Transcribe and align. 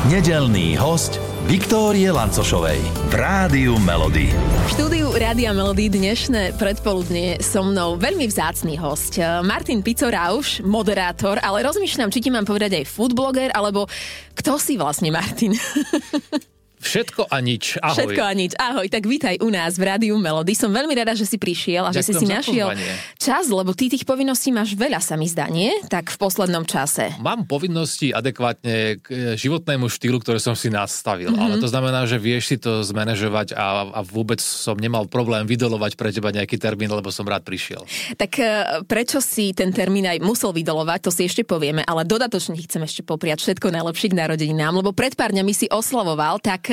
Nedelný 0.00 0.72
host 0.80 1.20
Viktórie 1.44 2.08
Lancošovej 2.08 2.80
v 2.80 3.12
Rádiu 3.12 3.76
Melody. 3.76 4.32
V 4.32 4.68
štúdiu 4.72 5.12
Rádia 5.12 5.52
Melody 5.52 5.92
dnešné 5.92 6.56
predpoludne 6.56 7.36
so 7.44 7.60
mnou 7.60 8.00
veľmi 8.00 8.24
vzácný 8.24 8.80
host. 8.80 9.20
Martin 9.44 9.84
Picorauš, 9.84 10.64
moderátor, 10.64 11.36
ale 11.44 11.60
rozmýšľam, 11.68 12.08
či 12.08 12.24
ti 12.24 12.32
mám 12.32 12.48
povedať 12.48 12.80
aj 12.80 12.88
foodbloger, 12.88 13.52
alebo 13.52 13.84
kto 14.32 14.56
si 14.56 14.80
vlastne 14.80 15.12
Martin? 15.12 15.52
Všetko 16.82 17.30
a 17.30 17.38
nič. 17.38 17.78
Ahoj. 17.78 17.94
Všetko 17.94 18.22
a 18.26 18.32
nič. 18.34 18.52
Ahoj, 18.58 18.90
tak 18.90 19.06
vítaj 19.06 19.38
u 19.38 19.54
nás 19.54 19.78
v 19.78 19.86
Rádiu 19.86 20.18
Melody. 20.18 20.58
Som 20.58 20.74
veľmi 20.74 20.90
rada, 20.98 21.14
že 21.14 21.30
si 21.30 21.38
prišiel 21.38 21.86
a 21.86 21.94
Ďakujem 21.94 22.02
že 22.02 22.02
si 22.02 22.12
si 22.18 22.26
našiel 22.26 22.68
pozvanie. 22.74 22.94
čas, 23.22 23.44
lebo 23.46 23.70
ty 23.70 23.86
tých 23.86 24.02
povinností 24.02 24.50
máš 24.50 24.74
veľa, 24.74 24.98
sa 24.98 25.14
mi 25.14 25.30
zdá, 25.30 25.46
nie? 25.46 25.70
Tak 25.86 26.10
v 26.10 26.18
poslednom 26.18 26.66
čase. 26.66 27.14
Mám 27.22 27.46
povinnosti 27.46 28.10
adekvátne 28.10 28.98
k 28.98 29.06
e, 29.14 29.16
životnému 29.38 29.86
štýlu, 29.86 30.18
ktoré 30.18 30.42
som 30.42 30.58
si 30.58 30.74
nastavil. 30.74 31.30
Mhm. 31.30 31.38
Mm-hmm. 31.38 31.46
Ale 31.46 31.54
to 31.62 31.68
znamená, 31.70 32.00
že 32.10 32.18
vieš 32.18 32.50
si 32.50 32.56
to 32.58 32.82
zmanéžovať 32.82 33.54
a, 33.54 33.86
a 33.94 34.00
vôbec 34.02 34.42
som 34.42 34.74
nemal 34.74 35.06
problém 35.06 35.46
vydolovať 35.46 35.94
pre 35.94 36.10
teba 36.10 36.34
nejaký 36.34 36.58
termín, 36.58 36.90
lebo 36.90 37.14
som 37.14 37.22
rád 37.22 37.46
prišiel. 37.46 37.86
Tak 38.18 38.32
e, 38.42 38.44
prečo 38.90 39.22
si 39.22 39.54
ten 39.54 39.70
termín 39.70 40.10
aj 40.10 40.18
musel 40.18 40.50
vydolovať, 40.50 40.98
to 41.06 41.10
si 41.14 41.30
ešte 41.30 41.46
povieme, 41.46 41.86
ale 41.86 42.02
dodatočne 42.02 42.58
chcem 42.58 42.82
ešte 42.82 43.06
popriať 43.06 43.38
všetko 43.46 43.70
najlepšie 43.70 44.10
k 44.10 44.18
narodeninám, 44.18 44.82
lebo 44.82 44.90
pred 44.90 45.14
pár 45.14 45.30
dňami 45.30 45.54
si 45.54 45.70
oslavoval, 45.70 46.42
tak 46.42 46.71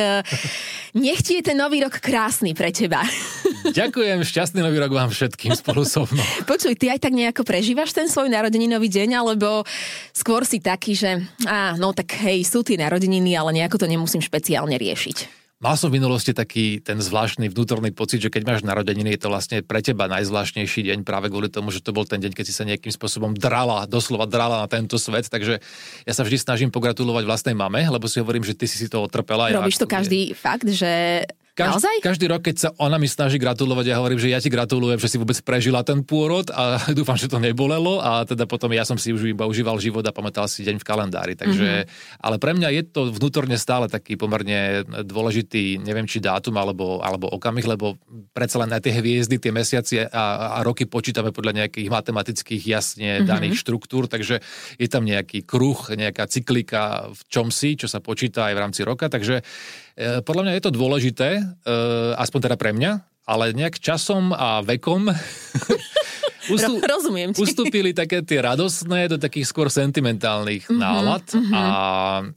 nech 0.96 1.22
ti 1.22 1.40
je 1.40 1.44
ten 1.52 1.58
nový 1.58 1.84
rok 1.84 2.00
krásny 2.02 2.56
pre 2.58 2.74
teba. 2.74 3.04
Ďakujem, 3.80 4.24
šťastný 4.24 4.60
nový 4.64 4.80
rok 4.80 4.92
vám 4.92 5.10
všetkým 5.12 5.54
spolu 5.54 5.86
so 5.86 6.08
mnou. 6.10 6.26
Počuj, 6.48 6.76
ty 6.76 6.90
aj 6.90 7.04
tak 7.04 7.14
nejako 7.14 7.44
prežívaš 7.46 7.94
ten 7.94 8.08
svoj 8.10 8.32
narodeninový 8.32 8.90
deň, 8.90 9.10
alebo 9.20 9.64
skôr 10.12 10.44
si 10.44 10.60
taký, 10.60 10.96
že 10.98 11.24
á, 11.46 11.76
no 11.78 11.94
tak 11.94 12.20
hej, 12.26 12.44
sú 12.44 12.66
tie 12.66 12.80
narodeniny, 12.80 13.36
ale 13.36 13.56
nejako 13.56 13.86
to 13.86 13.88
nemusím 13.88 14.24
špeciálne 14.24 14.76
riešiť. 14.76 15.39
Mal 15.60 15.76
som 15.76 15.92
v 15.92 16.00
minulosti 16.00 16.32
taký 16.32 16.80
ten 16.80 17.04
zvláštny 17.04 17.52
vnútorný 17.52 17.92
pocit, 17.92 18.24
že 18.24 18.32
keď 18.32 18.48
máš 18.48 18.62
narodeniny, 18.64 19.20
je 19.20 19.28
to 19.28 19.28
vlastne 19.28 19.60
pre 19.60 19.84
teba 19.84 20.08
najzvláštnejší 20.08 20.88
deň 20.88 21.04
práve 21.04 21.28
kvôli 21.28 21.52
tomu, 21.52 21.68
že 21.68 21.84
to 21.84 21.92
bol 21.92 22.08
ten 22.08 22.24
deň, 22.24 22.32
keď 22.32 22.46
si 22.48 22.56
sa 22.56 22.64
nejakým 22.64 22.96
spôsobom 22.96 23.36
drala, 23.36 23.84
doslova 23.84 24.24
drala 24.24 24.64
na 24.64 24.72
tento 24.72 24.96
svet. 24.96 25.28
Takže 25.28 25.60
ja 26.08 26.14
sa 26.16 26.24
vždy 26.24 26.40
snažím 26.40 26.72
pogratulovať 26.72 27.28
vlastnej 27.28 27.60
mame, 27.60 27.84
lebo 27.84 28.08
si 28.08 28.24
hovorím, 28.24 28.48
že 28.48 28.56
ty 28.56 28.72
si 28.72 28.80
si 28.80 28.88
to 28.88 29.04
otrpela. 29.04 29.52
Ja 29.52 29.60
Robíš 29.60 29.84
to 29.84 29.84
ako- 29.84 30.00
každý 30.00 30.32
fakt, 30.32 30.64
že 30.64 31.28
Každý, 31.60 31.76
naozaj? 31.76 31.96
každý 32.00 32.26
rok, 32.32 32.42
keď 32.48 32.56
sa 32.56 32.70
ona 32.80 32.96
mi 32.96 33.12
snaží 33.12 33.36
gratulovať, 33.36 33.86
ja 33.92 34.00
hovorím, 34.00 34.16
že 34.16 34.32
ja 34.32 34.40
ti 34.40 34.48
gratulujem, 34.48 34.96
že 34.96 35.12
si 35.12 35.20
vôbec 35.20 35.36
prežila 35.44 35.84
ten 35.84 36.00
pôrod 36.08 36.48
a 36.56 36.80
dúfam, 36.98 37.20
že 37.20 37.28
to 37.28 37.36
nebolelo 37.36 38.00
a 38.00 38.24
teda 38.24 38.48
potom 38.48 38.72
ja 38.72 38.88
som 38.88 38.96
si 38.96 39.12
už 39.12 39.36
iba 39.36 39.44
užíval 39.44 39.76
život 39.84 40.04
a 40.08 40.16
pamätal 40.16 40.48
si 40.48 40.64
deň 40.64 40.80
v 40.80 40.88
kalendári. 40.88 41.34
Takže, 41.36 41.84
mm-hmm. 41.84 42.24
ale 42.24 42.36
pre 42.40 42.56
mňa 42.56 42.70
je 42.72 42.84
to 42.88 43.02
vnútorne 43.12 43.60
stále 43.60 43.92
taký 43.92 44.16
pomerne 44.16 44.88
dôležitý, 45.04 45.84
neviem 45.84 46.08
či 46.08 46.24
dátum 46.24 46.56
alebo, 46.56 47.04
alebo 47.04 47.28
okamih, 47.28 47.68
lebo 47.68 48.00
predsa 48.32 48.64
len 48.64 48.72
aj 48.72 48.88
tie 48.88 48.96
hviezdy, 48.96 49.36
tie 49.36 49.52
mesiace 49.52 50.08
a, 50.08 50.56
a 50.56 50.60
roky 50.64 50.88
počítame 50.88 51.36
podľa 51.36 51.66
nejakých 51.66 51.92
matematických 51.92 52.64
jasne 52.64 53.28
daných 53.28 53.60
mm-hmm. 53.60 53.64
štruktúr, 53.68 54.08
takže 54.08 54.40
je 54.80 54.88
tam 54.88 55.04
nejaký 55.04 55.44
kruh, 55.44 55.92
nejaká 55.92 56.24
cyklika 56.32 57.12
v 57.12 57.22
čomsi, 57.28 57.76
čo 57.76 57.92
sa 57.92 58.00
počíta 58.00 58.48
aj 58.48 58.54
v 58.56 58.62
rámci 58.64 58.82
roka, 58.88 59.12
takže 59.12 59.44
Podľa 59.98 60.44
mňa 60.46 60.54
je 60.58 60.64
to 60.64 60.76
dôležité, 60.76 61.30
e, 61.40 61.44
aspoň 62.20 62.40
teda 62.50 62.58
pre 62.60 62.72
mňa, 62.76 62.92
ale 63.30 63.54
nejak 63.54 63.78
časom 63.78 64.34
a 64.34 64.66
vekom 64.66 65.14
Ro- 66.58 66.82
rozumiem 66.82 67.30
ti. 67.30 67.46
ustúpili 67.46 67.94
také 67.94 68.26
tie 68.26 68.42
radosné 68.42 69.06
do 69.06 69.22
takých 69.22 69.46
skôr 69.46 69.70
sentimentálnych 69.70 70.66
mm-hmm, 70.66 70.82
nálad 70.82 71.26
a 71.54 71.64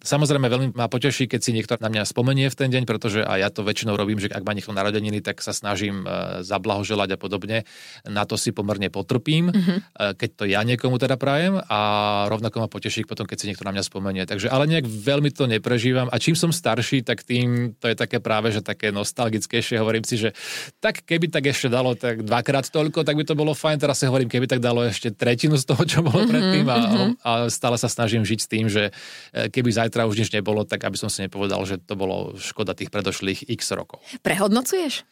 samozrejme 0.05 0.47
veľmi 0.53 0.69
ma 0.77 0.89
poteší, 0.93 1.31
keď 1.31 1.41
si 1.41 1.51
niekto 1.57 1.81
na 1.81 1.89
mňa 1.89 2.05
spomenie 2.05 2.53
v 2.53 2.57
ten 2.59 2.69
deň, 2.69 2.85
pretože 2.85 3.25
aj 3.25 3.39
ja 3.41 3.49
to 3.49 3.65
väčšinou 3.65 3.97
robím, 3.97 4.21
že 4.21 4.29
ak 4.29 4.45
má 4.45 4.53
niekto 4.53 4.77
narodeniny, 4.77 5.25
tak 5.25 5.41
sa 5.41 5.57
snažím 5.57 6.05
e, 6.05 6.43
zablahoželať 6.45 7.17
a 7.17 7.19
podobne. 7.19 7.65
Na 8.05 8.29
to 8.29 8.37
si 8.37 8.53
pomerne 8.53 8.93
potrpím, 8.93 9.49
mm-hmm. 9.49 9.79
keď 10.19 10.31
to 10.37 10.45
ja 10.45 10.61
niekomu 10.67 11.01
teda 11.01 11.17
prajem 11.17 11.63
a 11.65 11.81
rovnako 12.29 12.67
ma 12.67 12.69
poteší 12.69 13.09
potom, 13.09 13.25
keď 13.25 13.37
si 13.39 13.49
niekto 13.49 13.65
na 13.65 13.73
mňa 13.73 13.85
spomenie. 13.87 14.23
Takže 14.29 14.53
ale 14.53 14.69
nejak 14.69 14.85
veľmi 14.85 15.31
to 15.33 15.49
neprežívam 15.49 16.11
a 16.13 16.17
čím 16.21 16.37
som 16.37 16.53
starší, 16.53 17.07
tak 17.07 17.25
tým 17.25 17.79
to 17.79 17.89
je 17.89 17.97
také 17.97 18.21
práve, 18.21 18.53
že 18.53 18.61
také 18.61 18.93
nostalgickejšie. 18.93 19.81
Hovorím 19.81 20.05
si, 20.05 20.21
že 20.21 20.37
tak 20.83 21.07
keby 21.07 21.31
tak 21.31 21.47
ešte 21.47 21.71
dalo 21.71 21.95
tak 21.95 22.27
dvakrát 22.27 22.67
toľko, 22.67 23.07
tak 23.07 23.15
by 23.15 23.23
to 23.23 23.39
bolo 23.39 23.55
fajn. 23.55 23.79
Teraz 23.79 24.03
si 24.03 24.11
hovorím, 24.11 24.27
keby 24.27 24.51
tak 24.51 24.59
dalo 24.59 24.83
ešte 24.83 25.15
tretinu 25.15 25.55
z 25.55 25.63
toho, 25.71 25.87
čo 25.87 26.03
bolo 26.03 26.27
predtým 26.27 26.67
a, 26.67 26.79
a 27.23 27.31
stále 27.47 27.79
sa 27.79 27.87
snažím 27.87 28.27
žiť 28.27 28.39
s 28.43 28.49
tým, 28.51 28.67
že 28.67 28.91
e, 29.31 29.47
keby 29.47 29.71
zajtra 29.71 30.11
už 30.11 30.19
nič 30.19 30.35
nebolo, 30.35 30.67
tak 30.67 30.83
aby 30.83 30.99
som 30.99 31.07
si 31.07 31.23
nepovedal, 31.23 31.63
že 31.63 31.79
to 31.79 31.95
bolo 31.95 32.35
škoda 32.35 32.75
tých 32.75 32.91
predošlých 32.91 33.47
x 33.47 33.71
rokov. 33.79 34.03
Prehodnocuješ? 34.27 35.07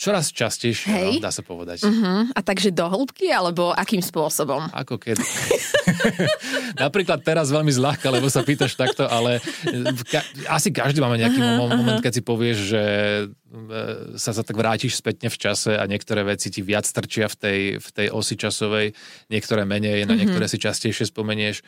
E, 0.00 0.02
Čoraz 0.02 0.32
častejšie, 0.32 0.88
Hej. 0.88 1.12
no, 1.20 1.20
dá 1.20 1.28
sa 1.28 1.44
povedať. 1.44 1.84
Hm, 1.84 2.32
a 2.32 2.40
takže 2.40 2.72
do 2.72 2.88
hĺbky, 2.88 3.28
alebo 3.28 3.76
akým 3.76 4.00
spôsobom? 4.00 4.72
Ako 4.72 4.96
kedy. 4.96 5.20
Napríklad 6.84 7.20
teraz 7.20 7.52
veľmi 7.52 7.68
zľahka, 7.68 8.08
lebo 8.08 8.32
sa 8.32 8.40
pýtaš 8.40 8.80
takto, 8.80 9.04
ale 9.04 9.44
v 9.68 10.02
ka- 10.08 10.24
asi 10.48 10.72
každý 10.72 11.04
máme 11.04 11.20
nejaký 11.20 11.36
mo- 11.36 11.68
moment, 11.68 12.00
keď 12.00 12.12
si 12.16 12.22
povieš, 12.24 12.58
že 12.72 12.82
e, 13.28 13.76
sa, 14.16 14.32
sa 14.32 14.40
tak 14.40 14.56
vrátiš 14.56 14.96
spätne 14.96 15.28
v 15.28 15.36
čase 15.36 15.76
a 15.76 15.84
niektoré 15.84 16.24
veci 16.24 16.48
ti 16.48 16.64
viac 16.64 16.88
strčia 16.88 17.28
v 17.28 17.36
tej, 17.36 17.60
v 17.76 17.88
tej 17.92 18.06
osi 18.08 18.40
časovej, 18.40 18.96
niektoré 19.28 19.68
menej, 19.68 20.08
na 20.08 20.16
niektoré 20.16 20.48
si 20.48 20.56
častejšie 20.56 21.12
spomenieš. 21.12 21.60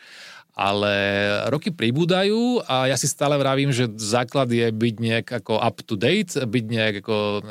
Ale 0.53 0.93
roky 1.49 1.73
pribúdajú 1.73 2.61
a 2.69 2.85
ja 2.85 2.93
si 2.93 3.09
stále 3.09 3.41
vravím, 3.41 3.73
že 3.73 3.89
základ 3.97 4.53
je 4.53 4.69
byť 4.69 4.95
nejak 5.01 5.27
ako 5.41 5.57
up 5.57 5.81
to 5.81 5.97
date, 5.97 6.37
byť 6.37 6.65
nejak 6.69 6.95
ako 7.01 7.15
e, 7.17 7.41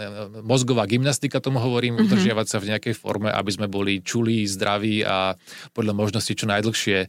mozgová 0.47 0.87
gymnastika, 0.87 1.43
tomu 1.43 1.59
hovorím, 1.59 1.99
mm-hmm. 1.99 2.07
udržiavať 2.07 2.47
sa 2.47 2.63
v 2.63 2.69
nejakej 2.71 2.95
forme, 2.95 3.27
aby 3.27 3.51
sme 3.51 3.67
boli 3.67 4.07
čulí, 4.07 4.47
zdraví 4.47 5.03
a 5.03 5.35
podľa 5.75 5.99
možnosti 5.99 6.31
čo 6.31 6.47
najdlhšie 6.47 6.99
e, 7.03 7.07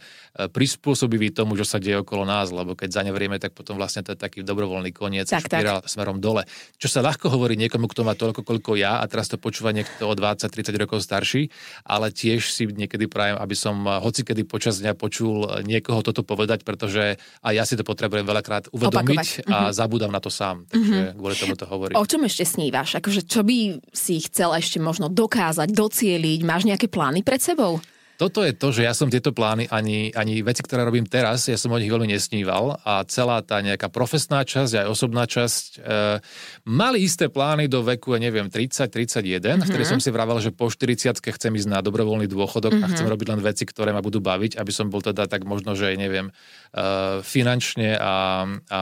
prispôsobiví 0.50 1.30
tomu, 1.30 1.54
čo 1.54 1.66
sa 1.66 1.78
deje 1.78 2.02
okolo 2.02 2.25
nás, 2.25 2.50
lebo 2.50 2.74
keď 2.74 2.90
zanevrieme, 3.06 3.38
tak 3.38 3.54
potom 3.54 3.78
vlastne 3.78 4.02
to 4.02 4.18
je 4.18 4.20
taký 4.20 4.42
dobrovoľný 4.42 4.90
koniec, 4.90 5.30
Tak, 5.30 5.46
tak. 5.46 5.62
špirál 5.62 5.86
smerom 5.86 6.18
dole. 6.18 6.50
Čo 6.81 6.90
sa 6.90 7.06
ľahko 7.06 7.30
hovorí 7.30 7.54
niekomu, 7.54 7.86
kto 7.86 8.02
má 8.02 8.18
toľko, 8.18 8.42
koľko 8.42 8.81
ja 8.81 8.98
a 8.98 9.06
teraz 9.06 9.30
to 9.30 9.38
počúva 9.38 9.70
niekto 9.70 10.10
o 10.10 10.14
20-30 10.18 10.74
rokov 10.81 11.06
starší, 11.06 11.54
ale 11.86 12.10
tiež 12.10 12.50
si 12.50 12.66
niekedy 12.66 13.06
prajem, 13.06 13.38
aby 13.38 13.54
som 13.54 13.78
e, 13.86 14.02
hocikedy 14.02 14.42
počas 14.42 14.81
dňa 14.81 14.98
počul 14.98 15.46
e, 15.46 15.62
niekoho 15.83 15.99
toto 15.99 16.23
povedať, 16.23 16.63
pretože 16.63 17.19
aj 17.44 17.51
ja 17.51 17.67
si 17.67 17.75
to 17.75 17.83
potrebujem 17.83 18.23
veľakrát 18.23 18.71
uvedomiť 18.71 19.44
Opakovať. 19.44 19.51
a 19.51 19.75
zabúdam 19.75 20.16
na 20.16 20.23
to 20.23 20.31
sám. 20.31 20.63
Takže 20.71 21.19
kvôli 21.19 21.35
tomu 21.35 21.59
to 21.59 21.67
hovorím. 21.67 21.99
O 21.99 22.07
čom 22.07 22.23
ešte 22.23 22.47
snívaš? 22.47 23.03
Akože 23.03 23.27
čo 23.27 23.44
by 23.44 23.83
si 23.91 24.23
chcel 24.23 24.55
ešte 24.55 24.79
možno 24.79 25.11
dokázať, 25.11 25.75
docieliť? 25.75 26.39
Máš 26.47 26.63
nejaké 26.63 26.88
plány 26.88 27.19
pred 27.19 27.44
sebou? 27.44 27.83
Toto 28.23 28.39
je 28.39 28.56
to, 28.56 28.72
že 28.72 28.88
ja 28.88 28.95
som 28.95 29.11
tieto 29.11 29.35
plány, 29.35 29.67
ani, 29.67 30.07
ani 30.16 30.39
veci, 30.47 30.63
ktoré 30.63 30.88
robím 30.88 31.03
teraz, 31.03 31.51
ja 31.51 31.59
som 31.59 31.75
o 31.75 31.81
nich 31.81 31.91
veľmi 31.91 32.07
nesníval 32.07 32.79
a 32.88 33.03
celá 33.03 33.44
tá 33.44 33.59
nejaká 33.59 33.91
profesná 33.91 34.47
časť, 34.47 34.79
aj 34.79 34.88
osobná 34.88 35.28
časť, 35.28 35.84
e, 35.84 36.23
mali 36.63 37.03
isté 37.03 37.28
plány 37.28 37.67
do 37.67 37.83
veku, 37.83 38.16
ja 38.16 38.23
neviem, 38.23 38.47
30-31, 38.47 39.44
mm-hmm. 39.44 39.67
vtedy 39.67 39.83
som 39.83 40.00
si 40.00 40.07
vravel, 40.07 40.39
že 40.39 40.56
po 40.56 40.72
40 40.72 41.19
chcem 41.19 41.51
ísť 41.51 41.67
na 41.67 41.83
dobrovoľný 41.83 42.31
dôchodok 42.31 42.79
mm-hmm. 42.79 42.88
a 42.88 42.91
chcem 42.95 43.12
robiť 43.12 43.28
len 43.28 43.44
veci, 43.44 43.67
ktoré 43.67 43.91
ma 43.91 44.00
budú 44.00 44.23
baviť, 44.23 44.56
aby 44.56 44.72
som 44.72 44.88
bol 44.88 45.03
teda 45.03 45.28
tak 45.28 45.44
možno, 45.44 45.75
že 45.75 45.91
neviem, 46.00 46.31
e, 46.31 47.19
finančne 47.28 48.00
a, 48.00 48.47
a 48.72 48.81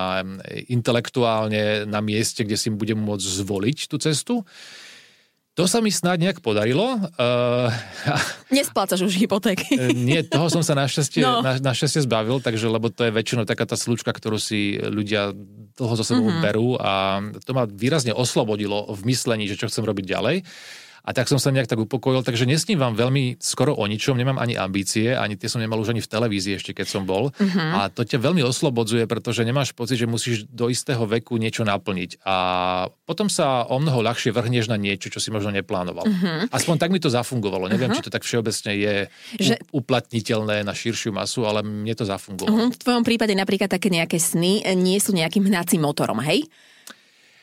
intelektuálne 0.69 1.89
na 1.89 1.97
mieste, 2.05 2.45
kde 2.45 2.61
si 2.61 2.69
budem 2.69 3.01
môcť 3.01 3.25
zvoliť 3.41 3.89
tú 3.89 3.97
cestu. 3.97 4.45
To 5.53 5.67
sa 5.67 5.77
mi 5.77 5.91
snáď 5.91 6.23
nejak 6.23 6.39
podarilo. 6.39 6.95
Uh, 7.19 7.67
Nesplácaš 8.55 9.03
už 9.03 9.19
hypotéky. 9.19 9.75
nie, 9.91 10.23
toho 10.23 10.47
som 10.47 10.63
sa 10.63 10.71
našťastie, 10.73 11.19
No. 11.19 11.43
na, 11.43 11.59
našťastie 11.61 12.07
zbavil, 12.07 12.39
takže 12.39 12.65
lebo 12.65 12.87
to 12.87 13.03
je 13.03 13.11
väčšinou 13.11 13.43
taká 13.43 13.67
tá 13.67 13.75
slučka, 13.75 14.09
ktorú 14.09 14.39
si 14.39 14.79
ľudia 14.79 15.35
dlho 15.75 15.93
zo 15.93 16.03
sebou 16.03 16.23
Mhm. 16.23 16.31
mm-hmm. 16.31 16.45
berú 16.45 16.69
a 16.75 16.91
to 17.37 17.51
ma 17.51 17.63
výrazne 17.65 18.11
oslobodilo 18.11 18.87
v 18.89 19.01
myslení, 19.05 19.43
že 19.45 19.55
čo 19.55 19.67
chcem 19.67 19.83
robiť 19.83 20.05
ďalej. 20.07 20.35
A 21.01 21.17
tak 21.17 21.25
som 21.25 21.41
sa 21.41 21.49
nejak 21.49 21.65
tak 21.65 21.81
upokojil, 21.81 22.21
takže 22.21 22.45
nesnívam 22.45 22.93
veľmi 22.93 23.41
skoro 23.41 23.73
o 23.73 23.83
ničom, 23.89 24.13
nemám 24.13 24.37
ani 24.37 24.53
ambície, 24.53 25.17
ani 25.17 25.33
tie 25.33 25.49
som 25.49 25.57
nemal 25.57 25.81
už 25.81 25.97
ani 25.97 26.01
v 26.01 26.09
televízii 26.09 26.61
ešte, 26.61 26.77
keď 26.77 26.87
som 26.87 27.03
bol. 27.09 27.33
Mhm. 27.35 27.45
Uh-huh. 27.49 27.71
A 27.73 27.79
to 27.89 28.05
ťa 28.05 28.21
veľmi 28.21 28.45
oslobodzuje, 28.45 29.09
pretože 29.09 29.41
nemáš 29.41 29.73
pocit, 29.73 29.97
že 29.97 30.05
musíš 30.05 30.45
do 30.45 30.69
istého 30.69 31.01
veku 31.09 31.41
niečo 31.41 31.65
naplniť. 31.65 32.21
A 32.21 32.35
potom 33.05 33.27
sa 33.27 33.65
o 33.65 33.81
mnoho 33.81 34.05
ľahšie 34.05 34.29
vrhneš 34.29 34.69
na 34.69 34.77
niečo, 34.77 35.09
čo 35.09 35.17
si 35.17 35.33
možno 35.33 35.49
neplánoval. 35.49 36.05
Mhm. 36.05 36.13
Uh-huh. 36.13 36.41
Aspoň 36.53 36.75
tak 36.77 36.93
mi 36.93 37.01
to 37.01 37.09
zafungovalo. 37.09 37.65
Neviem, 37.65 37.89
uh-huh. 37.89 37.97
či 37.97 38.05
to 38.05 38.13
tak 38.13 38.21
všeobecne 38.21 38.71
je 38.77 38.95
Že- 39.41 39.57
uplatniteľné 39.73 40.61
na 40.61 40.73
širšiu 40.77 41.11
masu, 41.11 41.43
ale 41.49 41.65
mne 41.65 41.93
to 41.97 42.05
zafungovalo. 42.05 42.69
Mhm, 42.69 42.69
V 42.75 42.77
tvojom 42.77 43.03
prípade 43.03 43.33
napríklad 43.33 43.69
také 43.73 43.89
nejaké 43.89 44.21
sny 44.21 44.63
nie 44.77 44.97
sú 45.01 45.11
nejakým 45.17 45.49
hnacím 45.49 45.81
motorom, 45.81 46.21
hej? 46.21 46.45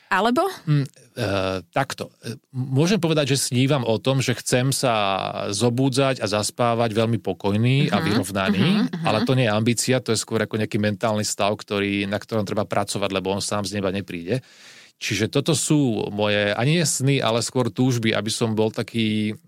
Alebo? 0.08 0.48
Mm, 0.64 0.88
uh, 0.88 1.60
takto. 1.68 2.08
Môžem 2.52 2.96
povedať, 2.96 3.36
že 3.36 3.52
snívam 3.52 3.84
o 3.84 4.00
tom, 4.00 4.24
že 4.24 4.32
chcem 4.40 4.72
sa 4.72 4.94
zobúdzať 5.52 6.24
a 6.24 6.26
zaspávať 6.26 6.96
veľmi 6.96 7.20
pokojný 7.20 7.88
uh-huh, 7.88 7.94
a 7.94 7.96
mhm, 8.00 8.04
vyrovnaný, 8.08 8.64
uh-huh, 8.64 8.88
uh-huh. 8.88 9.04
ale 9.04 9.18
to 9.28 9.36
nie 9.36 9.44
je 9.44 9.52
ambícia, 9.52 10.00
to 10.00 10.16
je 10.16 10.20
skôr 10.20 10.40
ako 10.40 10.56
nejaký 10.56 10.80
mentálny 10.80 11.28
stav, 11.28 11.52
ktorý, 11.60 12.08
na 12.08 12.16
ktorom 12.16 12.48
treba 12.48 12.64
pracovať, 12.64 13.10
lebo 13.12 13.36
on 13.36 13.44
sám 13.44 13.68
z 13.68 13.76
neba 13.76 13.92
nepríde. 13.92 14.40
Čiže 14.98 15.30
toto 15.30 15.54
sú 15.54 16.10
moje, 16.10 16.50
ani 16.58 16.82
nie 16.82 16.86
sny, 16.88 17.22
ale 17.22 17.38
skôr 17.38 17.70
túžby, 17.70 18.10
aby 18.10 18.34
som 18.34 18.58
bol 18.58 18.74
taký 18.74 19.38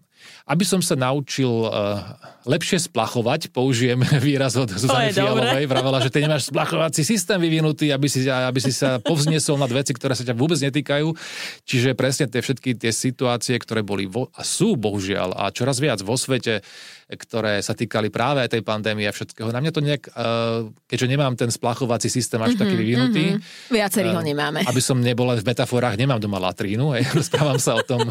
aby 0.51 0.65
som 0.67 0.83
sa 0.83 0.99
naučil 0.99 1.47
uh, 1.47 2.03
lepšie 2.43 2.91
splachovať, 2.91 3.55
použijem 3.55 4.03
výraz 4.27 4.59
od 4.59 4.67
Zuzany 4.75 5.15
Fialovej, 5.15 5.71
vravela, 5.71 6.03
že 6.03 6.11
ty 6.11 6.27
nemáš 6.27 6.51
splachovací 6.51 7.07
systém 7.07 7.39
vyvinutý, 7.39 7.95
aby 7.95 8.11
si, 8.11 8.27
aby 8.27 8.59
si 8.59 8.75
sa 8.75 8.99
povzniesol 8.99 9.63
nad 9.63 9.71
veci, 9.71 9.95
ktoré 9.95 10.19
sa 10.19 10.27
ťa 10.27 10.35
vôbec 10.35 10.59
netýkajú. 10.59 11.15
Čiže 11.63 11.95
presne 11.95 12.27
tie 12.27 12.43
všetky 12.43 12.75
tie 12.75 12.91
situácie, 12.91 13.55
ktoré 13.63 13.87
boli 13.87 14.11
vo, 14.11 14.27
a 14.35 14.43
sú 14.43 14.75
bohužiaľ 14.75 15.39
a 15.39 15.55
čoraz 15.55 15.79
viac 15.79 16.03
vo 16.03 16.19
svete, 16.19 16.67
ktoré 17.11 17.59
sa 17.59 17.75
týkali 17.75 18.11
práve 18.11 18.47
tej 18.47 18.63
pandémie 18.63 19.07
a 19.07 19.15
všetkého. 19.15 19.51
Na 19.51 19.59
mňa 19.59 19.73
to 19.75 19.83
nejak, 19.83 20.03
uh, 20.15 20.71
keďže 20.87 21.07
nemám 21.11 21.35
ten 21.35 21.51
splachovací 21.51 22.07
systém 22.07 22.39
až 22.39 22.55
mm-hmm, 22.55 22.63
taký 22.63 22.75
vyvinutý. 22.79 23.25
Mm-hmm. 23.35 23.75
Viacerí 23.75 24.11
ho 24.15 24.23
nemáme. 24.23 24.63
Aby 24.67 24.83
som 24.83 24.99
nebol 24.99 25.31
v 25.35 25.43
metaforách, 25.43 25.99
nemám 25.99 26.23
doma 26.23 26.39
latrínu, 26.39 26.95
hej, 26.95 27.07
rozprávam 27.19 27.59
sa 27.59 27.75
o 27.79 27.83
tom. 27.83 28.07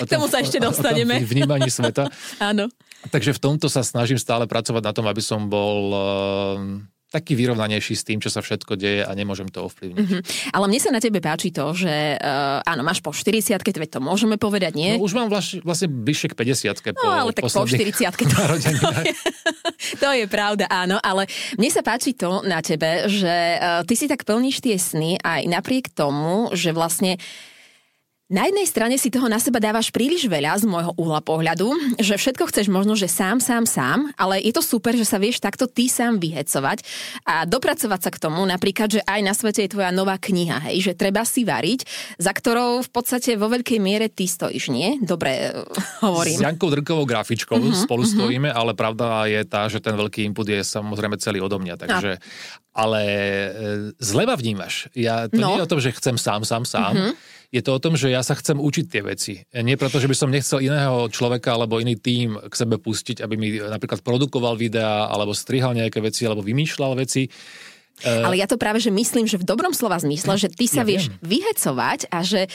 O 0.00 0.04
tom 0.04 0.08
K 0.08 0.12
tomu 0.16 0.26
sa 0.28 0.40
ešte 0.40 0.56
dostaneme. 0.56 1.20
O 1.20 1.24
tom 1.24 1.28
vnímaní 1.28 1.69
sveta. 1.70 2.10
Áno. 2.50 2.68
Takže 3.08 3.32
v 3.32 3.40
tomto 3.40 3.72
sa 3.72 3.80
snažím 3.80 4.20
stále 4.20 4.44
pracovať 4.44 4.82
na 4.84 4.92
tom, 4.92 5.08
aby 5.08 5.24
som 5.24 5.48
bol 5.48 5.80
uh, 5.88 6.60
taký 7.10 7.34
vyrovnanejší 7.34 7.94
s 7.98 8.06
tým, 8.06 8.22
čo 8.22 8.30
sa 8.30 8.38
všetko 8.38 8.78
deje 8.78 9.02
a 9.02 9.10
nemôžem 9.18 9.50
to 9.50 9.66
ovplyvniť. 9.66 9.98
Mm-hmm. 9.98 10.22
Ale 10.54 10.64
mne 10.70 10.80
sa 10.80 10.90
na 10.94 11.02
tebe 11.02 11.18
páči 11.18 11.50
to, 11.50 11.74
že 11.74 11.90
uh, 11.90 12.62
áno, 12.62 12.86
máš 12.86 13.02
po 13.02 13.10
40 13.10 13.58
keď 13.58 13.90
to 13.90 13.98
môžeme 13.98 14.38
povedať, 14.38 14.78
nie? 14.78 14.94
No 14.94 15.02
už 15.02 15.18
mám 15.18 15.26
vlastne, 15.26 15.58
vlastne 15.66 15.90
bližšie 15.90 16.30
k 16.30 16.38
50 16.38 16.94
No 17.02 17.10
ale 17.10 17.34
tak 17.34 17.50
po 17.50 17.50
40 17.50 17.98
to, 18.14 18.44
to 20.06 20.08
je 20.14 20.26
pravda, 20.30 20.70
áno, 20.70 21.02
ale 21.02 21.26
mne 21.58 21.70
sa 21.74 21.82
páči 21.82 22.14
to 22.14 22.46
na 22.46 22.62
tebe, 22.62 23.10
že 23.10 23.58
uh, 23.58 23.82
ty 23.82 23.98
si 23.98 24.06
tak 24.06 24.22
plníš 24.22 24.62
tie 24.62 24.78
sny 24.78 25.18
aj 25.18 25.50
napriek 25.50 25.90
tomu, 25.90 26.54
že 26.54 26.70
vlastne 26.70 27.18
na 28.30 28.46
jednej 28.46 28.62
strane 28.70 28.94
si 28.94 29.10
toho 29.10 29.26
na 29.26 29.42
seba 29.42 29.58
dávaš 29.58 29.90
príliš 29.90 30.30
veľa 30.30 30.62
z 30.62 30.64
môjho 30.70 30.94
uhla 30.94 31.18
pohľadu, 31.18 31.98
že 31.98 32.14
všetko 32.14 32.46
chceš 32.46 32.70
možno, 32.70 32.94
že 32.94 33.10
sám, 33.10 33.42
sám, 33.42 33.66
sám, 33.66 34.14
ale 34.14 34.38
je 34.38 34.54
to 34.54 34.62
super, 34.62 34.94
že 34.94 35.02
sa 35.02 35.18
vieš 35.18 35.42
takto 35.42 35.66
ty 35.66 35.90
sám 35.90 36.22
vyhecovať 36.22 36.86
a 37.26 37.42
dopracovať 37.42 38.00
sa 38.06 38.10
k 38.14 38.22
tomu, 38.22 38.46
napríklad, 38.46 38.86
že 38.86 39.00
aj 39.02 39.20
na 39.26 39.34
svete 39.34 39.66
je 39.66 39.74
tvoja 39.74 39.90
nová 39.90 40.14
kniha, 40.14 40.70
hej, 40.70 40.78
že 40.78 40.92
treba 40.94 41.26
si 41.26 41.42
variť, 41.42 41.82
za 42.22 42.30
ktorou 42.30 42.86
v 42.86 42.90
podstate 42.94 43.34
vo 43.34 43.50
veľkej 43.50 43.82
miere 43.82 44.06
ty 44.06 44.30
stojíš, 44.30 44.70
nie? 44.70 45.02
Dobre, 45.02 45.50
hovorím. 46.06 46.38
S 46.38 46.46
Jankou 46.46 46.70
Drkovou 46.70 47.02
grafičkou 47.10 47.58
uh-huh, 47.58 47.82
spolu 47.82 48.06
uh-huh. 48.06 48.14
stojíme, 48.14 48.48
ale 48.54 48.78
pravda 48.78 49.26
je 49.26 49.42
tá, 49.42 49.66
že 49.66 49.82
ten 49.82 49.98
veľký 49.98 50.22
input 50.22 50.46
je 50.46 50.62
samozrejme 50.62 51.18
celý 51.18 51.42
odo 51.42 51.58
mňa, 51.58 51.74
takže... 51.74 52.22
No. 52.22 52.68
Ale 52.70 53.02
e, 53.02 53.48
zleva 53.98 54.38
vnímaš. 54.38 54.86
Ja, 54.94 55.26
to 55.26 55.42
no. 55.42 55.50
nie 55.50 55.58
je 55.58 55.66
o 55.66 55.70
tom, 55.74 55.82
že 55.82 55.90
chcem 55.90 56.14
sám, 56.14 56.46
sám, 56.46 56.62
sám. 56.62 56.94
Uh-huh 56.94 57.18
je 57.50 57.62
to 57.66 57.70
o 57.74 57.82
tom, 57.82 57.98
že 57.98 58.14
ja 58.14 58.22
sa 58.22 58.38
chcem 58.38 58.62
učiť 58.62 58.86
tie 58.86 59.02
veci. 59.02 59.34
Nie 59.50 59.74
preto, 59.74 59.98
že 59.98 60.06
by 60.06 60.14
som 60.14 60.30
nechcel 60.30 60.62
iného 60.62 61.10
človeka 61.10 61.58
alebo 61.58 61.82
iný 61.82 61.98
tím 61.98 62.38
k 62.38 62.54
sebe 62.54 62.78
pustiť, 62.78 63.26
aby 63.26 63.34
mi 63.34 63.58
napríklad 63.58 64.06
produkoval 64.06 64.54
videá, 64.54 65.10
alebo 65.10 65.34
strihal 65.34 65.74
nejaké 65.74 65.98
veci, 65.98 66.22
alebo 66.30 66.46
vymýšľal 66.46 66.94
veci. 66.94 67.26
Ale 68.00 68.38
ja 68.38 68.48
to 68.48 68.56
práve, 68.56 68.80
že 68.80 68.94
myslím, 68.94 69.28
že 69.28 69.36
v 69.36 69.44
dobrom 69.44 69.74
slova 69.76 70.00
zmysle, 70.00 70.38
že 70.40 70.48
ty 70.48 70.64
sa 70.70 70.86
ja 70.86 70.88
vieš 70.88 71.12
viem. 71.12 71.42
vyhecovať 71.42 72.08
a 72.08 72.24
že 72.24 72.48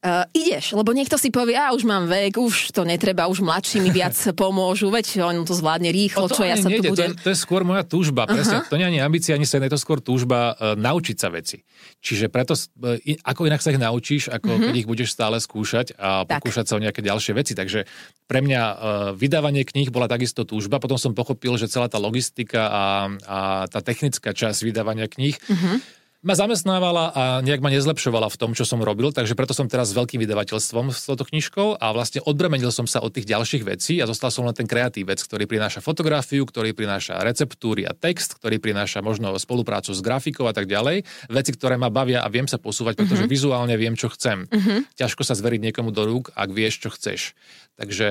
Uh, 0.00 0.24
ideš, 0.32 0.72
lebo 0.72 0.96
niekto 0.96 1.20
si 1.20 1.28
povie, 1.28 1.52
a 1.52 1.76
už 1.76 1.84
mám 1.84 2.08
vek, 2.08 2.40
už 2.40 2.72
to 2.72 2.88
netreba, 2.88 3.28
už 3.28 3.44
mladší 3.44 3.84
mi 3.84 3.92
viac 3.92 4.16
pomôžu, 4.40 4.88
veď 4.88 5.20
on 5.20 5.44
to 5.44 5.52
zvládne 5.52 5.92
rýchlo, 5.92 6.24
to 6.24 6.40
čo 6.40 6.48
ja 6.48 6.56
sa 6.56 6.72
nejde, 6.72 6.88
tu 6.88 6.96
budem... 6.96 7.12
To 7.12 7.20
je, 7.20 7.24
to 7.28 7.28
je 7.28 7.36
skôr 7.36 7.68
moja 7.68 7.84
túžba, 7.84 8.24
uh-huh. 8.24 8.32
presne. 8.32 8.64
To 8.64 8.80
nie 8.80 8.88
je 8.88 8.90
ani 8.96 9.00
ambícia, 9.04 9.36
ani 9.36 9.44
sen, 9.44 9.60
je 9.60 9.68
to 9.68 9.76
skôr 9.76 10.00
túžba 10.00 10.56
uh, 10.56 10.72
naučiť 10.72 11.16
sa 11.20 11.28
veci. 11.28 11.60
Čiže 12.00 12.32
preto, 12.32 12.56
uh, 12.56 12.96
ako 13.28 13.44
inak 13.44 13.60
sa 13.60 13.76
ich 13.76 13.82
naučíš, 13.82 14.32
ako 14.32 14.48
uh-huh. 14.48 14.66
keď 14.72 14.74
ich 14.80 14.88
budeš 14.88 15.12
stále 15.12 15.36
skúšať 15.36 15.92
a 16.00 16.24
tak. 16.24 16.40
pokúšať 16.40 16.64
sa 16.64 16.80
o 16.80 16.80
nejaké 16.80 17.04
ďalšie 17.04 17.36
veci. 17.36 17.52
Takže 17.52 17.84
pre 18.24 18.40
mňa 18.40 18.62
uh, 18.64 18.76
vydávanie 19.12 19.68
kníh 19.68 19.92
bola 19.92 20.08
takisto 20.08 20.48
túžba, 20.48 20.80
potom 20.80 20.96
som 20.96 21.12
pochopil, 21.12 21.60
že 21.60 21.68
celá 21.68 21.92
tá 21.92 22.00
logistika 22.00 22.72
a, 22.72 22.84
a 23.28 23.38
tá 23.68 23.84
technická 23.84 24.32
časť 24.32 24.64
vydávania 24.64 25.12
kníh 25.12 25.36
uh-huh 25.36 25.99
ma 26.20 26.36
zamestnávala 26.36 27.04
a 27.16 27.22
nejak 27.40 27.64
ma 27.64 27.72
nezlepšovala 27.72 28.28
v 28.28 28.36
tom, 28.36 28.52
čo 28.52 28.68
som 28.68 28.84
robil, 28.84 29.08
takže 29.08 29.32
preto 29.32 29.56
som 29.56 29.72
teraz 29.72 29.88
s 29.88 29.96
veľkým 29.96 30.20
vydavateľstvom 30.20 30.92
s 30.92 31.08
touto 31.08 31.24
knižkou 31.24 31.80
a 31.80 31.86
vlastne 31.96 32.20
odbremenil 32.20 32.68
som 32.68 32.84
sa 32.84 33.00
od 33.00 33.16
tých 33.16 33.24
ďalších 33.24 33.64
vecí 33.64 34.04
a 34.04 34.04
zostal 34.04 34.28
som 34.28 34.44
len 34.44 34.52
ten 34.52 34.68
kreatívec, 34.68 35.16
ktorý 35.16 35.48
prináša 35.48 35.80
fotografiu, 35.80 36.44
ktorý 36.44 36.76
prináša 36.76 37.24
receptúry 37.24 37.88
a 37.88 37.96
text, 37.96 38.36
ktorý 38.36 38.60
prináša 38.60 39.00
možno 39.00 39.32
spoluprácu 39.40 39.96
s 39.96 40.04
grafikou 40.04 40.44
a 40.44 40.52
tak 40.52 40.68
ďalej. 40.68 41.08
Veci, 41.32 41.50
ktoré 41.56 41.80
ma 41.80 41.88
bavia 41.88 42.20
a 42.20 42.28
viem 42.28 42.44
sa 42.44 42.60
posúvať, 42.60 43.00
pretože 43.00 43.24
uh-huh. 43.24 43.32
vizuálne 43.32 43.74
viem, 43.80 43.96
čo 43.96 44.12
chcem. 44.12 44.44
Uh-huh. 44.44 44.84
Ťažko 45.00 45.24
sa 45.24 45.32
zveriť 45.32 45.72
niekomu 45.72 45.88
do 45.88 46.04
rúk, 46.04 46.36
ak 46.36 46.52
vieš, 46.52 46.84
čo 46.84 46.92
chceš. 46.92 47.32
Takže 47.80 48.08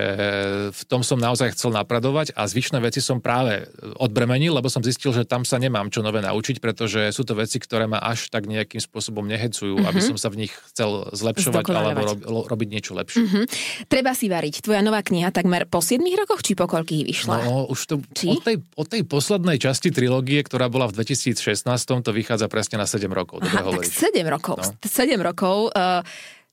v 0.74 0.82
tom 0.90 1.06
som 1.06 1.22
naozaj 1.22 1.54
chcel 1.54 1.70
napredovať 1.70 2.34
a 2.34 2.50
zvyšné 2.50 2.82
veci 2.82 3.06
som 3.06 3.22
práve 3.22 3.70
odbremenil, 4.02 4.58
lebo 4.58 4.66
som 4.66 4.82
zistil, 4.82 5.14
že 5.14 5.30
tam 5.30 5.46
sa 5.46 5.62
nemám 5.62 5.94
čo 5.94 6.02
nové 6.02 6.26
naučiť, 6.26 6.58
pretože 6.58 7.14
sú 7.14 7.22
to 7.22 7.38
veci, 7.38 7.62
ktoré 7.62 7.86
ma 7.86 7.99
až 8.00 8.31
tak 8.31 8.48
nejakým 8.48 8.80
spôsobom 8.80 9.28
nehecujú, 9.28 9.78
mm-hmm. 9.78 9.90
aby 9.92 10.00
som 10.01 10.18
sa 10.18 10.31
v 10.31 10.48
nich 10.48 10.54
chcel 10.72 11.12
zlepšovať 11.13 11.63
alebo 11.69 12.01
rob, 12.16 12.19
robiť 12.48 12.68
niečo 12.72 12.96
lepšie. 12.96 13.22
Mm-hmm. 13.24 13.44
Treba 13.92 14.16
si 14.16 14.31
variť. 14.31 14.63
Tvoja 14.63 14.81
nová 14.81 15.04
kniha 15.04 15.30
takmer 15.30 15.68
po 15.68 15.84
7 15.84 16.01
rokoch, 16.16 16.42
či 16.42 16.56
po 16.56 16.66
koľkých 16.66 17.04
vyšla? 17.06 17.36
No, 17.46 17.68
už 17.68 17.80
to, 17.86 17.96
od, 18.01 18.42
tej, 18.42 18.57
od 18.80 18.88
tej 18.88 19.04
poslednej 19.04 19.60
časti 19.62 19.92
trilógie, 19.92 20.42
ktorá 20.42 20.72
bola 20.72 20.88
v 20.90 21.04
2016, 21.04 21.68
to 22.01 22.12
vychádza 22.16 22.48
presne 22.48 22.81
na 22.81 22.88
7 22.88 23.06
rokov. 23.12 23.44
Dobre 23.44 23.60
Aha, 23.60 23.75
tak 23.75 23.86
7 23.86 24.25
rokov. 24.25 24.57
No. 24.57 24.74
7 24.81 25.19
rokov. 25.19 25.69
Uh, 25.75 26.01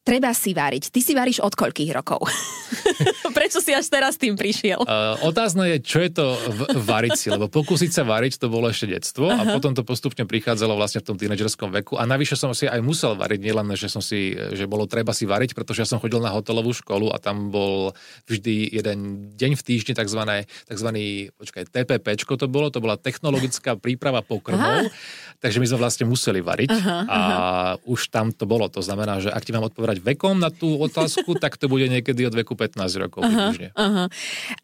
treba 0.07 0.31
si 0.31 0.55
variť. 0.55 0.95
Ty 0.95 1.01
si 1.03 1.13
varíš 1.19 1.43
od 1.43 1.55
koľkých 1.59 1.91
rokov? 1.91 2.23
Prečo 3.47 3.63
si 3.63 3.71
až 3.71 3.87
teraz 3.87 4.19
tým 4.19 4.35
prišiel? 4.35 4.83
Uh, 4.83 5.15
otázne 5.23 5.71
je, 5.71 5.79
čo 5.79 6.03
je 6.03 6.11
to 6.11 6.35
v- 6.35 6.83
variť 6.83 7.15
si, 7.15 7.31
lebo 7.31 7.47
pokúsiť 7.47 7.95
sa 7.95 8.03
variť 8.03 8.43
to 8.43 8.51
bolo 8.51 8.67
ešte 8.67 8.91
detstvo 8.91 9.31
uh-huh. 9.31 9.39
a 9.39 9.55
potom 9.55 9.71
to 9.71 9.87
postupne 9.87 10.27
prichádzalo 10.27 10.75
vlastne 10.75 10.99
v 10.99 11.15
tom 11.15 11.15
tínedžerskom 11.15 11.71
veku 11.71 11.95
a 11.95 12.03
navyše 12.11 12.35
som 12.35 12.51
si 12.59 12.67
aj 12.67 12.83
musel 12.83 13.15
variť, 13.15 13.39
nielen, 13.39 13.71
že 13.79 13.87
som 13.87 14.03
si, 14.03 14.35
že 14.35 14.67
bolo 14.67 14.91
treba 14.91 15.15
si 15.15 15.31
variť, 15.31 15.55
pretože 15.55 15.79
ja 15.79 15.87
som 15.87 16.03
chodil 16.03 16.19
na 16.19 16.35
hotelovú 16.35 16.75
školu 16.75 17.15
a 17.15 17.23
tam 17.23 17.55
bol 17.55 17.95
vždy 18.27 18.83
jeden 18.83 19.31
deň 19.39 19.55
v 19.55 19.63
týždni 19.63 19.95
takzvané, 19.95 20.51
takzvaný, 20.67 21.31
počkaj, 21.39 21.71
TPPčko 21.71 22.35
to 22.35 22.51
bolo, 22.51 22.75
to 22.75 22.83
bola 22.83 22.99
technologická 22.99 23.79
príprava 23.79 24.27
pokrmov, 24.27 24.91
uh-huh. 24.91 25.26
Takže 25.39 25.59
my 25.61 25.67
sme 25.69 25.79
vlastne 25.79 26.05
museli 26.09 26.41
variť 26.41 26.71
uh-huh, 26.73 27.03
a 27.07 27.21
uh-huh. 27.21 27.93
už 27.93 28.09
tam 28.11 28.33
to 28.33 28.45
bolo. 28.49 28.67
To 28.73 28.81
znamená, 28.81 29.21
že 29.21 29.31
ak 29.31 29.45
ti 29.45 29.53
mám 29.53 29.69
odpovedať 29.69 30.01
vekom 30.03 30.41
na 30.41 30.49
tú 30.49 30.81
otázku, 30.81 31.37
tak 31.43 31.61
to 31.61 31.69
bude 31.69 31.87
niekedy 31.87 32.27
od 32.27 32.35
veku 32.35 32.57
15 32.57 33.03
rokov. 33.03 33.21
Aha, 33.25 33.53
aha. 33.77 34.05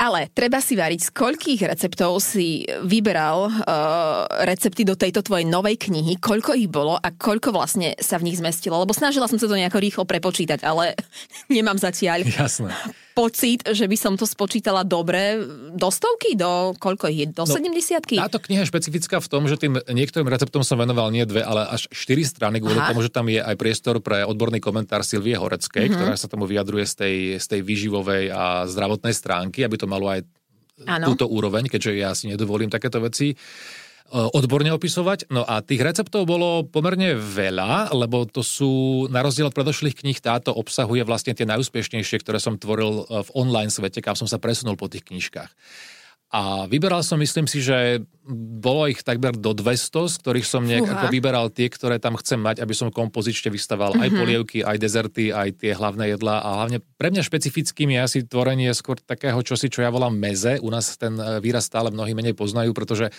Ale 0.01 0.29
treba 0.33 0.59
si 0.59 0.75
variť, 0.75 1.09
z 1.09 1.11
koľkých 1.15 1.61
receptov 1.69 2.19
si 2.19 2.65
vyberal 2.85 3.49
uh, 3.49 4.27
recepty 4.49 4.83
do 4.83 4.97
tejto 4.97 5.21
tvojej 5.23 5.47
novej 5.47 5.79
knihy, 5.79 6.19
koľko 6.19 6.57
ich 6.57 6.69
bolo 6.69 6.97
a 6.97 7.09
koľko 7.13 7.55
vlastne 7.55 7.95
sa 8.01 8.17
v 8.19 8.33
nich 8.33 8.41
zmestilo? 8.41 8.81
Lebo 8.81 8.97
snažila 8.97 9.29
som 9.29 9.37
sa 9.37 9.47
to 9.47 9.59
nejako 9.59 9.79
rýchlo 9.79 10.05
prepočítať, 10.09 10.65
ale 10.65 10.97
nemám 11.53 11.77
zatiaľ. 11.77 12.25
Jasné 12.27 12.73
pocit, 13.13 13.65
že 13.69 13.85
by 13.85 13.97
som 13.97 14.13
to 14.17 14.25
spočítala 14.25 14.83
dobre. 14.83 15.41
Do 15.73 15.89
stovky? 15.93 16.35
Do 16.37 16.77
koľko 16.77 17.09
ich 17.13 17.19
je? 17.25 17.27
Do 17.31 17.45
no, 17.45 17.55
70 17.55 18.19
Táto 18.19 18.41
kniha 18.41 18.65
je 18.65 18.71
špecifická 18.73 19.21
v 19.21 19.29
tom, 19.29 19.45
že 19.47 19.61
tým 19.61 19.79
niektorým 19.79 20.29
receptom 20.29 20.65
som 20.65 20.81
venoval 20.81 21.13
nie 21.13 21.25
dve, 21.29 21.45
ale 21.45 21.69
až 21.69 21.87
štyri 21.93 22.25
strany, 22.25 22.59
kvôli 22.59 22.81
Aha. 22.81 22.91
tomu, 22.91 23.05
že 23.05 23.13
tam 23.13 23.29
je 23.29 23.41
aj 23.41 23.57
priestor 23.57 24.01
pre 24.01 24.25
odborný 24.25 24.59
komentár 24.59 25.05
Silvie 25.05 25.37
Horeckej, 25.37 25.87
uh-huh. 25.89 25.97
ktorá 25.97 26.15
sa 26.17 26.27
tomu 26.27 26.49
vyjadruje 26.49 26.85
z 26.89 26.95
tej, 26.97 27.17
z 27.39 27.47
tej 27.47 27.61
výživovej 27.63 28.33
a 28.33 28.67
zdravotnej 28.67 29.15
stránky, 29.15 29.63
aby 29.63 29.77
to 29.77 29.87
malo 29.87 30.09
aj 30.09 30.25
ano. 30.87 31.07
túto 31.13 31.29
úroveň, 31.29 31.69
keďže 31.69 31.93
ja 31.95 32.11
si 32.17 32.27
nedovolím 32.33 32.73
takéto 32.73 32.99
veci. 32.99 33.37
E, 34.13 34.29
odborne 34.37 34.69
opisovať. 34.77 35.33
No 35.33 35.41
a 35.41 35.65
tých 35.65 35.81
receptov 35.81 36.29
bolo 36.29 36.69
pomerne 36.69 37.17
veľa, 37.17 37.97
lebo 37.97 38.29
to 38.29 38.45
sú, 38.45 39.05
na 39.09 39.25
rozdiel 39.25 39.49
od 39.49 39.57
predošlých 39.57 40.05
kníh, 40.05 40.21
táto 40.21 40.53
obsahuje 40.53 41.01
vlastne 41.09 41.33
tie 41.33 41.49
najúspešnejšie, 41.49 42.21
ktoré 42.21 42.37
som 42.37 42.61
tvoril 42.61 43.09
e, 43.09 43.25
v 43.25 43.29
online 43.33 43.73
svete, 43.73 44.05
kam 44.05 44.13
som 44.13 44.29
sa 44.29 44.37
presunul 44.37 44.77
po 44.77 44.93
tých 44.93 45.09
knižkách. 45.09 45.49
A 46.33 46.65
vyberal 46.65 47.05
som, 47.05 47.21
myslím 47.21 47.45
si, 47.45 47.61
že 47.61 48.09
bolo 48.61 48.89
ich 48.89 49.05
takmer 49.05 49.37
do 49.37 49.53
200, 49.53 50.09
z 50.09 50.15
ktorých 50.17 50.49
som 50.49 50.65
nejak 50.65 50.89
ako 50.89 51.07
vyberal 51.13 51.53
tie, 51.53 51.69
ktoré 51.69 52.01
tam 52.01 52.17
chcem 52.17 52.41
mať, 52.41 52.65
aby 52.65 52.73
som 52.73 52.89
kompozične 52.89 53.53
vystaval 53.53 53.93
mm-hmm. 53.93 54.05
aj 54.05 54.11
mhm. 54.13 54.17
polievky, 54.17 54.59
aj 54.61 54.77
dezerty, 54.81 55.29
aj 55.33 55.61
tie 55.61 55.73
hlavné 55.77 56.17
jedlá. 56.17 56.41
A 56.41 56.61
hlavne 56.61 56.85
pre 57.01 57.13
mňa 57.13 57.25
špecifickým 57.25 57.97
je 57.97 58.01
asi 58.01 58.19
tvorenie 58.25 58.73
skôr 58.77 58.97
takého 59.01 59.41
čosi, 59.41 59.73
čo 59.73 59.85
ja 59.85 59.93
volám 59.93 60.17
meze. 60.17 60.57
U 60.61 60.73
nás 60.73 60.97
ten 60.97 61.17
e, 61.17 61.41
výraz 61.41 61.69
stále 61.69 61.93
mnohí 61.93 62.17
menej 62.17 62.33
poznajú, 62.33 62.73
pretože 62.73 63.13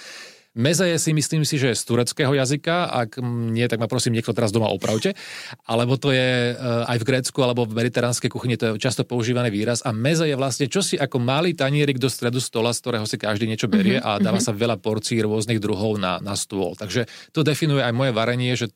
Meze 0.53 0.85
je 0.85 0.97
si 1.01 1.11
myslím 1.17 1.41
si, 1.49 1.57
že 1.57 1.73
je 1.73 1.79
z 1.81 1.83
tureckého 1.89 2.29
jazyka, 2.29 2.93
ak 2.93 3.17
nie, 3.25 3.65
tak 3.65 3.81
ma 3.81 3.89
prosím 3.89 4.13
niekto 4.13 4.37
teraz 4.37 4.53
doma 4.53 4.69
opravte, 4.69 5.17
alebo 5.65 5.97
to 5.97 6.13
je 6.13 6.53
uh, 6.53 6.85
aj 6.85 7.01
v 7.01 7.07
Grécku 7.09 7.41
alebo 7.41 7.65
v 7.65 7.73
mediteránskej 7.73 8.29
kuchyni, 8.29 8.53
to 8.53 8.77
je 8.77 8.81
často 8.81 9.01
používaný 9.01 9.49
výraz 9.49 9.81
a 9.81 9.89
meze 9.89 10.29
je 10.29 10.37
vlastne 10.37 10.69
čosi 10.69 11.01
ako 11.01 11.17
malý 11.17 11.57
tanierik 11.57 11.97
do 11.97 12.05
stredu 12.05 12.37
stola, 12.37 12.69
z 12.69 12.85
ktorého 12.85 13.05
si 13.09 13.17
každý 13.17 13.49
niečo 13.49 13.65
berie 13.65 13.97
mm-hmm. 13.97 14.13
a 14.13 14.21
dáva 14.21 14.37
mm-hmm. 14.37 14.53
sa 14.53 14.61
veľa 14.61 14.77
porcií 14.77 15.25
rôznych 15.25 15.57
druhov 15.57 15.97
na, 15.97 16.21
na 16.21 16.37
stôl. 16.37 16.77
Takže 16.77 17.09
to 17.33 17.41
definuje 17.41 17.81
aj 17.81 17.93
moje 17.97 18.13
varenie, 18.13 18.53
že 18.53 18.69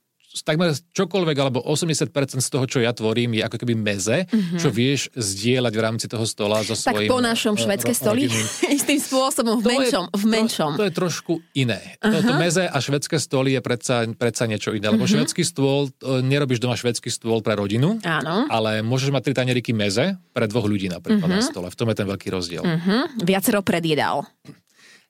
takmer 0.43 0.73
čokoľvek, 0.73 1.37
alebo 1.37 1.59
80% 1.63 2.41
z 2.41 2.49
toho, 2.49 2.65
čo 2.65 2.79
ja 2.81 2.91
tvorím, 2.91 3.37
je 3.37 3.41
ako 3.45 3.57
keby 3.61 3.73
meze, 3.77 4.25
mm-hmm. 4.27 4.59
čo 4.59 4.69
vieš 4.69 5.13
zdieľať 5.13 5.73
v 5.73 5.81
rámci 5.81 6.05
toho 6.09 6.25
stola 6.25 6.61
so 6.65 6.73
tak 6.75 6.97
svojím... 6.97 7.09
Tak 7.09 7.13
po 7.13 7.19
našom 7.21 7.53
eh, 7.55 7.61
švedské 7.63 7.93
ro- 7.93 7.99
stoli 7.99 8.21
istým 8.77 8.99
spôsobom, 8.99 9.61
v 9.61 9.63
to 9.63 9.69
menšom. 9.69 10.03
Je, 10.09 10.17
v 10.17 10.23
menšom. 10.27 10.71
To, 10.75 10.79
to 10.81 10.85
je 10.85 10.93
trošku 10.93 11.33
iné. 11.53 11.97
Uh-huh. 12.01 12.13
To, 12.13 12.17
to 12.21 12.33
meze 12.35 12.63
a 12.65 12.77
švedské 12.77 13.17
stoly 13.21 13.55
je 13.57 13.61
predsa, 13.61 14.05
predsa 14.17 14.43
niečo 14.45 14.73
iné, 14.73 14.91
lebo 14.91 15.05
uh-huh. 15.05 15.17
švedský 15.21 15.43
stôl, 15.45 15.89
nerobíš 16.03 16.59
doma 16.59 16.75
švedský 16.75 17.07
stôl 17.13 17.39
pre 17.45 17.55
rodinu, 17.55 17.97
Áno. 18.03 18.45
ale 18.49 18.81
môžeš 18.81 19.13
mať 19.13 19.31
tri 19.31 19.33
tanieriky 19.37 19.71
meze 19.71 20.17
pre 20.33 20.45
dvoch 20.49 20.65
ľudí 20.65 20.89
napríklad 20.91 21.29
uh-huh. 21.29 21.41
na 21.41 21.45
stole. 21.45 21.67
V 21.71 21.77
tom 21.77 21.89
je 21.89 21.95
ten 21.97 22.07
veľký 22.07 22.27
rozdiel. 22.33 22.63
Uh-huh. 22.63 23.07
Viacero 23.23 23.63
predjedal 23.63 24.27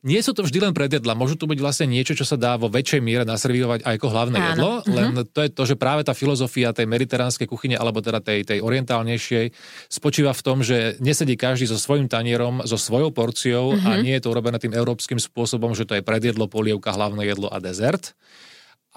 nie 0.08 0.24
sú 0.24 0.32
to 0.32 0.48
vždy 0.48 0.64
len 0.64 0.72
predjedla, 0.72 1.20
môžu 1.20 1.36
to 1.36 1.52
byť 1.52 1.60
vlastne 1.60 1.92
niečo, 1.92 2.16
čo 2.16 2.24
sa 2.24 2.40
dá 2.40 2.56
vo 2.56 2.72
väčšej 2.72 3.04
miere 3.04 3.28
naservívať 3.28 3.84
aj 3.84 3.94
ako 4.00 4.08
hlavné 4.08 4.38
Áno. 4.40 4.48
jedlo, 4.48 4.72
uh-huh. 4.80 4.96
len 4.96 5.08
to 5.28 5.40
je 5.44 5.50
to, 5.52 5.64
že 5.68 5.76
práve 5.76 6.08
tá 6.08 6.16
filozofia 6.16 6.72
tej 6.72 6.88
mediteránskej 6.88 7.44
kuchyne, 7.44 7.76
alebo 7.76 8.00
teda 8.00 8.24
tej, 8.24 8.48
tej 8.48 8.60
orientálnejšej, 8.64 9.52
spočíva 9.92 10.32
v 10.32 10.42
tom, 10.48 10.64
že 10.64 10.96
nesedí 11.04 11.36
každý 11.36 11.68
so 11.68 11.76
svojím 11.76 12.08
tanierom, 12.08 12.64
so 12.64 12.80
svojou 12.80 13.12
porciou 13.12 13.76
uh-huh. 13.76 13.84
a 13.84 13.90
mhm. 14.00 14.02
nie 14.08 14.16
je 14.16 14.24
to 14.24 14.32
urobené 14.32 14.56
tým 14.64 14.72
európskym 14.72 15.20
spôsobom, 15.20 15.76
že 15.76 15.84
to 15.84 16.00
je 16.00 16.08
predjedlo, 16.08 16.48
polievka, 16.48 16.96
hlavné 16.96 17.28
jedlo 17.28 17.52
a 17.52 17.60
dezert 17.60 18.16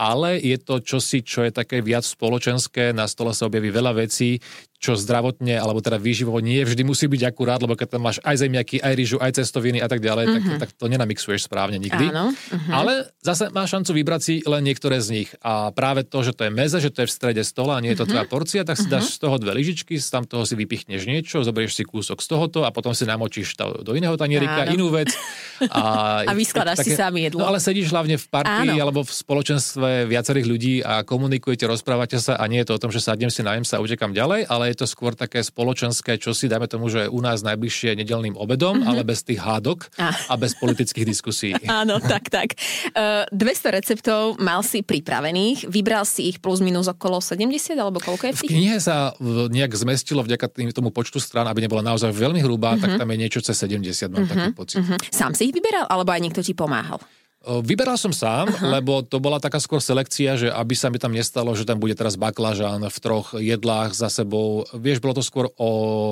ale 0.01 0.41
je 0.41 0.57
to 0.57 0.81
čosi, 0.81 1.21
čo 1.21 1.45
je 1.45 1.53
také 1.53 1.85
viac 1.85 2.09
spoločenské, 2.09 2.97
na 2.97 3.05
stole 3.05 3.37
sa 3.37 3.53
objaví 3.53 3.69
veľa 3.69 4.01
vecí, 4.01 4.41
čo 4.81 4.97
zdravotne, 4.97 5.61
alebo 5.61 5.85
teda 5.85 6.01
výživovo 6.01 6.41
nie 6.41 6.65
vždy 6.65 6.89
musí 6.89 7.05
byť 7.05 7.29
akurát, 7.29 7.61
lebo 7.61 7.77
keď 7.77 8.01
tam 8.01 8.09
máš 8.09 8.17
aj 8.25 8.49
zemiaky, 8.49 8.81
aj 8.81 8.93
rýžu, 8.97 9.17
aj 9.21 9.37
cestoviny 9.37 9.77
a 9.77 9.87
tak 9.93 10.01
ďalej, 10.01 10.25
uh-huh. 10.25 10.37
tak, 10.41 10.43
mhm. 10.43 10.59
tak 10.65 10.71
to 10.73 10.85
nenamixuješ 10.89 11.45
správne 11.45 11.77
nikdy. 11.77 12.09
Áno, 12.09 12.33
uh-huh. 12.33 12.73
Ale 12.73 13.13
zase 13.21 13.53
máš 13.53 13.77
šancu 13.77 13.93
vybrať 13.93 14.21
si 14.25 14.35
len 14.49 14.65
niektoré 14.65 15.05
z 15.05 15.09
nich. 15.13 15.31
A 15.45 15.69
práve 15.77 16.09
to, 16.09 16.25
že 16.25 16.33
to 16.33 16.49
je 16.49 16.53
meze, 16.57 16.81
že 16.81 16.89
to 16.89 17.05
je 17.05 17.09
v 17.09 17.13
strede 17.13 17.43
stola 17.45 17.77
a 17.77 17.85
nie 17.85 17.93
je 17.93 18.01
to 18.01 18.09
uh-huh. 18.09 18.25
tvoja 18.25 18.25
porcia, 18.25 18.63
tak 18.65 18.81
si 18.81 18.89
uh-huh. 18.89 19.05
dáš 19.05 19.13
z 19.13 19.19
toho 19.21 19.37
dve 19.37 19.53
lyžičky, 19.53 20.01
z 20.01 20.09
tam 20.09 20.25
toho 20.25 20.49
si 20.49 20.57
vypichneš 20.57 21.05
niečo, 21.05 21.45
zoberieš 21.45 21.77
si 21.77 21.85
kúsok 21.85 22.25
z 22.25 22.27
tohoto 22.33 22.65
a 22.65 22.73
potom 22.73 22.97
si 22.97 23.05
namočíš 23.05 23.53
to 23.61 23.85
do 23.85 23.93
iného 23.93 24.17
tanierika, 24.17 24.65
inú 24.73 24.89
vec. 24.89 25.13
A, 25.61 26.25
a 26.25 26.33
vyskladáš 26.33 26.81
také, 26.81 26.97
si 26.97 26.97
sám 26.97 27.13
jedlo. 27.21 27.45
No 27.45 27.53
ale 27.53 27.61
sedíš 27.61 27.93
hlavne 27.93 28.17
v 28.17 28.27
partii 28.33 28.81
alebo 28.81 29.05
v 29.05 29.13
spoločenstve 29.13 30.09
viacerých 30.09 30.47
ľudí 30.49 30.75
a 30.81 31.05
komunikujete, 31.05 31.69
rozprávate 31.69 32.17
sa 32.17 32.41
a 32.41 32.49
nie 32.49 32.65
je 32.65 32.73
to 32.73 32.81
o 32.81 32.81
tom, 32.81 32.89
že 32.89 33.05
sadnem 33.05 33.29
si, 33.29 33.45
najem 33.45 33.69
sa 33.69 33.77
a 33.77 33.85
utekam 33.85 34.17
ďalej, 34.17 34.49
ale 34.49 34.70
je 34.71 34.77
to 34.79 34.87
skôr 34.87 35.19
také 35.19 35.43
spoločenské, 35.43 36.17
čo 36.17 36.31
si 36.31 36.47
dáme 36.47 36.71
tomu, 36.71 36.87
že 36.87 37.11
u 37.11 37.19
nás 37.19 37.43
najbližšie 37.43 37.99
nedelným 37.99 38.39
obedom, 38.39 38.79
mm-hmm. 38.79 38.91
ale 38.91 39.03
bez 39.03 39.27
tých 39.27 39.43
hádok 39.43 39.91
a, 39.99 40.15
a 40.31 40.35
bez 40.39 40.55
politických 40.57 41.07
diskusí. 41.07 41.51
Áno, 41.67 41.99
tak, 41.99 42.31
tak. 42.31 42.55
Uh, 42.95 43.27
e, 43.29 43.35
200 43.35 43.77
receptov 43.77 44.39
mal 44.39 44.63
si 44.63 44.87
pripravených, 44.87 45.67
vybral 45.67 46.07
si 46.07 46.31
ich 46.31 46.39
plus 46.39 46.63
minus 46.63 46.87
okolo 46.87 47.19
70, 47.19 47.75
alebo 47.75 47.99
koľko 47.99 48.31
je 48.31 48.33
tých? 48.47 48.51
V 48.51 48.55
knihe 48.55 48.79
sa 48.79 49.13
nejak 49.21 49.75
zmestilo 49.75 50.23
vďaka 50.23 50.47
tým, 50.47 50.71
tomu 50.71 50.95
počtu 50.95 51.19
strán, 51.19 51.51
aby 51.51 51.67
nebola 51.67 51.83
naozaj 51.83 52.15
veľmi 52.15 52.41
hrubá, 52.41 52.79
mm-hmm. 52.79 52.83
tak 52.87 52.91
tam 53.03 53.09
je 53.11 53.17
niečo 53.19 53.41
cez 53.43 53.57
70, 53.59 53.75
mám 54.09 54.25
mm-hmm. 54.25 54.31
taký 54.31 54.51
pocit. 54.55 54.79
Mm-hmm. 54.81 54.99
Sám 55.11 55.33
si 55.35 55.51
ich 55.51 55.55
vyberal, 55.55 55.91
alebo 55.91 56.15
aj 56.15 56.21
niekto 56.23 56.41
ti 56.41 56.55
pomáhal? 56.55 57.03
Vyberal 57.41 57.97
som 57.97 58.13
sám, 58.13 58.53
uh-huh. 58.53 58.69
lebo 58.69 59.01
to 59.01 59.17
bola 59.17 59.41
taká 59.41 59.57
skôr 59.57 59.81
selekcia, 59.81 60.37
že 60.37 60.53
aby 60.53 60.77
sa 60.77 60.93
mi 60.93 61.01
tam 61.01 61.09
nestalo, 61.09 61.57
že 61.57 61.65
tam 61.65 61.81
bude 61.81 61.97
teraz 61.97 62.21
baklažán 62.21 62.85
v 62.85 62.99
troch 63.01 63.33
jedlách 63.33 63.97
za 63.97 64.13
sebou. 64.13 64.69
Vieš, 64.77 65.01
bolo 65.01 65.17
to 65.17 65.25
skôr 65.25 65.49
o 65.57 65.71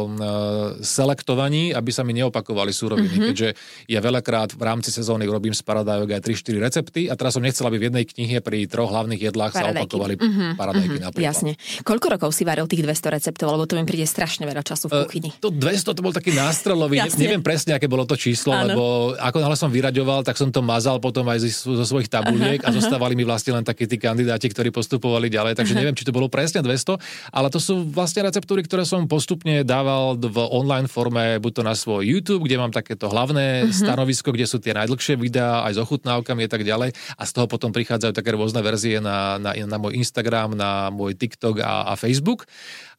e, 0.09 0.81
selektovaní, 0.81 1.77
aby 1.77 1.93
sa 1.93 2.01
mi 2.01 2.17
neopakovali 2.17 2.73
súroviny, 2.73 3.13
uh-huh. 3.13 3.29
keďže 3.29 3.49
ja 3.93 4.01
veľakrát 4.01 4.57
v 4.57 4.63
rámci 4.65 4.89
sezóny 4.89 5.29
robím 5.29 5.53
z 5.53 5.61
paradajok 5.61 6.17
aj 6.17 6.21
3-4 6.33 6.65
recepty 6.65 7.01
a 7.13 7.15
teraz 7.15 7.37
som 7.37 7.45
nechcel, 7.45 7.69
aby 7.69 7.77
v 7.77 7.85
jednej 7.93 8.05
knihe 8.09 8.41
pri 8.41 8.65
troch 8.65 8.89
hlavných 8.89 9.29
jedlách 9.29 9.53
paradajky. 9.53 9.77
sa 9.77 9.85
opakovali 9.85 10.15
uh-huh. 10.17 10.51
paradajky 10.57 10.97
uh-huh. 10.97 11.07
napríklad. 11.13 11.29
Jasne. 11.29 11.53
Koľko 11.85 12.07
rokov 12.17 12.31
si 12.33 12.49
varil 12.49 12.65
tých 12.65 12.81
200 12.81 13.17
receptov, 13.21 13.53
lebo 13.53 13.69
to 13.69 13.77
mi 13.77 13.85
príde 13.85 14.09
strašne 14.09 14.49
veľa 14.49 14.65
času 14.65 14.89
v 14.89 14.93
e, 14.97 14.99
kuchyni. 15.05 15.31
Uh, 15.37 15.45
to 15.45 15.49
200 15.53 15.93
to 15.93 16.01
bol 16.01 16.17
taký 16.17 16.33
nástrelový, 16.33 17.05
ne, 17.05 17.13
neviem 17.21 17.45
presne, 17.45 17.77
aké 17.77 17.85
bolo 17.85 18.09
to 18.09 18.17
číslo, 18.17 18.57
Áno. 18.57 18.65
lebo 18.65 18.85
ako 19.21 19.45
náhle 19.45 19.57
som 19.61 19.69
vyraďoval, 19.69 20.25
tak 20.25 20.41
som 20.41 20.49
to 20.49 20.65
mazal 20.65 20.97
potom 20.97 21.18
potom 21.19 21.35
aj 21.35 21.51
zo 21.51 21.83
svojich 21.83 22.07
tabuliek 22.07 22.63
a 22.63 22.71
zostávali 22.71 23.19
mi 23.19 23.27
vlastne 23.27 23.59
len 23.59 23.67
takí 23.67 23.91
tí 23.91 23.99
kandidáti, 23.99 24.47
ktorí 24.55 24.71
postupovali 24.71 25.27
ďalej, 25.27 25.59
takže 25.59 25.75
neviem, 25.75 25.99
či 25.99 26.07
to 26.07 26.15
bolo 26.15 26.31
presne 26.31 26.63
200, 26.63 26.95
ale 27.35 27.51
to 27.51 27.59
sú 27.59 27.91
vlastne 27.91 28.23
receptúry, 28.23 28.63
ktoré 28.63 28.87
som 28.87 29.11
postupne 29.11 29.67
dával 29.67 30.15
v 30.15 30.39
online 30.39 30.87
forme, 30.87 31.43
buď 31.43 31.53
to 31.59 31.63
na 31.67 31.75
svoj 31.75 32.07
YouTube, 32.07 32.47
kde 32.47 32.55
mám 32.55 32.71
takéto 32.71 33.11
hlavné 33.11 33.67
uh-huh. 33.67 33.75
stanovisko, 33.75 34.31
kde 34.31 34.47
sú 34.47 34.63
tie 34.63 34.71
najdlhšie 34.79 35.19
videá 35.19 35.67
aj 35.67 35.75
s 35.75 35.83
ochutnávkami 35.83 36.47
a 36.47 36.51
tak 36.55 36.63
ďalej. 36.63 36.95
A 37.19 37.23
z 37.27 37.31
toho 37.35 37.51
potom 37.51 37.75
prichádzajú 37.75 38.15
také 38.15 38.31
rôzne 38.31 38.63
verzie 38.63 39.03
na, 39.03 39.43
na, 39.43 39.59
na 39.59 39.77
môj 39.83 39.99
Instagram, 39.99 40.55
na 40.55 40.95
môj 40.95 41.19
TikTok 41.19 41.67
a, 41.67 41.91
a 41.91 41.99
Facebook 41.99 42.47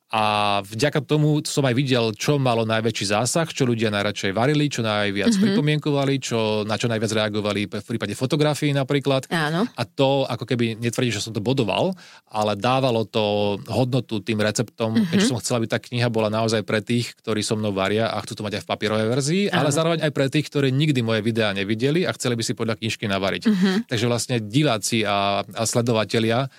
a 0.10 0.58
vďaka 0.66 1.06
tomu 1.06 1.46
som 1.46 1.62
aj 1.70 1.78
videl, 1.78 2.10
čo 2.18 2.42
malo 2.42 2.66
najväčší 2.66 3.14
zásah, 3.14 3.46
čo 3.46 3.70
ľudia 3.70 3.94
najradšej 3.94 4.34
varili, 4.34 4.66
čo 4.66 4.82
najviac 4.82 5.30
mm-hmm. 5.30 5.46
pripomienkovali, 5.46 6.18
čo, 6.18 6.66
na 6.66 6.82
čo 6.82 6.90
najviac 6.90 7.14
reagovali 7.14 7.70
v 7.70 7.86
prípade 7.86 8.18
fotografií 8.18 8.74
napríklad. 8.74 9.30
Áno. 9.30 9.70
A 9.70 9.84
to 9.86 10.26
ako 10.26 10.50
keby 10.50 10.82
netvrdí, 10.82 11.14
že 11.14 11.22
som 11.22 11.30
to 11.30 11.46
bodoval, 11.46 11.94
ale 12.26 12.58
dávalo 12.58 13.06
to 13.06 13.62
hodnotu 13.70 14.18
tým 14.26 14.42
receptom, 14.42 14.98
mm-hmm. 14.98 15.14
keďže 15.14 15.30
som 15.30 15.38
chcela, 15.38 15.62
aby 15.62 15.70
tá 15.70 15.78
kniha 15.78 16.10
bola 16.10 16.34
naozaj 16.34 16.66
pre 16.66 16.82
tých, 16.82 17.14
ktorí 17.22 17.46
so 17.46 17.54
mnou 17.54 17.70
varia 17.70 18.10
a 18.10 18.18
chcú 18.26 18.42
to 18.42 18.46
mať 18.50 18.58
aj 18.58 18.64
v 18.66 18.70
papierovej 18.74 19.08
verzii, 19.14 19.44
Áno. 19.54 19.62
ale 19.62 19.70
zároveň 19.70 20.00
aj 20.10 20.12
pre 20.12 20.26
tých, 20.34 20.50
ktorí 20.50 20.74
nikdy 20.74 21.06
moje 21.06 21.22
videá 21.22 21.54
nevideli 21.54 22.10
a 22.10 22.18
chceli 22.18 22.34
by 22.34 22.42
si 22.42 22.58
podľa 22.58 22.82
knižky 22.82 23.06
navariť. 23.06 23.44
Mm-hmm. 23.46 23.76
Takže 23.86 24.06
vlastne 24.10 24.42
diváci 24.42 25.06
a, 25.06 25.46
a 25.46 25.64
sledovatelia 25.70 26.50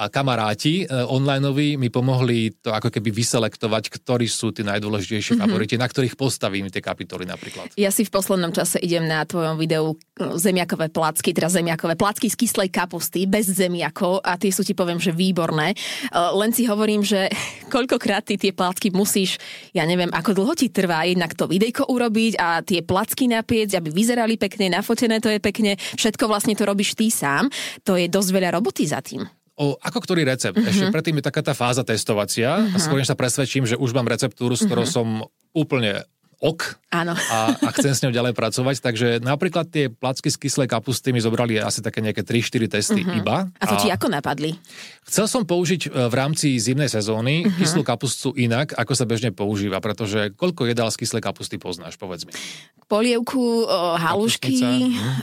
a 0.00 0.08
kamaráti 0.08 0.88
e, 0.88 1.04
onlineoví 1.04 1.76
mi 1.76 1.92
pomohli 1.92 2.56
to 2.64 2.72
ako 2.72 2.88
keby 2.88 3.12
vyselektovať, 3.12 3.92
ktorí 4.00 4.24
sú 4.24 4.48
tí 4.48 4.64
najdôležitejší 4.64 5.36
mm-hmm. 5.36 5.44
favoriti, 5.44 5.76
na 5.76 5.84
ktorých 5.84 6.16
postavím 6.16 6.72
tie 6.72 6.80
kapitoly 6.80 7.28
napríklad. 7.28 7.76
Ja 7.76 7.92
si 7.92 8.08
v 8.08 8.10
poslednom 8.10 8.48
čase 8.48 8.80
idem 8.80 9.04
na 9.04 9.28
tvojom 9.28 9.60
videu 9.60 9.92
e, 9.92 9.96
zemiakové 10.40 10.88
placky, 10.88 11.36
teda 11.36 11.52
zemiakové 11.52 12.00
placky 12.00 12.32
z 12.32 12.36
kyslej 12.40 12.72
kapusty, 12.72 13.28
bez 13.28 13.52
zemiakov 13.52 14.24
a 14.24 14.40
tie 14.40 14.48
sú 14.48 14.64
ti 14.64 14.72
poviem, 14.72 14.96
že 14.96 15.12
výborné. 15.12 15.76
E, 15.76 16.16
len 16.16 16.50
si 16.56 16.64
hovorím, 16.64 17.04
že 17.04 17.28
koľkokrát 17.74 18.24
ty 18.24 18.40
tie 18.40 18.56
placky 18.56 18.88
musíš, 18.96 19.36
ja 19.76 19.84
neviem, 19.84 20.08
ako 20.08 20.32
dlho 20.32 20.56
ti 20.56 20.72
trvá 20.72 21.04
jednak 21.04 21.36
to 21.36 21.44
videjko 21.44 21.92
urobiť 21.92 22.40
a 22.40 22.64
tie 22.64 22.80
placky 22.80 23.28
napiec, 23.28 23.68
aby 23.76 23.92
vyzerali 23.92 24.40
pekne, 24.40 24.72
nafotené 24.72 25.20
to 25.20 25.28
je 25.28 25.36
pekne, 25.36 25.76
všetko 25.76 26.24
vlastne 26.24 26.56
to 26.56 26.64
robíš 26.64 26.96
ty 26.96 27.12
sám. 27.12 27.52
To 27.84 28.00
je 28.00 28.08
dosť 28.08 28.30
veľa 28.32 28.56
roboty 28.56 28.88
za 28.88 29.04
tým 29.04 29.39
o 29.60 29.76
ako 29.76 29.98
ktorý 30.00 30.24
recept. 30.24 30.56
Uh-huh. 30.56 30.70
Ešte 30.72 30.88
predtým 30.88 31.20
je 31.20 31.24
taká 31.28 31.44
tá 31.44 31.52
fáza 31.52 31.84
testovacia 31.84 32.56
uh-huh. 32.56 32.74
a 32.74 32.76
skôr 32.80 33.04
sa 33.04 33.12
presvedčím, 33.12 33.68
že 33.68 33.76
už 33.76 33.92
mám 33.92 34.08
receptúru, 34.08 34.56
s 34.56 34.64
ktorou 34.64 34.88
uh-huh. 34.88 34.96
som 34.96 35.28
úplne 35.52 36.08
ok 36.40 36.80
Áno. 36.90 37.12
A, 37.14 37.54
a 37.54 37.70
chcem 37.76 37.92
s 37.94 38.02
ňou 38.02 38.10
ďalej 38.10 38.34
pracovať. 38.34 38.82
Takže 38.82 39.08
napríklad 39.22 39.68
tie 39.68 39.92
placky 39.92 40.32
z 40.32 40.40
kyslej 40.40 40.66
kapusty 40.66 41.14
mi 41.14 41.20
zobrali 41.22 41.60
asi 41.60 41.84
také 41.84 42.02
nejaké 42.02 42.24
3-4 42.26 42.66
testy 42.66 43.00
uh-huh. 43.04 43.20
iba. 43.20 43.46
A 43.60 43.64
to 43.68 43.76
ti 43.78 43.92
ako 43.92 44.08
napadli? 44.10 44.56
Chcel 45.04 45.28
som 45.28 45.44
použiť 45.44 45.86
e, 45.86 46.10
v 46.10 46.14
rámci 46.16 46.56
zimnej 46.56 46.88
sezóny 46.88 47.44
uh-huh. 47.44 47.60
kyslú 47.60 47.84
kapustu 47.84 48.32
inak, 48.34 48.74
ako 48.74 48.92
sa 48.96 49.04
bežne 49.06 49.30
používa, 49.30 49.78
pretože 49.78 50.32
koľko 50.34 50.66
jedál 50.66 50.88
z 50.90 51.04
kyslej 51.04 51.22
kapusty 51.22 51.60
poznáš, 51.60 51.94
povedz 52.00 52.26
mi. 52.26 52.32
Polievku, 52.90 53.70
o, 53.70 53.94
halušky, 53.94 54.58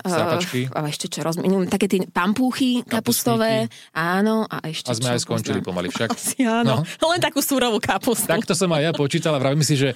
uh, 0.07 0.71
a 0.71 0.79
ešte 0.87 1.11
čo 1.11 1.19
rozumiem, 1.19 1.67
také 1.67 1.91
tie 1.91 1.99
pampúchy 2.07 2.79
kapustové, 2.87 3.67
áno, 3.91 4.47
a 4.47 4.71
ešte 4.71 4.87
A 4.87 4.95
sme 4.95 5.11
čo, 5.11 5.13
aj 5.19 5.21
skončili 5.27 5.59
poznám. 5.59 5.67
pomaly 5.67 5.87
však. 5.91 6.07
Asi 6.15 6.47
áno, 6.47 6.87
no. 6.87 7.05
len 7.11 7.19
takú 7.19 7.43
súrovú 7.43 7.83
kapustu. 7.83 8.31
Tak 8.31 8.47
to 8.47 8.55
som 8.55 8.71
aj 8.71 8.87
ja 8.87 8.91
počítal 8.95 9.35
a 9.35 9.39
vravím 9.43 9.67
si, 9.67 9.75
že 9.75 9.91
e, 9.91 9.95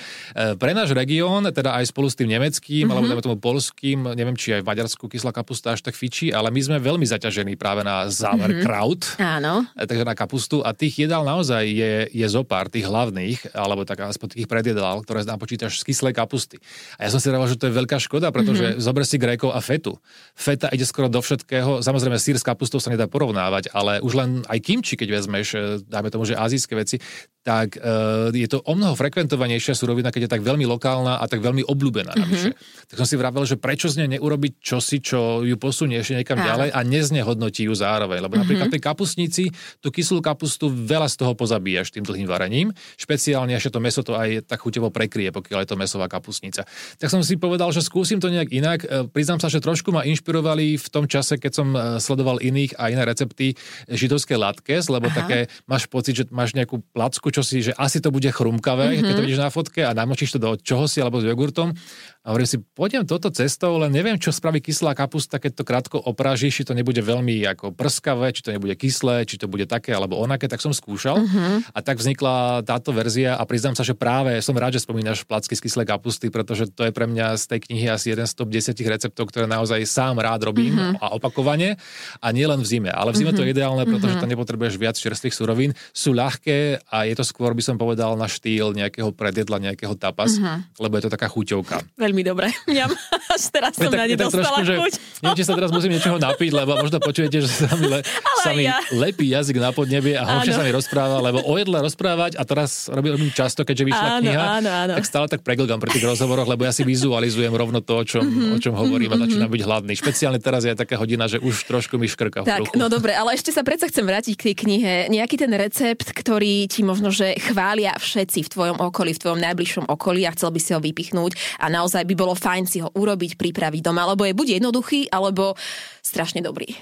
pre 0.59 0.75
náš 0.75 0.91
región, 0.91 1.47
teda 1.47 1.79
aj 1.79 1.95
spolu 1.95 2.11
s 2.11 2.19
tým 2.19 2.27
nemeckým, 2.35 2.83
mm-hmm. 2.83 2.91
alebo 2.91 3.07
dajme 3.07 3.23
tomu 3.23 3.37
polským, 3.39 4.03
neviem, 4.19 4.35
či 4.35 4.51
aj 4.59 4.67
v 4.67 4.67
Maďarsku 4.67 5.07
kyslá 5.07 5.31
kapusta 5.31 5.71
až 5.71 5.79
tak 5.79 5.95
fičí, 5.95 6.27
ale 6.35 6.51
my 6.51 6.59
sme 6.59 6.75
veľmi 6.75 7.07
zaťažení 7.07 7.55
práve 7.55 7.87
na 7.87 8.11
záver 8.11 8.51
mm-hmm. 8.51 8.67
kraut, 8.67 9.15
áno. 9.15 9.63
E, 9.79 9.87
takže 9.87 10.03
na 10.03 10.11
kapustu 10.11 10.59
a 10.59 10.75
tých 10.75 11.07
jedál 11.07 11.23
naozaj 11.23 11.63
je, 11.63 11.93
je 12.11 12.27
zopár, 12.27 12.67
tých 12.67 12.83
hlavných, 12.83 13.55
alebo 13.55 13.87
tak 13.87 14.03
aspoň 14.03 14.35
tých 14.35 14.51
predjedál, 14.51 14.99
ktoré 15.07 15.23
napočítaš 15.23 15.79
z 15.79 15.87
kyslej 15.87 16.11
kapusty. 16.11 16.59
A 16.99 17.07
ja 17.07 17.15
som 17.15 17.23
si 17.23 17.31
hovoril, 17.31 17.55
že 17.55 17.60
to 17.61 17.69
je 17.69 17.77
veľká 17.77 18.01
škoda, 18.01 18.33
pretože 18.33 18.65
mm-hmm. 18.65 18.81
zober 18.81 19.05
si 19.05 19.21
grékov 19.21 19.53
a 19.53 19.61
fetu. 19.61 20.01
Feta 20.33 20.73
ide 20.73 20.81
skoro 20.81 21.13
do 21.13 21.21
všetkého. 21.21 21.85
Samozrejme, 21.85 22.17
sír 22.17 22.41
s 22.41 22.45
kapustou 22.45 22.81
sa 22.81 22.89
nedá 22.89 23.05
porovnávať, 23.05 23.69
ale 23.69 24.01
už 24.01 24.17
len 24.17 24.29
aj 24.49 24.57
kimči, 24.65 24.97
keď 24.97 25.21
vezmeš, 25.21 25.47
e, 25.53 25.57
dáme 25.85 26.09
tomu, 26.09 26.25
že 26.25 26.33
azijské 26.33 26.73
veci, 26.73 26.97
tak 27.41 27.73
uh, 27.81 28.29
je 28.29 28.45
to 28.45 28.61
o 28.61 28.73
mnoho 28.77 28.93
frekventovanejšia 28.93 29.73
surovina, 29.73 30.13
keď 30.13 30.29
je 30.29 30.31
tak 30.37 30.45
veľmi 30.45 30.61
lokálna 30.69 31.17
a 31.17 31.25
tak 31.25 31.41
veľmi 31.41 31.65
obľúbená. 31.65 32.13
Mm-hmm. 32.13 32.53
Tak 32.85 32.95
som 33.01 33.07
si 33.09 33.17
vravel, 33.17 33.49
že 33.49 33.57
prečo 33.57 33.89
z 33.89 34.05
nej 34.05 34.17
neurobiť 34.17 34.61
čosi, 34.61 35.01
čo 35.01 35.41
ju 35.41 35.57
posunie 35.57 35.97
ešte 35.97 36.21
niekam 36.21 36.37
Áno. 36.37 36.45
ďalej 36.45 36.69
a 36.69 36.79
neznehodnotí 36.85 37.65
ju 37.65 37.73
zároveň. 37.73 38.21
Lebo 38.21 38.37
mm-hmm. 38.37 38.45
napríklad 38.45 38.69
tej 38.69 38.81
kapusnici, 38.85 39.43
tú 39.81 39.89
kyslú 39.89 40.21
kapustu 40.21 40.69
veľa 40.69 41.09
z 41.09 41.17
toho 41.17 41.33
pozabíjaš 41.33 41.89
tým 41.89 42.05
dlhým 42.05 42.29
varením. 42.29 42.77
Špeciálne 42.93 43.57
ešte 43.57 43.73
to 43.73 43.79
meso 43.81 44.05
to 44.05 44.13
aj 44.13 44.45
tak 44.45 44.61
chuťovo 44.61 44.93
prekrie, 44.93 45.33
pokiaľ 45.33 45.65
je 45.65 45.69
to 45.73 45.81
mesová 45.81 46.05
kapusnica. 46.05 46.69
Tak 47.01 47.09
som 47.09 47.25
si 47.25 47.41
povedal, 47.41 47.50
že 47.57 47.81
skúsim 47.81 48.21
to 48.21 48.29
nejak 48.29 48.49
inak. 48.53 48.79
E, 48.85 49.09
priznám 49.09 49.41
sa, 49.41 49.49
že 49.49 49.63
trošku 49.63 49.89
ma 49.89 50.05
inšpirovali 50.05 50.77
v 50.77 50.87
tom 50.91 51.09
čase, 51.09 51.41
keď 51.41 51.51
som 51.51 51.67
e, 51.73 51.79
sledoval 51.97 52.39
iných 52.43 52.77
a 52.77 52.93
iné 52.93 53.03
recepty 53.03 53.57
židovské 53.89 54.37
latkes, 54.37 54.91
lebo 54.91 55.09
Aha. 55.09 55.17
také 55.25 55.37
máš 55.65 55.89
pocit, 55.89 56.13
že 56.13 56.25
máš 56.29 56.53
nejakú 56.53 56.83
placku 56.93 57.31
čo 57.31 57.41
si, 57.41 57.63
že 57.63 57.73
asi 57.79 58.03
to 58.03 58.11
bude 58.11 58.27
chrumkavé, 58.27 58.91
mm-hmm. 58.91 58.97
keď 59.01 59.03
to 59.07 59.15
mhm. 59.17 59.25
vidíš 59.25 59.41
na 59.41 59.49
fotke 59.49 59.81
a 59.81 59.91
namočíš 59.95 60.37
to 60.37 60.39
do 60.39 60.55
čohosi 60.59 60.99
alebo 61.01 61.23
s 61.23 61.25
jogurtom. 61.25 61.73
A 62.21 62.37
hovorím 62.37 62.45
si, 62.45 62.61
pôjdem 62.61 63.01
toto 63.01 63.33
cestou, 63.33 63.81
len 63.81 63.89
neviem, 63.89 64.13
čo 64.13 64.29
spraví 64.29 64.61
kyslá 64.61 64.93
kapusta, 64.93 65.41
keď 65.41 65.51
to 65.57 65.63
krátko 65.65 65.97
oprážiš, 65.97 66.61
či 66.61 66.63
to 66.69 66.77
nebude 66.77 67.01
veľmi 67.01 67.41
ako 67.49 67.73
prskavé, 67.73 68.29
či 68.29 68.45
to 68.45 68.53
nebude 68.53 68.77
kyslé, 68.77 69.25
či 69.25 69.41
to 69.41 69.49
bude 69.49 69.65
také 69.65 69.89
alebo 69.97 70.21
onaké, 70.21 70.45
tak 70.45 70.61
som 70.61 70.69
skúšal. 70.69 71.17
Mm-hmm. 71.17 71.73
A 71.73 71.79
tak 71.81 71.97
vznikla 71.97 72.61
táto 72.61 72.93
verzia 72.93 73.41
a 73.41 73.43
priznám 73.49 73.73
sa, 73.73 73.81
že 73.81 73.97
práve 73.97 74.37
som 74.45 74.53
rád, 74.53 74.77
že 74.77 74.85
spomínaš 74.85 75.25
placky 75.25 75.57
z 75.57 75.65
kyslej 75.65 75.89
kapusty, 75.89 76.29
pretože 76.29 76.69
to 76.69 76.85
je 76.85 76.93
pre 76.93 77.09
mňa 77.09 77.40
z 77.41 77.57
tej 77.57 77.59
knihy 77.65 77.89
asi 77.89 78.13
jeden 78.13 78.29
z 78.29 78.33
top 78.37 78.53
10 78.53 78.77
receptov, 78.77 79.25
ktoré 79.33 79.49
naozaj 79.49 79.81
sám 79.89 80.21
rád 80.21 80.45
robím 80.53 80.77
mm-hmm. 80.77 81.01
a 81.01 81.17
opakovane. 81.17 81.81
A 82.21 82.27
nie 82.29 82.45
len 82.45 82.61
v 82.61 82.67
zime, 82.67 82.91
ale 82.93 83.09
v 83.11 83.17
zime 83.17 83.33
mm-hmm. 83.33 83.41
to 83.41 83.47
je 83.49 83.53
ideálne, 83.57 83.83
pretože 83.89 84.13
mm-hmm. 84.13 84.21
tam 84.21 84.33
nepotrebuješ 84.37 84.73
viac 84.77 84.95
čerstvých 84.95 85.33
surovín, 85.33 85.71
sú 85.89 86.13
ľahké 86.13 86.85
a 86.93 87.09
je 87.09 87.15
to 87.17 87.25
skôr 87.25 87.57
by 87.57 87.63
som 87.65 87.81
povedal 87.81 88.13
na 88.13 88.29
štýl 88.29 88.77
nejakého 88.77 89.09
predjedla, 89.09 89.73
nejakého 89.73 89.97
tapas, 89.97 90.37
mm-hmm. 90.37 90.77
lebo 90.77 90.93
je 91.01 91.03
to 91.09 91.11
taká 91.11 91.25
chuťovka 91.25 91.81
veľmi 92.11 92.21
dobre. 92.27 92.47
Mňam, 92.71 92.91
až 93.31 93.43
teraz 93.49 93.73
som 93.79 93.87
na 93.87 94.03
ne 94.03 94.19
dostala 94.19 94.59
trošku, 94.59 94.83
chuť. 94.83 94.93
Že, 94.97 95.21
neviem, 95.23 95.37
či 95.39 95.43
sa 95.47 95.53
teraz 95.55 95.71
musím 95.71 95.91
niečoho 95.95 96.17
napiť, 96.19 96.51
lebo 96.51 96.71
možno 96.75 96.97
počujete, 96.99 97.37
že 97.39 97.49
sa 97.49 97.71
mi, 97.79 97.87
le, 97.87 98.03
sa 98.43 98.51
mi 98.51 98.67
ja. 98.67 98.83
lepí 98.91 99.31
jazyk 99.31 99.57
na 99.57 99.71
podnebie 99.71 100.19
a 100.19 100.27
horšie 100.27 100.53
sa 100.53 100.65
mi 100.67 100.73
rozpráva, 100.75 101.23
lebo 101.23 101.39
o 101.45 101.53
jedle 101.55 101.79
rozprávať 101.79 102.35
a 102.35 102.43
teraz 102.43 102.91
robím, 102.91 103.15
robím 103.15 103.31
často, 103.31 103.63
keďže 103.63 103.87
vyšla 103.87 104.09
áno, 104.19 104.21
kniha, 104.25 104.43
áno, 104.59 104.69
áno. 104.69 104.93
tak 104.99 105.05
stále 105.07 105.25
tak 105.31 105.41
preglgam 105.45 105.79
pri 105.79 105.93
tých 105.95 106.05
rozhovoroch, 106.09 106.49
lebo 106.49 106.67
ja 106.67 106.73
si 106.75 106.83
vizualizujem 107.21 107.53
rovno 107.53 107.79
to, 107.79 108.01
o 108.01 108.05
čom, 108.05 108.23
mm-hmm. 108.25 108.55
o 108.55 108.57
čom 108.57 108.73
hovorím 108.73 109.13
mm-hmm. 109.13 109.23
a 109.23 109.29
začínam 109.29 109.51
byť 109.53 109.61
hladný. 109.63 109.93
Špeciálne 109.93 110.39
teraz 110.41 110.65
je 110.65 110.73
taká 110.73 110.97
hodina, 110.97 111.29
že 111.29 111.37
už 111.37 111.69
trošku 111.69 111.95
mi 112.01 112.09
škrka 112.09 112.43
v 112.43 112.45
Tak, 112.49 112.75
no 112.75 112.89
dobre, 112.89 113.13
ale 113.15 113.37
ešte 113.37 113.53
sa 113.53 113.61
predsa 113.61 113.87
chcem 113.87 114.03
vrátiť 114.03 114.33
k 114.35 114.45
tej 114.51 114.55
knihe. 114.65 114.93
Nejaký 115.07 115.35
ten 115.37 115.53
recept, 115.53 116.11
ktorý 116.11 116.67
ti 116.67 116.81
možno, 116.81 117.13
že 117.13 117.37
chvália 117.39 117.95
všetci 117.95 118.43
v 118.45 118.51
tvojom 118.51 118.77
okolí, 118.81 119.15
v 119.15 119.21
tvojom 119.21 119.39
najbližšom 119.39 119.85
okolí 119.87 120.27
a 120.27 120.33
chcel 120.35 120.51
by 120.51 120.59
si 120.59 120.71
ho 120.75 120.81
vypichnúť 120.81 121.61
a 121.61 121.69
naozaj 121.71 122.03
by 122.03 122.15
bolo 122.17 122.33
fajn 122.33 122.63
si 122.67 122.81
ho 122.83 122.89
urobiť, 122.91 123.37
pripraviť 123.37 123.81
doma, 123.85 124.09
lebo 124.11 124.25
je 124.25 124.35
buď 124.35 124.47
jednoduchý, 124.59 125.07
alebo 125.13 125.55
strašne 126.01 126.41
dobrý. 126.41 126.73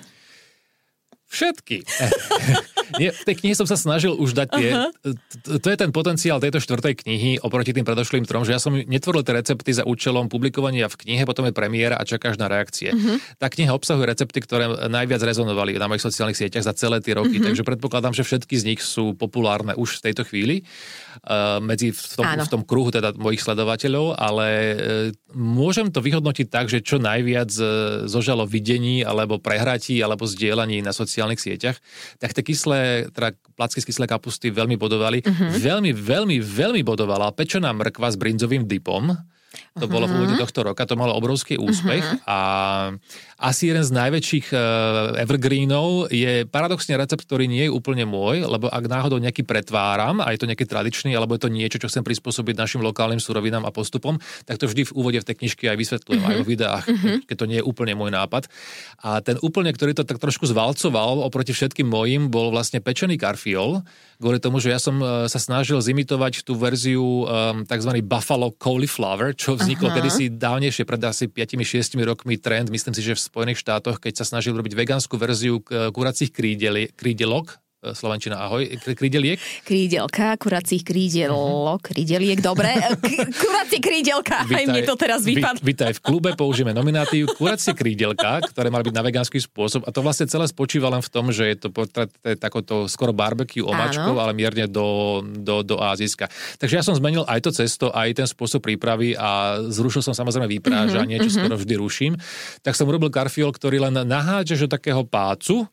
Všetky. 1.29 1.85
Nie, 2.97 3.13
v 3.13 3.23
tej 3.27 3.35
knihe 3.43 3.53
som 3.53 3.69
sa 3.69 3.77
snažil 3.77 4.15
už 4.17 4.33
dať 4.33 4.47
tie... 4.55 4.69
To 5.61 5.67
je 5.69 5.77
ten 5.77 5.91
potenciál 5.93 6.41
tejto 6.41 6.57
štvrtej 6.57 7.05
knihy 7.05 7.37
oproti 7.43 7.75
tým 7.75 7.85
predošlým 7.85 8.25
trom, 8.25 8.47
že 8.47 8.55
ja 8.55 8.59
som 8.61 8.73
netvoril 8.73 9.21
tie 9.21 9.37
recepty 9.37 9.71
za 9.75 9.83
účelom 9.85 10.31
publikovania 10.31 10.89
v 10.89 10.95
knihe, 11.05 11.23
potom 11.29 11.45
je 11.45 11.53
premiéra 11.53 11.99
a 11.99 12.07
čakáš 12.07 12.41
na 12.41 12.49
reakcie. 12.49 12.89
Uh-huh. 12.95 13.21
Tá 13.37 13.51
kniha 13.51 13.75
obsahuje 13.75 14.09
recepty, 14.09 14.39
ktoré 14.41 14.89
najviac 14.89 15.21
rezonovali 15.21 15.77
na 15.77 15.91
mojich 15.91 16.05
sociálnych 16.05 16.39
sieťach 16.39 16.65
za 16.65 16.73
celé 16.73 17.03
tie 17.03 17.13
roky, 17.13 17.37
uh-huh. 17.37 17.51
takže 17.51 17.67
predpokladám, 17.67 18.15
že 18.15 18.25
všetky 18.25 18.55
z 18.57 18.63
nich 18.73 18.81
sú 18.81 19.13
populárne 19.13 19.77
už 19.77 20.01
v 20.01 20.03
tejto 20.09 20.23
chvíli 20.25 20.65
uh, 21.27 21.61
medzi 21.61 21.93
v 21.93 21.99
tom, 22.15 22.25
v 22.25 22.49
tom 22.49 22.61
kruhu 22.63 22.89
teda 22.89 23.13
mojich 23.13 23.43
sledovateľov, 23.43 24.17
ale 24.17 24.47
uh, 24.47 24.75
môžem 25.35 25.91
to 25.91 25.99
vyhodnotiť 25.99 26.47
tak, 26.47 26.71
že 26.71 26.81
čo 26.81 26.97
najviac 26.97 27.51
uh, 27.59 27.67
zožalo 28.07 28.47
videní 28.47 29.03
alebo 29.03 29.37
prehratí 29.37 29.99
alebo 29.99 30.25
zdieľaní 30.25 30.81
na 30.81 30.95
sociálnych 30.95 31.41
sieťach, 31.41 31.77
tak 32.17 32.31
tie 32.31 32.43
kyslé 32.45 32.78
teda 33.11 33.35
placky 33.57 33.79
z 33.83 33.87
kyslé 33.89 34.05
kapusty 34.07 34.49
veľmi 34.49 34.75
bodovali. 34.79 35.19
Uh-huh. 35.23 35.51
Veľmi, 35.55 35.91
veľmi, 35.91 36.37
veľmi 36.39 36.81
bodovala 36.83 37.31
pečená 37.35 37.71
mrkva 37.75 38.13
s 38.13 38.17
brinzovým 38.17 38.65
dipom. 38.67 39.15
To 39.77 39.85
uh-huh. 39.85 39.91
bolo 39.91 40.05
v 40.09 40.13
úvode 40.17 40.35
tohto 40.41 40.65
roka, 40.65 40.81
to 40.89 40.97
malo 40.97 41.13
obrovský 41.13 41.61
úspech 41.61 42.01
uh-huh. 42.01 42.25
a 42.25 42.39
asi 43.37 43.69
jeden 43.69 43.85
z 43.85 43.93
najväčších 43.93 44.49
uh, 44.49 45.21
evergreenov 45.21 46.09
je 46.09 46.49
paradoxne 46.49 46.97
recept, 46.97 47.21
ktorý 47.21 47.45
nie 47.45 47.69
je 47.69 47.71
úplne 47.71 48.03
môj, 48.09 48.49
lebo 48.49 48.65
ak 48.65 48.83
náhodou 48.89 49.21
nejaký 49.21 49.45
pretváram 49.45 50.25
a 50.25 50.33
je 50.33 50.41
to 50.41 50.49
nejaký 50.49 50.65
tradičný, 50.65 51.13
alebo 51.13 51.37
je 51.37 51.45
to 51.45 51.53
niečo, 51.53 51.77
čo 51.77 51.85
chcem 51.85 52.01
prispôsobiť 52.01 52.57
našim 52.57 52.81
lokálnym 52.81 53.21
surovinám 53.21 53.69
a 53.69 53.71
postupom, 53.71 54.17
tak 54.49 54.57
to 54.57 54.65
vždy 54.65 54.89
v 54.89 54.95
úvode 54.97 55.21
v 55.21 55.27
tej 55.29 55.35
knižke 55.37 55.69
aj 55.69 55.77
vysvetľujem, 55.77 56.21
uh-huh. 56.25 56.31
aj 56.33 56.39
vo 56.41 56.45
videách, 56.49 56.85
uh-huh. 56.89 57.15
keď 57.29 57.35
to 57.37 57.45
nie 57.45 57.57
je 57.61 57.65
úplne 57.65 57.93
môj 57.93 58.09
nápad. 58.09 58.49
A 59.05 59.21
ten 59.21 59.37
úplne, 59.45 59.69
ktorý 59.69 59.93
to 59.93 60.01
tak 60.01 60.17
trošku 60.17 60.49
zvalcoval 60.49 61.21
oproti 61.21 61.53
všetkým 61.53 61.85
mojim, 61.85 62.33
bol 62.33 62.49
vlastne 62.49 62.81
pečený 62.81 63.21
karfiol, 63.21 63.85
kvôli 64.19 64.43
tomu, 64.43 64.59
že 64.59 64.75
ja 64.75 64.79
som 64.79 64.99
uh, 64.99 65.25
sa 65.31 65.39
snažil 65.39 65.79
zimitovať 65.79 66.43
tú 66.43 66.59
verziu 66.59 67.23
um, 67.23 67.63
tzv. 67.63 67.91
buffalo 68.03 68.51
cauliflower, 68.59 69.31
čo 69.31 69.55
vzniklo 69.55 69.89
Aha. 69.89 69.95
kedysi 70.03 70.29
dávnejšie, 70.35 70.83
pred 70.83 71.01
asi 71.07 71.31
5-6 71.31 71.95
rokmi 72.03 72.35
trend, 72.35 72.67
myslím 72.67 72.93
si, 72.93 73.01
že 73.01 73.15
v 73.15 73.23
Spojených 73.23 73.63
štátoch, 73.63 74.03
keď 74.03 74.21
sa 74.21 74.27
snažil 74.27 74.53
robiť 74.53 74.75
vegánsku 74.75 75.15
verziu 75.15 75.63
kuracích 75.65 76.35
krídelok, 76.35 77.55
E, 77.55 77.68
Slovenčina, 77.79 78.43
ahoj. 78.43 78.67
Krídeliek? 78.91 79.39
Krídelka, 79.63 80.35
kuracích 80.35 80.83
krídelok, 80.83 81.79
krídeliek, 81.79 82.35
dobre. 82.43 82.75
K- 82.75 83.31
kuracie 83.31 83.79
krídelka, 83.79 84.43
vítaj, 84.43 84.59
aj 84.59 84.65
mne 84.67 84.81
to 84.83 84.95
teraz 84.99 85.23
vypadlo. 85.23 85.63
Vítaj 85.63 85.91
v 85.95 85.99
klube, 86.03 86.35
použijeme 86.35 86.75
nominátiv 86.75 87.31
kuracie 87.39 87.71
krídelka, 87.71 88.43
ktoré 88.51 88.67
mali 88.67 88.83
byť 88.83 88.95
na 88.99 88.99
vegánsky 88.99 89.39
spôsob. 89.39 89.87
A 89.87 89.95
to 89.95 90.03
vlastne 90.03 90.27
celé 90.27 90.43
spočíva 90.51 90.91
len 90.91 90.99
v 90.99 91.07
tom, 91.07 91.31
že 91.31 91.55
je 91.55 91.55
to 91.55 91.71
portrét 91.71 92.11
takoto 92.19 92.91
skoro 92.91 93.15
barbecue 93.15 93.63
omačkov, 93.63 94.19
ale 94.19 94.35
mierne 94.35 94.67
do, 94.67 95.23
do, 95.23 95.63
do 95.63 95.79
Áziska. 95.79 96.27
Takže 96.59 96.75
ja 96.75 96.83
som 96.83 96.99
zmenil 96.99 97.23
aj 97.31 97.47
to 97.47 97.55
cesto, 97.55 97.95
aj 97.95 98.11
ten 98.11 98.27
spôsob 98.27 98.59
prípravy 98.59 99.15
a 99.15 99.63
zrušil 99.71 100.03
som 100.03 100.11
samozrejme 100.11 100.51
výpráž 100.51 100.99
mm-hmm, 100.99 101.03
a 101.07 101.07
niečo 101.07 101.31
mm-hmm. 101.31 101.47
skoro 101.47 101.55
vždy 101.55 101.75
ruším. 101.79 102.13
Tak 102.59 102.75
som 102.75 102.91
urobil 102.91 103.07
karfiol, 103.07 103.55
ktorý 103.55 103.79
len 103.87 104.03
naháčeš 104.03 104.67
do 104.67 104.75
takého 104.75 105.07
pácu, 105.07 105.63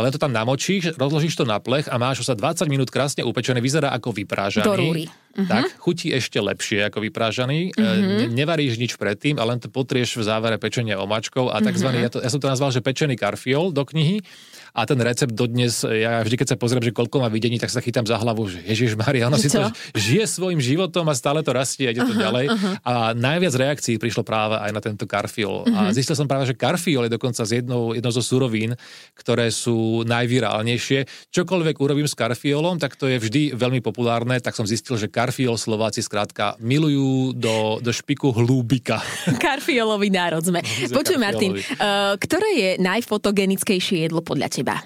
len 0.00 0.08
to 0.08 0.16
tam 0.16 0.32
namočíš, 0.32 0.96
rozložíš 0.96 1.36
to 1.36 1.44
na 1.44 1.60
plech 1.60 1.84
a 1.92 2.00
máš 2.00 2.24
sa 2.24 2.32
20 2.32 2.64
minút 2.72 2.88
krásne 2.88 3.20
upečené, 3.20 3.60
vyzerá 3.60 3.92
ako 3.92 4.16
vyprážaný. 4.16 4.64
Do 4.64 4.76
rúry. 4.78 5.04
Uh-huh. 5.08 5.48
Tak, 5.48 5.76
chutí 5.80 6.12
ešte 6.12 6.40
lepšie 6.40 6.88
ako 6.88 7.04
vyprážaný. 7.04 7.76
Uh-huh. 7.76 8.24
Ne, 8.24 8.26
nevaríš 8.32 8.80
nič 8.80 8.96
predtým 8.96 9.36
a 9.36 9.44
len 9.44 9.60
to 9.60 9.68
potrieš 9.68 10.16
v 10.16 10.24
závere 10.24 10.56
pečenia 10.56 10.96
omačkou 10.96 11.52
a 11.52 11.60
tzv. 11.60 11.88
Uh-huh. 11.88 12.04
Ja, 12.04 12.08
to, 12.08 12.18
ja 12.24 12.30
som 12.32 12.40
to 12.40 12.48
nazval, 12.48 12.72
že 12.72 12.80
pečený 12.80 13.20
karfiol 13.20 13.68
do 13.68 13.84
knihy 13.84 14.24
a 14.72 14.88
ten 14.88 14.96
recept 15.04 15.36
dodnes, 15.36 15.84
ja 15.84 16.24
vždy, 16.24 16.40
keď 16.40 16.48
sa 16.54 16.56
pozriem, 16.56 16.80
že 16.80 16.96
koľko 16.96 17.20
má 17.20 17.28
videní, 17.28 17.60
tak 17.60 17.68
sa 17.68 17.84
chytám 17.84 18.08
za 18.08 18.16
hlavu, 18.16 18.48
že 18.48 18.64
Ježiš 18.64 18.96
Maria, 18.96 19.28
ono 19.28 19.36
si 19.36 19.52
to 19.52 19.68
žije 19.92 20.24
svojim 20.24 20.64
životom 20.64 21.04
a 21.12 21.14
stále 21.14 21.44
to 21.44 21.52
rastie 21.52 21.84
a 21.84 21.92
ide 21.92 22.00
to 22.00 22.16
uh-huh, 22.16 22.24
ďalej. 22.24 22.46
Uh-huh. 22.48 22.74
A 22.80 22.92
najviac 23.12 23.52
reakcií 23.52 24.00
prišlo 24.00 24.24
práve 24.24 24.56
aj 24.56 24.72
na 24.72 24.80
tento 24.80 25.04
karfiol. 25.04 25.68
Uh-huh. 25.68 25.92
A 25.92 25.92
zistil 25.92 26.16
som 26.16 26.24
práve, 26.24 26.48
že 26.48 26.56
karfiol 26.56 27.04
je 27.04 27.12
dokonca 27.12 27.44
z 27.44 27.60
jednou, 27.60 27.92
jednou 27.92 28.12
zo 28.16 28.24
surovín, 28.24 28.72
ktoré 29.12 29.52
sú 29.52 30.08
najvirálnejšie. 30.08 31.04
Čokoľvek 31.28 31.76
urobím 31.76 32.08
s 32.08 32.16
karfiolom, 32.16 32.80
tak 32.80 32.96
to 32.96 33.12
je 33.12 33.20
vždy 33.20 33.52
veľmi 33.52 33.84
populárne, 33.84 34.40
tak 34.40 34.56
som 34.56 34.64
zistil, 34.64 34.96
že 34.96 35.12
karfiol 35.12 35.60
Slováci 35.60 36.00
skrátka 36.00 36.56
milujú 36.64 37.36
do, 37.36 37.76
do 37.84 37.92
špiku 37.92 38.32
hlúbika. 38.32 39.04
Karfiolový 39.44 40.08
národ 40.08 40.40
sme. 40.40 40.64
Počuj 40.88 41.20
Martin, 41.20 41.60
uh, 41.60 42.16
ktoré 42.16 42.48
je 42.56 42.70
najfotogenickejšie 42.80 44.08
jedlo 44.08 44.24
podľa 44.24 44.48
teba? 44.48 44.61
Teba. 44.62 44.78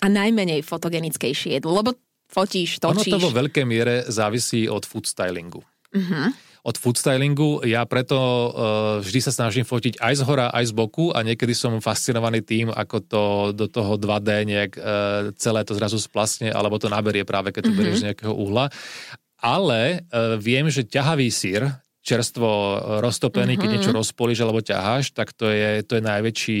A 0.00 0.06
najmenej 0.06 0.62
fotogenickejšie 0.62 1.58
jedlo, 1.58 1.82
lebo 1.82 1.90
fotíš, 2.30 2.78
točíš. 2.78 3.10
Ono 3.10 3.14
to 3.18 3.26
vo 3.26 3.34
veľkej 3.34 3.64
miere 3.66 4.06
závisí 4.06 4.70
od 4.70 4.86
food 4.86 5.10
stylingu. 5.10 5.60
Uh-huh. 5.90 6.30
Od 6.62 6.76
food 6.78 6.96
stylingu 6.96 7.66
ja 7.66 7.82
preto 7.84 8.16
uh, 8.16 8.50
vždy 9.02 9.20
sa 9.20 9.32
snažím 9.34 9.66
fotiť 9.66 9.98
aj 9.98 10.14
z 10.14 10.22
hora, 10.22 10.46
aj 10.54 10.70
z 10.70 10.72
boku 10.72 11.10
a 11.10 11.26
niekedy 11.26 11.52
som 11.52 11.82
fascinovaný 11.82 12.46
tým, 12.46 12.70
ako 12.70 12.96
to 13.02 13.22
do 13.52 13.66
toho 13.66 13.98
2D 13.98 14.28
nejak 14.46 14.72
uh, 14.78 15.34
celé 15.34 15.66
to 15.66 15.74
zrazu 15.74 15.98
splasne, 15.98 16.54
alebo 16.54 16.78
to 16.78 16.86
naberie 16.86 17.26
práve, 17.26 17.50
keď 17.50 17.62
to 17.66 17.70
uh-huh. 17.74 17.80
berieš 17.82 18.00
z 18.00 18.06
nejakého 18.12 18.32
uhla. 18.32 18.70
Ale 19.40 20.06
uh, 20.08 20.38
viem, 20.38 20.70
že 20.70 20.86
ťahavý 20.86 21.28
sír 21.32 21.66
čerstvo 22.00 22.48
roztopený, 23.04 23.54
mm-hmm. 23.54 23.60
keď 23.60 23.68
niečo 23.68 23.92
rozpolíš 23.92 24.40
alebo 24.40 24.64
ťaháš, 24.64 25.12
tak 25.12 25.36
to 25.36 25.52
je, 25.52 25.84
to 25.84 26.00
je 26.00 26.02
najväčší 26.02 26.60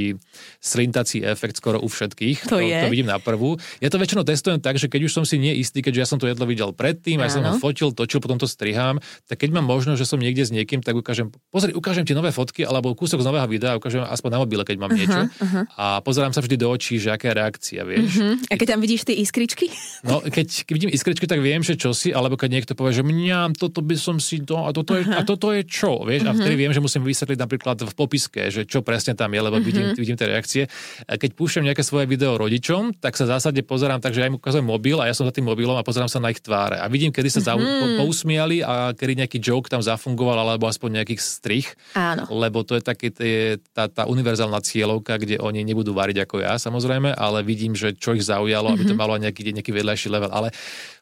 slintací 0.60 1.24
efekt 1.24 1.56
skoro 1.56 1.80
u 1.80 1.88
všetkých. 1.88 2.44
To, 2.44 2.60
to, 2.60 2.68
je. 2.68 2.76
to 2.76 2.92
vidím 2.92 3.08
na 3.08 3.16
prvú. 3.16 3.56
Ja 3.80 3.88
to 3.88 3.96
väčšinou 3.96 4.22
testujem 4.28 4.60
tak, 4.60 4.76
že 4.76 4.92
keď 4.92 5.08
už 5.08 5.12
som 5.16 5.24
si 5.24 5.40
neistý, 5.40 5.80
keďže 5.80 6.00
ja 6.00 6.08
som 6.08 6.20
to 6.20 6.28
jedlo 6.28 6.44
videl 6.44 6.76
predtým, 6.76 7.24
aj 7.24 7.40
som 7.40 7.42
ho 7.42 7.56
fotil, 7.56 7.96
točil, 7.96 8.20
potom 8.20 8.36
to 8.36 8.44
strihám, 8.44 9.00
tak 9.24 9.40
keď 9.40 9.56
mám 9.56 9.64
možnosť, 9.64 9.96
že 9.96 10.06
som 10.06 10.20
niekde 10.20 10.44
s 10.44 10.52
niekým, 10.52 10.84
tak 10.84 10.92
ukážem, 10.92 11.32
pozri, 11.48 11.72
ukážem 11.72 12.04
ti 12.04 12.12
nové 12.12 12.36
fotky 12.36 12.68
alebo 12.68 12.92
kúsok 12.92 13.24
z 13.24 13.26
nového 13.26 13.48
videa, 13.48 13.80
ukážem 13.80 14.04
aspoň 14.04 14.30
na 14.36 14.38
mobile, 14.44 14.62
keď 14.68 14.76
mám 14.76 14.92
uh-huh, 14.92 15.00
niečo. 15.00 15.20
Uh-huh. 15.40 15.64
A 15.80 16.04
pozerám 16.04 16.36
sa 16.36 16.44
vždy 16.44 16.60
do 16.60 16.68
očí, 16.68 17.00
že 17.00 17.16
aká 17.16 17.32
je 17.32 17.34
reakcia, 17.40 17.80
vieš. 17.88 18.20
Uh-huh. 18.20 18.36
A 18.52 18.60
keď 18.60 18.76
tam 18.76 18.80
vidíš 18.84 19.08
tie 19.08 19.16
iskričky? 19.16 19.72
No, 20.04 20.20
keď, 20.20 20.68
keď 20.68 20.72
vidím 20.76 20.92
iskričky, 20.92 21.24
tak 21.24 21.40
viem, 21.40 21.64
že 21.64 21.80
čo 21.80 21.96
si, 21.96 22.12
alebo 22.12 22.36
keď 22.36 22.60
niekto 22.60 22.72
povie, 22.76 22.92
že 22.92 23.04
mňam, 23.06 23.56
toto 23.56 23.80
by 23.80 23.96
som 23.96 24.20
si 24.20 24.44
to, 24.44 24.68
a 24.68 24.76
toto 24.76 25.00
je, 25.00 25.08
uh-huh. 25.08 25.24
a 25.24 25.28
toto 25.30 25.54
je 25.54 25.62
čo, 25.62 26.02
vieš, 26.02 26.26
mm-hmm. 26.26 26.34
a 26.34 26.40
vtedy 26.42 26.54
viem, 26.58 26.72
že 26.74 26.82
musím 26.82 27.06
vysvetliť 27.06 27.38
napríklad 27.38 27.86
v 27.86 27.94
popiske, 27.94 28.50
že 28.50 28.66
čo 28.66 28.82
presne 28.82 29.14
tam 29.14 29.30
je, 29.30 29.38
lebo 29.38 29.62
mm-hmm. 29.62 29.68
vidím, 29.70 29.86
vidím 29.94 30.16
tie 30.18 30.26
reakcie. 30.26 30.62
Keď 31.06 31.30
púšťam 31.38 31.70
nejaké 31.70 31.86
svoje 31.86 32.10
video 32.10 32.34
rodičom, 32.34 32.98
tak 32.98 33.14
sa 33.14 33.30
v 33.30 33.38
zásade 33.38 33.62
pozerám 33.62 34.02
tak, 34.02 34.10
že 34.10 34.26
ja 34.26 34.26
im 34.26 34.34
ukazujem 34.34 34.66
mobil 34.66 34.98
a 34.98 35.06
ja 35.06 35.14
som 35.14 35.22
za 35.22 35.30
tým 35.30 35.46
mobilom 35.46 35.78
a 35.78 35.86
pozerám 35.86 36.10
sa 36.10 36.18
na 36.18 36.34
ich 36.34 36.42
tváre. 36.42 36.82
A 36.82 36.90
vidím, 36.90 37.14
kedy 37.14 37.30
sa 37.30 37.54
mm-hmm. 37.54 38.02
pousmiali 38.02 38.66
a 38.66 38.90
kedy 38.90 39.22
nejaký 39.22 39.38
joke 39.38 39.70
tam 39.70 39.78
zafungoval, 39.78 40.34
alebo 40.42 40.66
aspoň 40.66 41.02
nejaký 41.02 41.14
strich. 41.22 41.78
Áno. 41.94 42.26
Lebo 42.26 42.66
to 42.66 42.74
je 42.74 42.82
také 42.82 43.14
tie, 43.14 43.62
tá, 43.70 43.86
tá 43.86 44.10
univerzálna 44.10 44.58
cieľovka, 44.58 45.14
kde 45.22 45.38
oni 45.38 45.62
nebudú 45.62 45.94
variť 45.94 46.26
ako 46.26 46.42
ja, 46.42 46.58
samozrejme, 46.58 47.14
ale 47.14 47.46
vidím, 47.46 47.78
že 47.78 47.94
čo 47.94 48.18
ich 48.18 48.26
zaujalo, 48.26 48.74
aby 48.74 48.82
to 48.82 48.94
mhm. 48.96 49.00
malo 49.00 49.14
nejaký, 49.14 49.46
nejaký 49.54 49.70
vedľajší 49.70 50.08
level. 50.10 50.34
Ale 50.34 50.50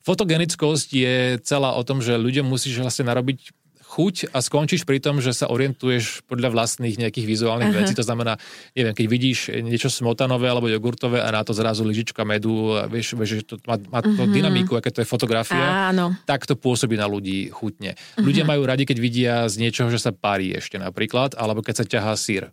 fotogenickosť 0.04 0.88
je 0.92 1.14
celá 1.40 1.72
o 1.76 1.82
tom, 1.84 2.04
že 2.04 2.16
ľuďom 2.16 2.44
musíš 2.44 2.80
vlastne 2.80 3.08
narobiť 3.08 3.57
chuť 3.88 4.36
a 4.36 4.44
skončíš 4.44 4.84
pri 4.84 5.00
tom, 5.00 5.24
že 5.24 5.32
sa 5.32 5.48
orientuješ 5.48 6.28
podľa 6.28 6.52
vlastných 6.52 7.00
nejakých 7.00 7.24
vizuálnych 7.24 7.72
uh-huh. 7.72 7.88
vecí. 7.88 7.96
To 7.96 8.04
znamená, 8.04 8.36
neviem, 8.76 8.92
keď 8.92 9.06
vidíš 9.08 9.38
niečo 9.64 9.88
smotanové 9.88 10.52
alebo 10.52 10.68
jogurtové 10.68 11.24
a 11.24 11.32
na 11.32 11.40
to 11.40 11.56
zrazu 11.56 11.88
lyžička 11.88 12.20
medu, 12.28 12.76
vieš, 12.92 13.16
vieš 13.16 13.40
že 13.40 13.44
to 13.48 13.54
má, 13.64 13.80
má 13.88 14.04
to 14.04 14.12
uh-huh. 14.12 14.28
dynamiku, 14.28 14.76
aké 14.76 14.92
to 14.92 15.00
je 15.00 15.08
fotografia, 15.08 15.88
Áno. 15.88 16.12
tak 16.28 16.44
to 16.44 16.52
pôsobí 16.52 17.00
na 17.00 17.08
ľudí 17.08 17.48
chutne. 17.48 17.96
Uh-huh. 17.96 18.28
Ľudia 18.28 18.44
majú 18.44 18.68
radi, 18.68 18.84
keď 18.84 18.98
vidia 19.00 19.34
z 19.48 19.56
niečoho, 19.56 19.88
že 19.88 19.96
sa 19.96 20.12
parí 20.12 20.52
ešte 20.52 20.76
napríklad, 20.76 21.32
alebo 21.40 21.64
keď 21.64 21.74
sa 21.80 21.84
ťahá 21.88 22.12
sír. 22.20 22.52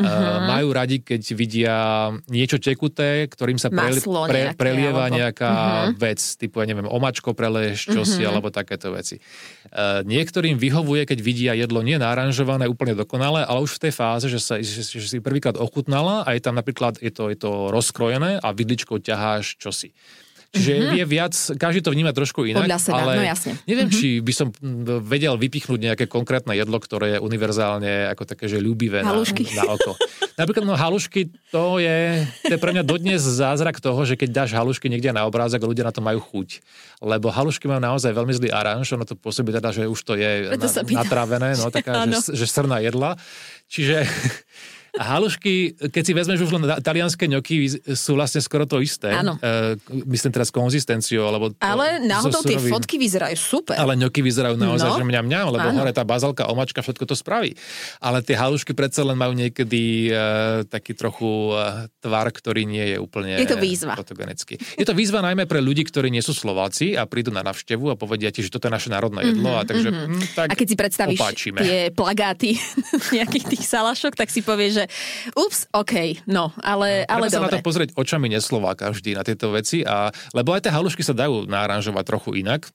Uh-huh. 0.00 0.48
Majú 0.48 0.68
radi, 0.72 1.04
keď 1.04 1.22
vidia 1.36 1.76
niečo 2.26 2.56
tekuté, 2.56 3.28
ktorým 3.28 3.60
sa 3.60 3.68
pre, 3.68 3.92
pre, 4.00 4.42
prelieva 4.56 5.06
alebo... 5.06 5.18
nejaká 5.20 5.52
uh-huh. 5.52 6.00
vec, 6.00 6.20
typu, 6.40 6.64
ja 6.64 6.66
neviem, 6.66 6.88
omačko 6.88 7.36
preleješ 7.36 7.92
čosi, 7.92 8.24
uh-huh. 8.24 8.32
alebo 8.32 8.48
takéto 8.48 8.90
veci. 8.90 9.20
Uh, 9.70 10.00
niektorým 10.08 10.56
vyhovuje, 10.56 11.04
keď 11.04 11.18
vidia 11.20 11.52
jedlo 11.52 11.84
nie 11.84 12.00
naranžované 12.00 12.66
úplne 12.66 12.96
dokonale, 12.96 13.44
ale 13.44 13.60
už 13.60 13.76
v 13.76 13.82
tej 13.88 13.92
fáze, 13.92 14.26
že, 14.26 14.40
sa, 14.40 14.56
že, 14.58 14.82
že 14.82 15.06
si 15.06 15.20
prvýkrát 15.20 15.60
ochutnala 15.60 16.24
a 16.24 16.32
je 16.34 16.42
tam 16.42 16.56
napríklad, 16.56 16.98
je 16.98 17.12
to, 17.12 17.28
je 17.28 17.38
to 17.38 17.68
rozkrojené 17.68 18.40
a 18.40 18.48
vidličkou 18.50 18.98
ťaháš 18.98 19.60
čosi. 19.60 19.92
Čiže 20.50 20.72
mm-hmm. 20.74 20.98
je 20.98 21.04
viac, 21.06 21.34
každý 21.62 21.78
to 21.78 21.94
vníma 21.94 22.10
trošku 22.10 22.42
inak. 22.42 22.66
Podľa 22.66 22.80
seba, 22.82 23.06
ale 23.06 23.22
no 23.22 23.22
jasne. 23.22 23.54
Neviem, 23.70 23.86
mm-hmm. 23.86 24.02
či 24.02 24.18
by 24.18 24.32
som 24.34 24.48
vedel 25.06 25.38
vypichnúť 25.38 25.78
nejaké 25.78 26.04
konkrétne 26.10 26.58
jedlo, 26.58 26.82
ktoré 26.82 27.14
je 27.14 27.18
univerzálne 27.22 28.10
ako 28.10 28.26
také, 28.26 28.50
že 28.50 28.58
ľúbivé 28.58 29.06
na, 29.06 29.14
na 29.14 29.64
oko. 29.70 29.94
Napríklad 30.34 30.66
no 30.66 30.74
halušky, 30.74 31.30
to 31.54 31.78
je, 31.78 32.26
to 32.42 32.52
je 32.56 32.58
pre 32.58 32.74
mňa 32.74 32.82
dodnes 32.82 33.22
zázrak 33.22 33.78
toho, 33.78 34.02
že 34.02 34.18
keď 34.18 34.42
dáš 34.42 34.50
halušky 34.58 34.90
niekde 34.90 35.14
na 35.14 35.22
obrázok, 35.22 35.62
ľudia 35.62 35.86
na 35.86 35.94
to 35.94 36.02
majú 36.02 36.18
chuť. 36.18 36.58
Lebo 36.98 37.30
halušky 37.30 37.70
majú 37.70 37.78
naozaj 37.78 38.10
veľmi 38.10 38.34
zlý 38.34 38.48
aranž, 38.50 38.98
ono 38.98 39.06
to 39.06 39.14
pôsobí 39.14 39.54
teda, 39.54 39.70
že 39.70 39.86
už 39.86 40.00
to 40.02 40.18
je 40.18 40.50
na, 40.50 40.66
natravené, 41.04 41.54
no 41.62 41.70
taká, 41.70 42.10
že, 42.10 42.34
že 42.34 42.46
srná 42.50 42.82
jedla. 42.82 43.14
Čiže 43.70 44.02
a 44.98 45.02
halušky, 45.16 45.78
keď 45.90 46.02
si 46.02 46.12
vezmeš 46.12 46.40
už 46.46 46.50
len 46.58 46.64
talianské 46.82 47.30
ňoky, 47.30 47.54
sú 47.94 48.18
vlastne 48.18 48.42
skoro 48.42 48.66
to 48.66 48.82
isté. 48.82 49.14
Áno. 49.14 49.38
Uh, 49.38 49.78
myslím 50.10 50.34
teraz 50.34 50.50
konzistenciou. 50.50 51.26
Alebo 51.30 51.54
ale 51.62 52.02
náhodou 52.02 52.42
tie 52.42 52.58
fotky 52.58 52.98
vyzerajú 52.98 53.36
super. 53.38 53.78
Ale 53.78 53.94
ňoky 53.94 54.20
vyzerajú 54.24 54.58
naozaj, 54.58 54.90
no. 54.90 54.98
že 54.98 55.04
mňam 55.06 55.24
mňam, 55.30 55.46
lebo 55.54 55.68
Áno. 55.70 55.78
hore 55.82 55.92
tá 55.94 56.02
bazalka, 56.02 56.50
omačka, 56.50 56.82
všetko 56.82 57.04
to 57.06 57.14
spraví. 57.14 57.54
Ale 58.02 58.24
tie 58.26 58.34
halušky 58.34 58.74
predsa 58.74 59.06
len 59.06 59.14
majú 59.14 59.36
niekedy 59.36 60.10
uh, 60.10 60.66
taký 60.66 60.98
trochu 60.98 61.54
uh, 61.54 61.86
tvar, 62.02 62.30
ktorý 62.34 62.66
nie 62.66 62.94
je 62.94 62.96
úplne 62.98 63.38
je 63.38 63.46
to 63.46 63.58
výzva. 63.58 63.94
fotogenický. 63.94 64.58
Je 64.74 64.86
to 64.86 64.94
výzva 64.96 65.22
najmä 65.22 65.46
pre 65.46 65.62
ľudí, 65.62 65.86
ktorí 65.86 66.10
nie 66.10 66.22
sú 66.22 66.34
Slováci 66.34 66.98
a 66.98 67.06
prídu 67.06 67.30
na 67.30 67.46
navštevu 67.46 67.92
a 67.92 67.94
povedia 67.94 68.34
ti, 68.34 68.42
že 68.42 68.50
toto 68.50 68.66
je 68.66 68.72
naše 68.74 68.90
národné 68.90 69.30
jedlo. 69.30 69.54
Mm-hmm, 69.54 69.64
a, 69.64 69.68
takže, 69.68 69.88
mm-hmm. 69.88 70.10
hm, 70.10 70.26
tak 70.34 70.46
a 70.50 70.54
keď 70.58 70.66
si 70.66 70.76
predstavíš 70.76 71.20
opáčime. 71.20 71.58
tie 71.62 71.78
plagáty 71.94 72.50
nejakých 73.16 73.44
tých 73.56 73.64
salašok, 73.66 74.18
tak 74.18 74.28
si 74.28 74.42
povieš, 74.42 74.72
že 74.79 74.79
ups, 75.34 75.66
OK, 75.74 76.24
no, 76.30 76.54
ale, 76.62 77.04
no, 77.04 77.12
ale 77.18 77.26
sa 77.28 77.42
dobre. 77.42 77.58
na 77.58 77.60
to 77.60 77.66
pozrieť 77.66 77.90
očami 77.98 78.30
neslováka 78.30 78.92
vždy 78.94 79.18
na 79.18 79.22
tieto 79.26 79.50
veci, 79.50 79.82
a, 79.82 80.12
lebo 80.32 80.54
aj 80.54 80.68
tie 80.68 80.72
halušky 80.72 81.02
sa 81.02 81.12
dajú 81.16 81.48
naranžovať 81.50 82.04
trochu 82.06 82.30
inak, 82.40 82.70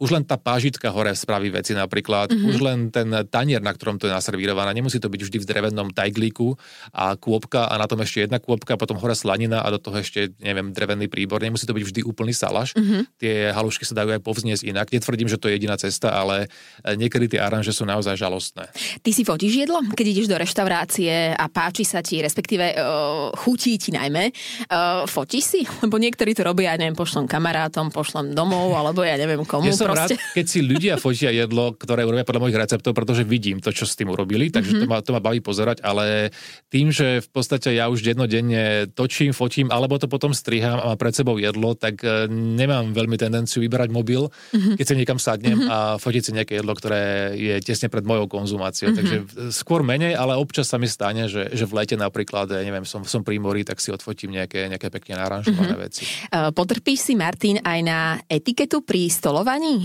už 0.00 0.16
len 0.16 0.24
tá 0.24 0.40
pážitka 0.40 0.88
hore 0.88 1.12
spraví 1.12 1.52
veci 1.52 1.76
napríklad, 1.76 2.32
mm-hmm. 2.32 2.48
už 2.48 2.56
len 2.64 2.78
ten 2.88 3.12
tanier, 3.28 3.60
na 3.60 3.76
ktorom 3.76 4.00
to 4.00 4.08
je 4.08 4.16
naservírované, 4.16 4.72
nemusí 4.72 4.96
to 4.96 5.12
byť 5.12 5.20
vždy 5.28 5.38
v 5.44 5.46
drevenom 5.46 5.92
tajglíku 5.92 6.56
a 6.96 7.12
kôpka 7.20 7.68
a 7.68 7.76
na 7.76 7.84
tom 7.84 8.00
ešte 8.00 8.24
jedna 8.24 8.40
kôpka, 8.40 8.80
potom 8.80 8.96
hore 8.96 9.12
slanina 9.12 9.60
a 9.60 9.68
do 9.68 9.76
toho 9.76 10.00
ešte, 10.00 10.32
neviem, 10.40 10.72
drevený 10.72 11.12
príbor. 11.12 11.44
Nemusí 11.44 11.68
to 11.68 11.76
byť 11.76 11.84
vždy 11.84 12.00
úplný 12.08 12.32
salaš. 12.32 12.72
Mm-hmm. 12.72 13.02
Tie 13.20 13.52
halušky 13.52 13.84
sa 13.84 14.00
dajú 14.00 14.16
aj 14.16 14.24
povzniesť 14.24 14.64
inak. 14.64 14.88
Netvrdím, 14.88 15.28
že 15.28 15.36
to 15.36 15.52
je 15.52 15.60
jediná 15.60 15.76
cesta, 15.76 16.16
ale 16.16 16.48
e, 16.80 16.96
niekedy 16.96 17.36
tie 17.36 17.40
aranže 17.44 17.76
sú 17.76 17.84
naozaj 17.84 18.16
žalostné. 18.16 18.72
Ty 19.04 19.10
si 19.12 19.22
fotíš 19.28 19.68
jedlo, 19.68 19.84
keď 19.92 20.06
ideš 20.08 20.32
do 20.32 20.40
reštaurácie 20.40 21.36
a 21.36 21.44
páči 21.52 21.84
sa 21.84 22.00
ti, 22.00 22.24
respektíve 22.24 22.72
uh, 22.72 23.34
chutí 23.36 23.76
ti 23.76 23.92
najmä. 23.92 24.32
Uh, 24.70 25.04
fotíš 25.04 25.44
si? 25.44 25.60
Lebo 25.84 26.00
niektorí 26.00 26.32
to 26.32 26.40
robia, 26.40 26.72
ja 26.72 26.80
neviem, 26.80 26.96
pošlom 26.96 27.28
kamarátom, 27.28 27.92
pošlom 27.92 28.32
domov, 28.32 28.72
alebo 28.72 29.04
ja 29.04 29.20
neviem 29.20 29.44
komu. 29.44 29.68
Ja 29.68 29.76
som 29.76 29.89
proste. 29.92 30.14
rád, 30.16 30.34
keď 30.36 30.46
si 30.46 30.58
ľudia 30.62 30.94
fotia 30.96 31.30
jedlo, 31.34 31.74
ktoré 31.74 32.06
urobia 32.06 32.26
podľa 32.26 32.42
mojich 32.46 32.60
receptov, 32.60 32.92
pretože 32.94 33.22
vidím 33.26 33.58
to, 33.58 33.74
čo 33.74 33.88
s 33.88 33.96
tým 33.96 34.12
urobili, 34.12 34.52
takže 34.52 34.72
mm-hmm. 34.76 34.86
to, 34.86 34.92
ma, 34.92 34.96
to 35.02 35.10
ma 35.16 35.20
baví 35.22 35.40
pozerať, 35.42 35.82
ale 35.82 36.30
tým, 36.68 36.92
že 36.92 37.24
v 37.24 37.28
podstate 37.32 37.72
ja 37.72 37.88
už 37.88 38.04
jednodenne 38.04 38.90
točím, 38.92 39.32
fotím, 39.32 39.72
alebo 39.72 39.96
to 39.96 40.10
potom 40.10 40.36
strihám 40.36 40.78
a 40.82 40.84
mám 40.92 40.98
pred 41.00 41.14
sebou 41.16 41.40
jedlo, 41.40 41.72
tak 41.72 42.02
e, 42.04 42.28
nemám 42.30 42.92
veľmi 42.92 43.16
tendenciu 43.16 43.64
vyberať 43.64 43.88
mobil, 43.88 44.28
mm-hmm. 44.28 44.76
keď 44.76 44.86
sa 44.86 44.94
niekam 44.98 45.18
sadnem 45.18 45.56
mm-hmm. 45.56 45.70
a 45.72 45.78
fotiť 45.96 46.22
si 46.22 46.30
nejaké 46.36 46.52
jedlo, 46.60 46.72
ktoré 46.76 47.34
je 47.38 47.54
tesne 47.64 47.88
pred 47.88 48.04
mojou 48.04 48.28
konzumáciou. 48.28 48.92
Mm-hmm. 48.92 48.98
Takže 48.98 49.16
skôr 49.54 49.80
menej, 49.80 50.18
ale 50.18 50.36
občas 50.36 50.68
sa 50.68 50.76
mi 50.76 50.90
stane, 50.90 51.30
že, 51.30 51.54
že 51.54 51.64
v 51.64 51.72
lete 51.80 51.96
napríklad, 51.96 52.52
ja 52.52 52.60
neviem, 52.60 52.84
som, 52.84 53.06
som 53.06 53.24
pri 53.24 53.40
mori, 53.40 53.64
tak 53.64 53.80
si 53.80 53.94
odfotím 53.94 54.36
nejaké, 54.36 54.68
nejaké 54.68 54.92
pekne 54.92 55.16
naranžované 55.16 55.74
mm-hmm. 55.74 55.84
veci. 55.86 56.02
Uh, 56.28 56.50
potrpíš 56.52 57.10
si, 57.10 57.12
Martin, 57.16 57.62
aj 57.64 57.80
na 57.80 57.98
etiketu 58.28 58.84
pri 58.84 59.08
stolovaní? 59.08 59.79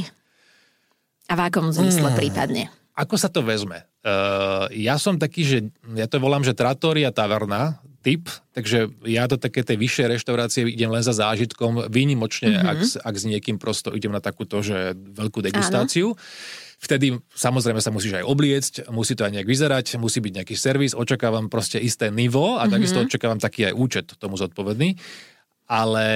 A 1.30 1.34
v 1.34 1.42
akom 1.42 1.72
zmysle 1.72 2.12
hmm. 2.12 2.20
prípadne? 2.20 2.64
Ako 2.96 3.20
sa 3.20 3.28
to 3.28 3.44
vezme? 3.44 3.84
Uh, 4.06 4.72
ja 4.72 4.96
som 4.96 5.20
taký, 5.20 5.44
že 5.44 5.58
ja 5.98 6.08
to 6.08 6.22
volám, 6.22 6.46
že 6.48 6.56
trattoria 6.56 7.12
taverna 7.12 7.84
typ, 8.06 8.30
takže 8.54 8.94
ja 9.04 9.26
do 9.26 9.36
také 9.36 9.66
tej 9.66 9.82
vyššej 9.82 10.08
reštaurácie 10.16 10.62
idem 10.70 10.94
len 10.94 11.02
za 11.02 11.12
zážitkom, 11.12 11.90
výnimočne, 11.90 12.54
mm-hmm. 12.54 12.72
ak, 12.72 12.80
ak 13.02 13.16
s 13.18 13.26
niekým 13.26 13.58
prosto 13.58 13.90
idem 13.92 14.14
na 14.14 14.22
takúto, 14.22 14.62
že 14.62 14.94
veľkú 14.94 15.42
degustáciu. 15.42 16.14
Áno. 16.14 16.22
Vtedy 16.76 17.18
samozrejme 17.34 17.82
sa 17.82 17.90
musíš 17.90 18.22
aj 18.22 18.26
obliecť, 18.30 18.74
musí 18.94 19.18
to 19.18 19.26
aj 19.26 19.34
nejak 19.34 19.50
vyzerať, 19.50 19.98
musí 19.98 20.22
byť 20.22 20.34
nejaký 20.38 20.56
servis, 20.56 20.94
očakávam 20.94 21.50
proste 21.50 21.82
isté 21.82 22.14
nivo 22.14 22.56
a 22.56 22.64
mm-hmm. 22.64 22.74
takisto 22.78 23.02
očakávam 23.02 23.42
taký 23.42 23.68
aj 23.68 23.74
účet 23.74 24.08
tomu 24.22 24.38
zodpovedný 24.38 24.96
ale 25.66 26.08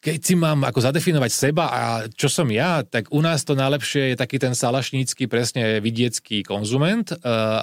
keď 0.00 0.18
si 0.24 0.34
mám 0.34 0.64
ako 0.64 0.80
zadefinovať 0.80 1.30
seba 1.32 1.64
a 1.68 1.82
čo 2.08 2.32
som 2.32 2.48
ja, 2.48 2.80
tak 2.80 3.12
u 3.12 3.20
nás 3.20 3.44
to 3.44 3.52
najlepšie 3.52 4.12
je 4.12 4.16
taký 4.16 4.40
ten 4.40 4.56
salašnícky, 4.56 5.28
presne 5.28 5.84
vidiecký 5.84 6.40
konzument, 6.40 7.12
eh, 7.12 7.18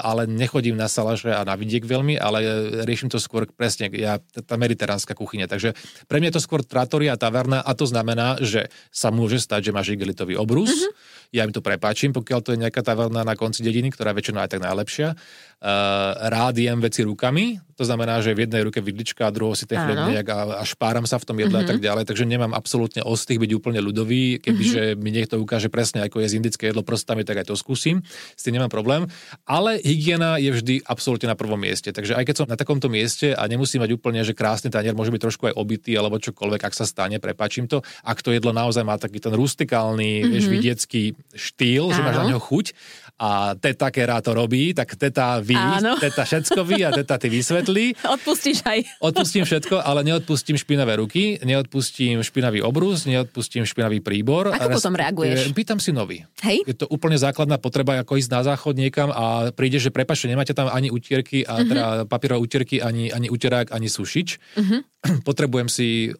ale 0.06 0.30
nechodím 0.30 0.78
na 0.78 0.86
salaše 0.86 1.34
a 1.34 1.42
na 1.42 1.58
vidiek 1.58 1.82
veľmi, 1.82 2.22
ale 2.22 2.46
riešim 2.86 3.10
to 3.10 3.18
skôr 3.18 3.50
presne, 3.50 3.90
ja, 3.98 4.22
tá 4.22 4.56
mediteránska 4.62 5.18
kuchyňa. 5.18 5.50
Takže 5.50 5.74
pre 6.06 6.22
mňa 6.22 6.30
je 6.30 6.36
to 6.38 6.46
skôr 6.46 6.62
tratoria 6.62 7.18
a 7.18 7.22
taverna 7.22 7.66
a 7.66 7.72
to 7.74 7.90
znamená, 7.90 8.38
že 8.38 8.70
sa 8.94 9.10
môže 9.10 9.42
stať, 9.42 9.70
že 9.70 9.76
máš 9.76 9.98
igelitový 9.98 10.38
obrus, 10.38 10.70
mm-hmm 10.70 11.18
ja 11.30 11.46
im 11.46 11.54
to 11.54 11.62
prepáčim, 11.62 12.10
pokiaľ 12.10 12.40
to 12.42 12.54
je 12.58 12.62
nejaká 12.66 12.82
taverna 12.82 13.22
na 13.22 13.38
konci 13.38 13.62
dediny, 13.62 13.94
ktorá 13.94 14.12
je 14.14 14.18
väčšinou 14.18 14.42
aj 14.42 14.50
tak 14.50 14.66
najlepšia. 14.66 15.14
Uh, 15.60 16.16
rád 16.32 16.56
jem 16.56 16.80
veci 16.80 17.04
rukami, 17.04 17.60
to 17.76 17.88
znamená, 17.88 18.20
že 18.20 18.36
v 18.36 18.44
jednej 18.44 18.64
ruke 18.68 18.84
vidlička 18.84 19.28
a 19.28 19.32
druhou 19.32 19.56
si 19.56 19.64
ten 19.64 19.80
chlieb 19.80 20.00
nejak 20.12 20.28
a, 20.32 20.40
a 20.60 20.64
špáram 20.68 21.08
sa 21.08 21.16
v 21.16 21.28
tom 21.28 21.40
jedle 21.40 21.60
mm-hmm. 21.60 21.64
a 21.64 21.70
tak 21.72 21.80
mhm. 21.80 21.86
ďalej, 21.88 22.04
takže 22.12 22.24
nemám 22.28 22.52
absolútne 22.52 23.04
ostých 23.08 23.40
byť 23.40 23.52
úplne 23.56 23.80
ľudový, 23.80 24.44
kebyže 24.44 24.96
mm-hmm. 24.96 25.04
mi 25.04 25.10
niekto 25.16 25.36
ukáže 25.40 25.72
presne, 25.72 26.04
ako 26.04 26.20
je 26.20 26.32
z 26.32 26.38
indické 26.44 26.72
jedlo 26.72 26.84
prostami, 26.84 27.24
tak 27.24 27.40
aj 27.40 27.52
to 27.52 27.56
skúsim, 27.56 28.04
s 28.36 28.42
tým 28.44 28.60
nemám 28.60 28.68
problém. 28.68 29.08
Ale 29.48 29.80
hygiena 29.80 30.36
je 30.40 30.52
vždy 30.52 30.76
absolútne 30.84 31.32
na 31.32 31.40
prvom 31.40 31.56
mieste, 31.56 31.92
takže 31.96 32.20
aj 32.20 32.24
keď 32.28 32.36
som 32.40 32.48
na 32.48 32.60
takomto 32.60 32.92
mieste 32.92 33.32
a 33.32 33.44
nemusím 33.48 33.80
mať 33.80 33.96
úplne, 33.96 34.24
že 34.28 34.36
krásny 34.36 34.68
tanier 34.68 34.92
môže 34.92 35.12
byť 35.16 35.24
trošku 35.24 35.44
aj 35.52 35.56
obitý 35.56 35.96
alebo 35.96 36.20
čokoľvek, 36.20 36.68
ak 36.68 36.76
sa 36.76 36.84
stane, 36.84 37.20
prepáčim 37.24 37.72
to, 37.72 37.80
ak 38.04 38.20
to 38.20 38.36
jedlo 38.36 38.52
naozaj 38.52 38.84
má 38.84 39.00
taký 39.00 39.24
ten 39.24 39.32
rustikálny, 39.32 40.24
mm-hmm. 40.24 40.32
vieš, 40.32 40.46
vidiecký 40.52 41.04
štýl, 41.32 41.92
Áno. 41.92 41.96
že 41.96 42.04
máš 42.04 42.18
na 42.24 42.36
neho 42.36 42.44
chuť 42.44 42.76
a 43.20 43.52
teta, 43.60 43.92
ktorá 43.92 44.24
to 44.24 44.32
robí, 44.32 44.72
tak 44.72 44.96
teta 44.96 45.44
vy, 45.44 45.60
Áno. 45.60 46.00
teta 46.04 46.24
všetko 46.24 46.60
vy 46.64 46.88
a 46.88 46.90
teta 46.96 47.20
ty 47.20 47.28
vysvetlí. 47.28 48.00
Odpustíš 48.00 48.64
aj. 48.64 48.80
Odpustím 49.04 49.44
všetko, 49.44 49.84
ale 49.84 50.08
neodpustím 50.08 50.56
špinavé 50.56 50.96
ruky, 51.04 51.36
neodpustím 51.44 52.24
špinavý 52.24 52.64
obrus, 52.64 53.04
neodpustím 53.04 53.68
špinavý 53.68 54.00
príbor. 54.00 54.56
Ako 54.56 54.80
potom 54.80 54.96
reaguješ? 54.96 55.52
Pýtam 55.52 55.84
si 55.84 55.92
nový. 55.92 56.24
Hej? 56.40 56.64
Je 56.64 56.76
to 56.80 56.88
úplne 56.88 57.20
základná 57.20 57.60
potreba, 57.60 58.00
ako 58.00 58.16
ísť 58.16 58.32
na 58.32 58.42
záchod 58.48 58.80
niekam 58.80 59.12
a 59.12 59.52
príde, 59.52 59.84
že 59.84 59.92
prepačte, 59.92 60.32
nemáte 60.32 60.56
tam 60.56 60.72
ani 60.72 60.88
utierky, 60.88 61.44
a 61.44 61.60
teda 61.68 61.86
uh-huh. 61.86 62.08
papierové 62.08 62.40
utierky, 62.40 62.80
ani, 62.80 63.12
ani 63.12 63.28
uterák, 63.28 63.76
ani 63.76 63.92
sušič. 63.92 64.30
Uh-huh. 64.56 64.80
Potrebujem 65.28 65.68
si 65.68 66.16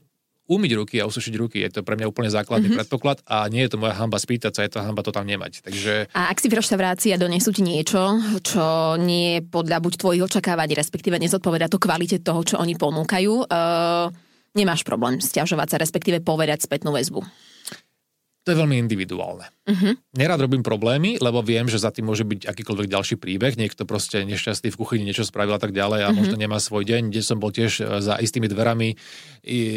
umyť 0.50 0.72
ruky 0.74 0.96
a 0.98 1.06
usušiť 1.06 1.34
ruky. 1.38 1.62
Je 1.62 1.70
to 1.70 1.86
pre 1.86 1.94
mňa 1.94 2.10
úplne 2.10 2.34
základný 2.34 2.74
mm-hmm. 2.74 2.80
predpoklad 2.84 3.22
a 3.30 3.46
nie 3.54 3.62
je 3.64 3.72
to 3.72 3.78
moja 3.78 3.94
hamba 3.94 4.18
spýtať 4.18 4.52
sa, 4.58 4.66
je 4.66 4.74
to 4.74 4.82
hamba 4.82 5.06
to 5.06 5.14
tam 5.14 5.30
nemať. 5.30 5.62
Takže... 5.62 6.10
A 6.18 6.34
ak 6.34 6.42
si 6.42 6.50
v 6.50 6.58
reštaurácii 6.58 7.14
a 7.14 7.22
donesú 7.22 7.54
ti 7.54 7.62
niečo, 7.62 8.18
čo 8.42 8.98
nie 8.98 9.38
je 9.38 9.46
podľa 9.46 9.78
buď 9.78 9.94
tvojich 10.02 10.26
očakávaní, 10.26 10.74
respektíve 10.74 11.22
nezodpoveda 11.22 11.70
to 11.70 11.78
kvalite 11.78 12.18
toho, 12.26 12.42
čo 12.42 12.58
oni 12.58 12.74
ponúkajú, 12.74 13.46
uh, 13.46 14.10
nemáš 14.58 14.82
problém 14.82 15.22
stiažovať 15.22 15.78
sa, 15.78 15.78
respektíve 15.78 16.26
povedať 16.26 16.66
spätnú 16.66 16.90
väzbu. 16.90 17.22
To 18.48 18.58
je 18.58 18.58
veľmi 18.58 18.82
individuálne. 18.82 19.46
Uh-huh. 19.70 19.94
Nerad 20.18 20.42
robím 20.42 20.66
problémy, 20.66 21.22
lebo 21.22 21.46
viem, 21.46 21.70
že 21.70 21.78
za 21.78 21.94
tým 21.94 22.10
môže 22.10 22.26
byť 22.26 22.50
akýkoľvek 22.50 22.90
ďalší 22.90 23.16
príbeh. 23.22 23.54
Niekto 23.54 23.86
proste 23.86 24.26
nešťastný 24.26 24.74
v 24.74 24.80
kuchyni 24.82 25.06
niečo 25.06 25.22
spravil 25.22 25.54
a 25.54 25.62
tak 25.62 25.78
ďalej 25.78 26.02
a 26.02 26.10
uh-huh. 26.10 26.18
možno 26.18 26.36
nemá 26.42 26.58
svoj 26.58 26.90
deň, 26.90 27.14
kde 27.14 27.22
som 27.22 27.38
bol 27.38 27.54
tiež 27.54 27.86
e, 27.86 28.02
za 28.02 28.18
istými 28.18 28.50
dverami 28.50 28.98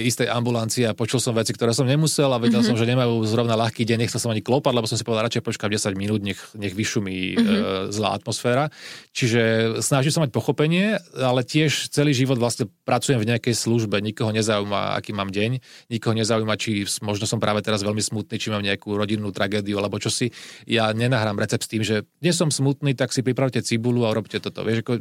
istej 0.08 0.26
ambulancie 0.32 0.88
a 0.88 0.96
počul 0.96 1.20
som 1.20 1.36
veci, 1.36 1.52
ktoré 1.52 1.76
som 1.76 1.84
nemusel 1.84 2.32
a 2.32 2.40
vedel 2.40 2.64
uh-huh. 2.64 2.72
som, 2.72 2.80
že 2.80 2.88
nemajú 2.88 3.20
zrovna 3.28 3.54
ľahký 3.54 3.84
deň, 3.84 4.08
nechcel 4.08 4.18
som 4.18 4.32
ani 4.32 4.40
klopať, 4.40 4.72
lebo 4.72 4.88
som 4.88 4.96
si 4.96 5.04
povedal, 5.04 5.28
radšej 5.28 5.44
počkám 5.44 5.68
10 5.68 5.92
minút, 5.94 6.24
nech, 6.24 6.40
nech 6.56 6.72
vyšumí 6.72 7.36
uh-huh. 7.36 7.44
e, 7.44 7.60
zlá 7.92 8.16
atmosféra. 8.16 8.72
Čiže 9.12 9.76
snažím 9.84 10.12
sa 10.16 10.24
mať 10.24 10.32
pochopenie, 10.32 10.96
ale 11.20 11.44
tiež 11.44 11.92
celý 11.92 12.16
život 12.16 12.40
vlastne 12.40 12.66
pracujem 12.88 13.20
v 13.20 13.28
nejakej 13.28 13.52
službe, 13.52 14.00
nikoho 14.00 14.32
nezaujíma, 14.32 14.96
aký 14.96 15.12
mám 15.12 15.28
deň, 15.28 15.60
nikoho 15.92 16.16
nezaujíma, 16.16 16.56
či 16.56 16.88
možno 17.04 17.28
som 17.28 17.36
práve 17.36 17.60
teraz 17.60 17.84
veľmi 17.84 18.00
smutný, 18.00 18.40
či 18.40 18.48
mám 18.48 18.64
nejakú 18.64 18.94
rodinnú 18.96 19.28
tragédiu 19.30 19.81
alebo 19.82 19.98
čo 19.98 20.08
si, 20.08 20.30
ja 20.64 20.94
nenahrám 20.94 21.36
recept 21.36 21.66
s 21.66 21.70
tým, 21.70 21.82
že 21.82 22.06
dnes 22.22 22.38
som 22.38 22.48
smutný, 22.48 22.94
tak 22.94 23.10
si 23.10 23.26
pripravte 23.26 23.60
cibulu 23.60 24.06
a 24.06 24.14
robte 24.14 24.38
toto. 24.38 24.62
Vieš, 24.62 24.86
ako 24.86 24.92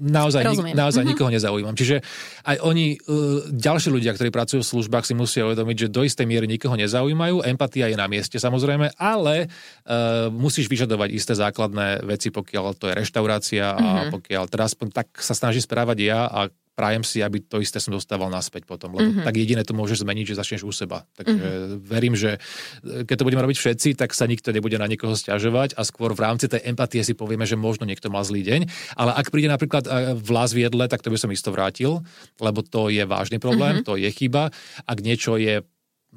naozaj, 0.00 0.42
nik, 0.48 0.72
naozaj 0.72 1.04
mm-hmm. 1.04 1.10
nikoho 1.12 1.30
nezaujímam. 1.30 1.76
Čiže 1.76 2.00
aj 2.48 2.56
oni, 2.64 2.96
uh, 2.96 3.44
ďalší 3.52 3.92
ľudia, 3.92 4.16
ktorí 4.16 4.32
pracujú 4.32 4.64
v 4.64 4.70
službách, 4.72 5.04
si 5.04 5.12
musia 5.12 5.44
uvedomiť, 5.44 5.76
že 5.86 5.92
do 5.92 6.02
istej 6.02 6.24
miery 6.24 6.48
nikoho 6.48 6.74
nezaujímajú. 6.74 7.44
Empatia 7.44 7.92
je 7.92 8.00
na 8.00 8.08
mieste 8.08 8.40
samozrejme, 8.40 8.96
ale 8.96 9.46
uh, 9.46 10.32
musíš 10.32 10.72
vyžadovať 10.72 11.08
isté 11.12 11.36
základné 11.36 12.02
veci, 12.08 12.32
pokiaľ 12.32 12.64
to 12.80 12.88
je 12.88 12.94
reštaurácia 12.96 13.76
mm-hmm. 13.76 13.86
a 13.86 14.00
mhm. 14.08 14.10
pokiaľ 14.16 14.44
teraz 14.48 14.72
tak 14.90 15.12
sa 15.20 15.36
snaží 15.36 15.60
správať 15.60 15.98
ja 16.00 16.24
a 16.26 16.48
prajem 16.80 17.04
si, 17.04 17.20
aby 17.20 17.44
to 17.44 17.60
isté 17.60 17.76
som 17.76 17.92
dostával 17.92 18.32
naspäť 18.32 18.64
potom, 18.64 18.96
lebo 18.96 19.12
mm-hmm. 19.12 19.26
tak 19.28 19.36
jediné 19.36 19.60
to 19.68 19.76
môžeš 19.76 20.00
zmeniť, 20.00 20.32
že 20.32 20.34
začneš 20.40 20.64
u 20.64 20.72
seba. 20.72 21.04
Takže 21.12 21.36
mm-hmm. 21.36 21.76
verím, 21.84 22.16
že 22.16 22.40
e, 22.80 23.04
keď 23.04 23.20
to 23.20 23.26
budeme 23.28 23.44
robiť 23.44 23.58
všetci, 23.60 23.88
tak 24.00 24.16
sa 24.16 24.24
nikto 24.24 24.48
nebude 24.48 24.80
na 24.80 24.88
niekoho 24.88 25.12
stiažovať 25.12 25.76
a 25.76 25.84
skôr 25.84 26.16
v 26.16 26.24
rámci 26.24 26.48
tej 26.48 26.64
empatie 26.64 27.04
si 27.04 27.12
povieme, 27.12 27.44
že 27.44 27.60
možno 27.60 27.84
niekto 27.84 28.08
mal 28.08 28.24
zlý 28.24 28.40
deň. 28.40 28.60
Ale 28.96 29.12
ak 29.12 29.28
príde 29.28 29.52
napríklad 29.52 29.84
e, 29.84 30.16
vlas 30.16 30.56
v 30.56 30.64
jedle, 30.64 30.88
tak 30.88 31.04
to 31.04 31.12
by 31.12 31.20
som 31.20 31.28
isto 31.28 31.52
vrátil, 31.52 32.00
lebo 32.40 32.64
to 32.64 32.88
je 32.88 33.04
vážny 33.04 33.36
problém, 33.36 33.84
mm-hmm. 33.84 33.88
to 33.92 34.00
je 34.00 34.08
chyba. 34.08 34.48
Ak 34.88 35.04
niečo 35.04 35.36
je 35.36 35.60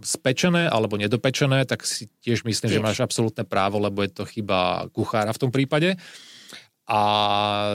spečené 0.01 0.65
alebo 0.65 0.97
nedopečené, 0.97 1.69
tak 1.69 1.85
si 1.85 2.09
tiež 2.25 2.47
myslím, 2.47 2.71
tiež. 2.71 2.81
že 2.81 2.85
máš 2.85 3.03
absolútne 3.03 3.45
právo, 3.45 3.77
lebo 3.77 4.01
je 4.01 4.09
to 4.09 4.23
chyba 4.25 4.89
kuchára 4.89 5.29
v 5.35 5.41
tom 5.43 5.51
prípade. 5.53 5.99
A 6.83 7.01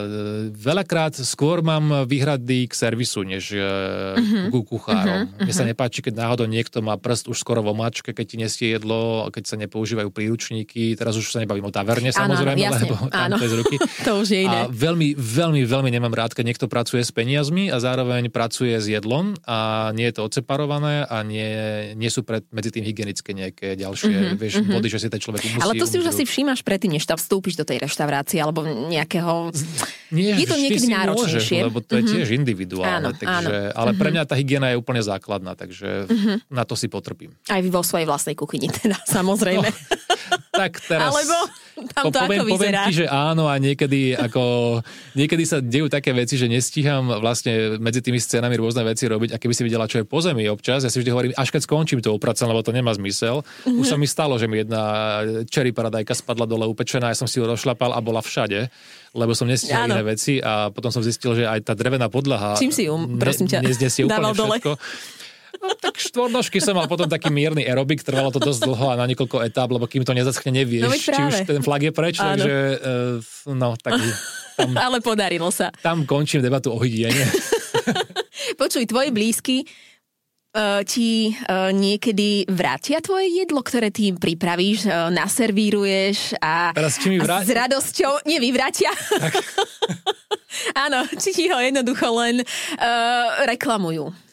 e, 0.05 0.53
veľakrát 0.53 1.17
skôr 1.17 1.65
mám 1.65 2.05
výhrady 2.05 2.69
k 2.69 2.73
servisu, 2.77 3.25
než 3.25 3.57
uh-huh. 3.57 4.53
ku 4.53 4.61
kuchárom. 4.61 5.25
Uh-huh. 5.25 5.49
Mne 5.49 5.53
sa 5.57 5.65
nepáči, 5.65 6.05
keď 6.05 6.13
náhodou 6.29 6.45
niekto 6.45 6.85
má 6.85 6.93
prst 6.93 7.25
už 7.25 7.41
skoro 7.41 7.65
v 7.65 7.73
omačke, 7.73 8.13
keď 8.13 8.25
ti 8.29 8.37
nesie 8.37 8.67
jedlo, 8.77 9.25
keď 9.33 9.43
sa 9.49 9.57
nepoužívajú 9.57 10.13
príručníky. 10.13 10.93
Teraz 10.93 11.17
už 11.17 11.25
sa 11.33 11.41
nebavím 11.41 11.65
o 11.65 11.73
taverne, 11.73 12.13
áno, 12.13 12.37
samozrejme, 12.37 12.61
jasne, 12.61 12.85
lebo 12.85 13.09
tam 13.09 13.29
to 13.33 13.45
je 13.45 13.49
z 13.49 13.57
ruky. 13.57 13.75
to 14.07 14.11
už 14.21 14.27
je 14.29 14.39
iné. 14.45 14.59
A 14.61 14.69
veľmi, 14.69 15.17
veľmi, 15.17 15.61
veľmi 15.65 15.89
nemám 15.89 16.13
rád, 16.13 16.37
keď 16.37 16.45
niekto 16.53 16.65
pracuje 16.69 17.01
s 17.01 17.09
peniazmi 17.09 17.73
a 17.73 17.81
zároveň 17.81 18.29
pracuje 18.29 18.77
s 18.77 18.85
jedlom 18.85 19.33
a 19.49 19.89
nie 19.97 20.05
je 20.05 20.21
to 20.21 20.29
odseparované 20.29 21.09
a 21.09 21.25
nie, 21.25 21.49
nie 21.97 22.09
sú 22.13 22.21
pred, 22.21 22.45
medzi 22.53 22.69
tým 22.69 22.85
hygienické 22.85 23.33
nejaké 23.33 23.73
ďalšie 23.73 24.13
uh-huh, 24.13 24.37
vieš, 24.37 24.61
uh-huh. 24.61 24.77
body, 24.77 24.87
že 24.93 25.01
si 25.01 25.07
ten 25.09 25.17
človek 25.17 25.41
musí... 25.49 25.65
Ale 25.65 25.73
to 25.81 25.89
si 25.89 25.97
už 25.97 26.13
asi 26.13 26.29
všímaš 26.29 26.61
predtým, 26.61 26.93
než 26.93 27.09
tam 27.09 27.17
vstúpiš 27.17 27.57
do 27.57 27.65
tej 27.65 27.81
reštaurácie 27.81 28.37
alebo 28.37 28.61
nie 28.69 28.98
nejakého... 28.99 29.55
Nie, 30.09 30.35
je 30.35 30.47
to 30.49 30.57
niekedy 30.57 30.89
náročnejšie. 30.89 31.57
Môžeš, 31.61 31.67
lebo 31.69 31.79
to 31.85 31.93
je 31.95 32.01
mm-hmm. 32.01 32.13
tiež 32.17 32.27
individuálne. 32.33 32.97
Áno, 32.97 33.09
takže, 33.13 33.57
áno. 33.71 33.77
Ale 33.77 33.91
pre 33.95 34.09
mhm. 34.09 34.13
mňa 34.17 34.23
tá 34.25 34.35
hygiena 34.35 34.67
je 34.73 34.77
úplne 34.81 35.01
základná, 35.05 35.53
takže 35.53 36.09
mm-hmm. 36.09 36.37
na 36.49 36.63
to 36.65 36.73
si 36.73 36.89
potrpím. 36.89 37.37
Aj 37.47 37.61
vy 37.61 37.69
vo 37.69 37.85
svojej 37.85 38.09
vlastnej 38.09 38.33
kuchyni 38.33 38.67
teda, 38.73 38.97
samozrejme. 39.05 39.69
No, 39.69 40.37
tak 40.49 40.81
teraz... 40.83 41.13
Alebo 41.13 41.37
tam 41.95 42.03
to 42.09 42.19
poviem, 42.25 42.39
ako 42.43 42.55
poviem 42.55 42.73
ti, 42.89 42.93
že 43.03 43.05
áno 43.07 43.47
a 43.47 43.55
niekedy, 43.57 44.15
ako, 44.15 44.43
niekedy 45.15 45.43
sa 45.43 45.57
dejú 45.63 45.87
také 45.87 46.11
veci, 46.11 46.35
že 46.35 46.49
nestíham 46.49 47.07
vlastne 47.19 47.79
medzi 47.79 47.99
tými 48.03 48.19
scénami 48.19 48.55
rôzne 48.59 48.83
veci 48.83 49.07
robiť 49.07 49.35
a 49.35 49.37
keby 49.37 49.53
si 49.53 49.63
videla, 49.65 49.89
čo 49.89 50.01
je 50.01 50.05
po 50.05 50.19
zemi 50.19 50.47
občas, 50.51 50.83
ja 50.83 50.91
si 50.91 50.99
vždy 50.99 51.11
hovorím, 51.11 51.33
až 51.35 51.49
keď 51.49 51.61
skončím 51.65 51.99
to 52.03 52.11
upracem, 52.11 52.49
lebo 52.49 52.61
to 52.61 52.75
nemá 52.75 52.91
zmysel. 52.95 53.41
Už 53.65 53.85
sa 53.87 53.97
mi 53.97 54.05
stalo, 54.05 54.35
že 54.35 54.49
mi 54.49 54.61
jedna 54.61 54.81
cherry 55.47 55.71
paradajka 55.71 56.15
spadla 56.17 56.49
dole 56.49 56.67
upečená, 56.67 57.11
ja 57.11 57.17
som 57.17 57.27
si 57.29 57.39
ju 57.39 57.45
rozšlapal 57.47 57.95
a 57.95 57.99
bola 58.03 58.19
všade 58.19 58.71
lebo 59.09 59.33
som 59.33 59.49
nestihal 59.49 59.89
iné 59.89 60.05
veci 60.05 60.37
a 60.37 60.69
potom 60.69 60.93
som 60.93 61.01
zistil, 61.01 61.33
že 61.33 61.49
aj 61.49 61.65
tá 61.65 61.73
drevená 61.73 62.13
podlaha 62.13 62.53
Čím 62.61 62.69
si 62.69 62.85
ju, 62.85 62.93
prosím 63.17 63.49
ťa, 63.49 63.65
ne, 63.65 63.73
úplne 64.05 64.37
dole. 64.37 64.57
No, 65.59 65.75
tak 65.75 65.99
štvornožky 65.99 66.63
som 66.63 66.79
mal 66.79 66.87
potom 66.87 67.11
taký 67.11 67.27
mierny 67.27 67.67
aerobik, 67.67 67.99
trvalo 67.99 68.31
to 68.31 68.39
dosť 68.39 68.63
dlho 68.63 68.85
a 68.91 68.95
na 68.95 69.05
niekoľko 69.11 69.43
etáp, 69.43 69.67
lebo 69.67 69.85
kým 69.91 70.07
to 70.07 70.15
nezaschne, 70.15 70.55
nevieš, 70.55 70.87
no, 70.87 70.95
či 70.95 71.19
už 71.19 71.35
ten 71.43 71.59
flag 71.59 71.83
je 71.83 71.91
preč, 71.91 72.15
Áno. 72.19 72.39
takže 72.39 72.55
uh, 72.79 73.53
no, 73.55 73.75
tak 73.75 73.99
tam, 74.59 74.71
Ale 74.79 75.03
podarilo 75.03 75.51
sa. 75.51 75.71
Tam 75.83 76.07
končím 76.07 76.39
debatu 76.39 76.71
o 76.71 76.79
hygiene. 76.79 77.27
Počuj, 78.61 78.87
tvoji 78.87 79.11
blízky 79.11 79.67
uh, 80.55 80.81
ti 80.87 81.35
uh, 81.35 81.69
niekedy 81.75 82.47
vrátia 82.49 83.03
tvoje 83.03 83.29
jedlo, 83.29 83.61
ktoré 83.61 83.91
ty 83.91 84.09
im 84.09 84.17
pripravíš, 84.17 84.87
uh, 84.87 85.11
naservíruješ 85.13 86.39
a, 86.39 86.71
Teraz, 86.73 86.97
či 86.97 87.07
mi 87.11 87.17
vrá... 87.19 87.41
a 87.41 87.45
s 87.45 87.51
radosťou 87.51 88.25
nevyvrátia. 88.25 88.89
Áno, 90.87 91.05
či 91.19 91.29
ti 91.35 91.45
ho 91.51 91.59
jednoducho 91.61 92.07
len 92.15 92.41
uh, 92.41 93.27
reklamujú. 93.45 94.28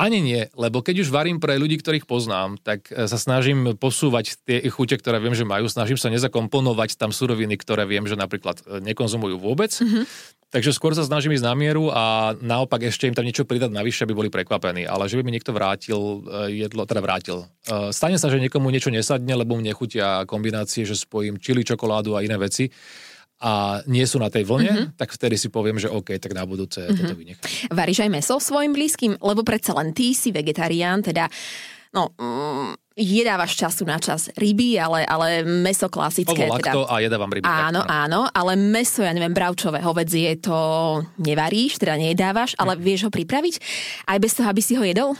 Ani 0.00 0.24
nie, 0.24 0.48
lebo 0.56 0.80
keď 0.80 1.04
už 1.04 1.12
varím 1.12 1.36
pre 1.36 1.60
ľudí, 1.60 1.76
ktorých 1.76 2.08
poznám, 2.08 2.56
tak 2.64 2.88
e, 2.88 3.04
sa 3.04 3.20
snažím 3.20 3.76
posúvať 3.76 4.40
tie 4.40 4.64
chute, 4.72 4.96
ktoré 4.96 5.20
viem, 5.20 5.36
že 5.36 5.44
majú. 5.44 5.68
Snažím 5.68 6.00
sa 6.00 6.08
nezakomponovať 6.08 6.96
tam 6.96 7.12
suroviny, 7.12 7.60
ktoré 7.60 7.84
viem, 7.84 8.08
že 8.08 8.16
napríklad 8.16 8.64
e, 8.64 8.80
nekonzumujú 8.80 9.36
vôbec. 9.36 9.68
Mm-hmm. 9.68 10.04
Takže 10.48 10.72
skôr 10.72 10.96
sa 10.96 11.04
snažím 11.04 11.36
ísť 11.36 11.44
na 11.44 11.52
mieru 11.52 11.92
a 11.92 12.32
naopak 12.40 12.88
ešte 12.88 13.04
im 13.08 13.16
tam 13.16 13.24
niečo 13.24 13.44
pridať 13.44 13.72
navyše, 13.72 14.04
aby 14.08 14.16
boli 14.16 14.28
prekvapení. 14.32 14.88
Ale 14.88 15.08
že 15.12 15.20
by 15.20 15.28
mi 15.28 15.32
niekto 15.36 15.52
vrátil 15.52 16.24
e, 16.24 16.56
jedlo, 16.64 16.88
teda 16.88 17.04
vrátil. 17.04 17.44
Stane 17.92 18.16
sa, 18.16 18.32
že 18.32 18.40
niekomu 18.40 18.72
niečo 18.72 18.88
nesadne, 18.88 19.36
lebo 19.36 19.60
mu 19.60 19.62
nechutia 19.64 20.24
kombinácie, 20.24 20.88
že 20.88 20.96
spojím 20.96 21.36
čili, 21.36 21.68
čokoládu 21.68 22.16
a 22.16 22.24
iné 22.24 22.40
veci 22.40 22.72
a 23.42 23.82
nie 23.90 24.06
sú 24.06 24.22
na 24.22 24.30
tej 24.30 24.46
vlne, 24.46 24.70
mm-hmm. 24.70 24.94
tak 24.94 25.10
vtedy 25.18 25.34
si 25.34 25.50
poviem, 25.50 25.82
že 25.82 25.90
OK, 25.90 26.14
tak 26.22 26.30
na 26.30 26.46
budúce 26.46 26.78
mm-hmm. 26.78 26.98
toto 27.02 27.14
vynechám. 27.18 27.46
Varíš 27.74 28.06
aj 28.06 28.10
meso 28.14 28.38
svojim 28.38 28.70
blízkym? 28.70 29.18
Lebo 29.18 29.42
predsa 29.42 29.74
len 29.74 29.90
ty 29.90 30.14
si 30.14 30.30
vegetarián, 30.30 31.02
teda 31.02 31.26
no, 31.90 32.14
mm, 32.14 32.94
jedávaš 32.94 33.58
času 33.58 33.82
na 33.82 33.98
čas 33.98 34.30
ryby, 34.38 34.78
ale, 34.78 35.02
ale 35.08 35.42
meso 35.42 35.90
klasické. 35.90 36.46
Ovo 36.46 36.62
teda... 36.62 36.86
a 36.86 36.94
jedávam 37.02 37.28
ryby. 37.28 37.44
Áno, 37.44 37.82
tak, 37.82 37.90
áno, 37.90 38.20
ale 38.30 38.52
meso, 38.54 39.02
ja 39.02 39.10
neviem, 39.10 39.34
bravčové 39.34 39.82
hovedzie 39.82 40.38
to 40.38 40.56
nevaríš, 41.18 41.82
teda 41.82 41.98
nejedávaš, 41.98 42.54
ale 42.60 42.76
hm. 42.76 42.80
vieš 42.80 43.00
ho 43.08 43.10
pripraviť 43.10 43.54
aj 44.06 44.18
bez 44.22 44.32
toho, 44.38 44.46
aby 44.46 44.62
si 44.62 44.78
ho 44.78 44.84
jedol? 44.86 45.18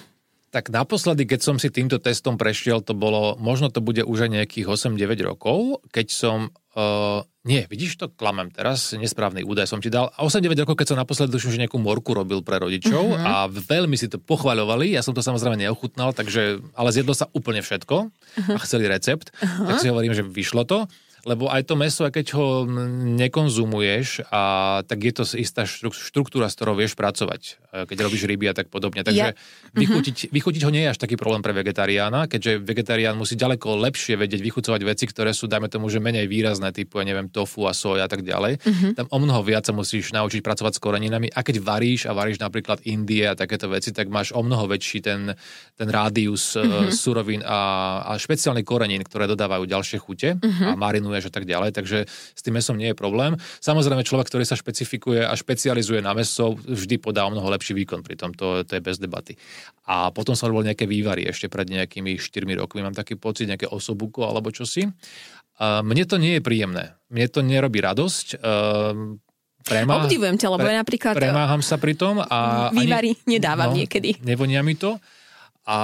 Tak 0.53 0.69
naposledy, 0.69 1.25
keď 1.25 1.41
som 1.41 1.57
si 1.57 1.73
týmto 1.73 1.97
testom 1.97 2.37
prešiel, 2.37 2.85
to 2.85 2.93
bolo, 2.93 3.41
možno 3.41 3.73
to 3.73 3.81
bude 3.81 4.05
už 4.05 4.29
aj 4.29 4.31
nejakých 4.37 4.69
8-9 4.69 5.17
rokov, 5.25 5.81
keď 5.89 6.07
som 6.13 6.53
Uh, 6.73 7.21
nie, 7.45 7.69
vidíš 7.69 8.01
to, 8.01 8.09
klamem 8.09 8.49
teraz, 8.49 8.97
nesprávny 8.97 9.45
údaj 9.45 9.69
som 9.69 9.77
ti 9.77 9.93
dal. 9.93 10.09
A 10.17 10.25
8-9 10.25 10.57
rokov, 10.65 10.81
keď 10.81 10.89
som 10.89 10.97
naposledy 10.97 11.37
tuším, 11.37 11.53
že 11.53 11.63
nejakú 11.69 11.77
morku 11.77 12.17
robil 12.17 12.41
pre 12.41 12.57
rodičov 12.57 13.13
uh-huh. 13.13 13.21
a 13.21 13.45
veľmi 13.45 13.93
si 13.93 14.09
to 14.09 14.17
pochvaľovali, 14.17 14.97
ja 14.97 15.05
som 15.05 15.13
to 15.13 15.21
samozrejme 15.21 15.61
neochutnal, 15.61 16.17
takže, 16.17 16.65
ale 16.73 16.89
zjedlo 16.97 17.13
sa 17.13 17.29
úplne 17.37 17.61
všetko 17.61 18.09
uh-huh. 18.09 18.57
a 18.57 18.59
chceli 18.65 18.89
recept, 18.89 19.37
uh-huh. 19.37 19.69
tak 19.69 19.85
si 19.85 19.93
hovorím, 19.93 20.17
že 20.17 20.25
vyšlo 20.25 20.65
to. 20.65 20.89
Lebo 21.23 21.47
aj 21.47 21.71
to 21.71 21.79
meso, 21.79 22.03
keď 22.03 22.27
ho 22.35 22.67
nekonzumuješ, 23.15 24.27
a, 24.27 24.83
tak 24.83 24.99
je 25.07 25.13
to 25.15 25.25
istá 25.39 25.63
štruktúra, 25.69 26.51
s 26.51 26.59
ktorou 26.59 26.75
vieš 26.75 26.99
pracovať, 26.99 27.63
e, 27.71 27.87
keď 27.87 27.97
robíš 28.03 28.27
ryby 28.27 28.51
a 28.51 28.55
tak 28.59 28.75
podobne. 28.75 29.07
Takže 29.07 29.31
ja. 29.31 29.31
Mhm. 29.31 29.79
vychutiť, 29.79 30.17
uh-huh. 30.19 30.35
vychutiť 30.35 30.63
ho 30.67 30.71
nie 30.75 30.83
je 30.83 30.91
až 30.91 30.99
taký 30.99 31.15
problém 31.15 31.39
pre 31.39 31.55
vegetariána, 31.55 32.27
keďže 32.27 32.67
vegetarián 32.67 33.15
musí 33.15 33.39
ďaleko 33.39 33.79
lepšie 33.87 34.19
vedieť 34.19 34.43
vychucovať 34.43 34.83
veci, 34.83 35.05
ktoré 35.07 35.31
sú, 35.31 35.47
dajme 35.47 35.71
tomu, 35.71 35.87
že 35.87 36.03
menej 36.03 36.27
výrazné, 36.27 36.75
typu, 36.75 36.99
ja 36.99 37.07
neviem, 37.07 37.31
tofu 37.31 37.71
a 37.71 37.73
soja 37.73 38.07
a 38.07 38.11
tak 38.11 38.27
ďalej. 38.27 38.59
Uh-huh. 38.59 38.91
Tam 38.99 39.07
o 39.07 39.19
mnoho 39.23 39.47
viac 39.47 39.63
sa 39.63 39.71
musíš 39.71 40.11
naučiť 40.11 40.43
pracovať 40.43 40.73
s 40.75 40.81
koreninami. 40.83 41.31
A 41.31 41.47
keď 41.47 41.63
varíš 41.63 42.11
a 42.11 42.17
varíš 42.19 42.43
napríklad 42.43 42.83
Indie 42.83 43.31
a 43.31 43.39
takéto 43.39 43.71
veci, 43.71 43.95
tak 43.95 44.11
máš 44.11 44.35
o 44.35 44.43
mnoho 44.43 44.67
väčší 44.67 44.99
ten, 44.99 45.39
ten 45.79 45.89
rádius 45.89 46.59
uh-huh. 46.59 46.91
surovín 46.91 47.47
a, 47.47 48.03
a 48.11 48.19
špeciálny 48.19 48.67
korenín, 48.67 49.07
ktoré 49.07 49.31
dodávajú 49.31 49.71
ďalšie 49.71 49.99
chute 50.03 50.35
uh-huh. 50.35 50.75
a 50.75 50.75
marinuješ 51.13 51.29
a 51.29 51.33
tak 51.37 51.45
ďalej. 51.45 51.71
Takže 51.77 51.99
s 52.09 52.41
tým 52.41 52.57
mesom 52.57 52.81
nie 52.81 52.91
je 52.91 52.97
problém. 52.97 53.37
Samozrejme, 53.61 54.01
človek, 54.01 54.33
ktorý 54.33 54.49
sa 54.49 54.57
špecifikuje 54.57 55.21
a 55.21 55.37
špecializuje 55.37 56.01
na 56.01 56.17
meso, 56.17 56.57
vždy 56.57 56.97
podá 56.97 57.29
o 57.29 57.31
mnoho 57.31 57.53
lepší 57.53 57.77
výkon 57.77 58.01
pri 58.01 58.17
tom, 58.17 58.33
to, 58.33 58.65
to 58.65 58.81
je 58.81 58.83
bez 58.83 58.97
debaty. 58.97 59.37
A 59.85 60.09
potom 60.09 60.33
som 60.33 60.49
robil 60.49 60.73
nejaké 60.73 60.89
vývary 60.89 61.29
ešte 61.29 61.53
pred 61.53 61.69
nejakými 61.69 62.17
4 62.17 62.49
rokmi, 62.57 62.81
mám 62.81 62.97
taký 62.97 63.21
pocit, 63.21 63.45
nejaké 63.45 63.69
osobuko 63.69 64.25
alebo 64.25 64.49
čosi. 64.49 64.89
Mne 65.61 66.05
to 66.09 66.17
nie 66.17 66.41
je 66.41 66.43
príjemné. 66.43 66.97
Mne 67.13 67.29
to 67.29 67.45
nerobí 67.45 67.85
radosť. 67.85 68.41
Um, 68.41 69.21
Premá... 69.63 70.03
Obdivujem 70.03 70.35
ťa, 70.35 70.49
lebo 70.51 70.67
pre, 70.67 70.75
ja 70.75 70.77
napríklad... 70.83 71.15
Premáham 71.15 71.63
sa 71.63 71.79
pri 71.79 71.95
tom 71.95 72.19
a... 72.19 72.67
Vývary 72.75 73.15
ani, 73.15 73.39
nedávam 73.39 73.71
no, 73.71 73.79
niekedy. 73.79 74.19
Nevonia 74.27 74.59
mi 74.67 74.75
to. 74.75 74.99
A, 75.63 75.79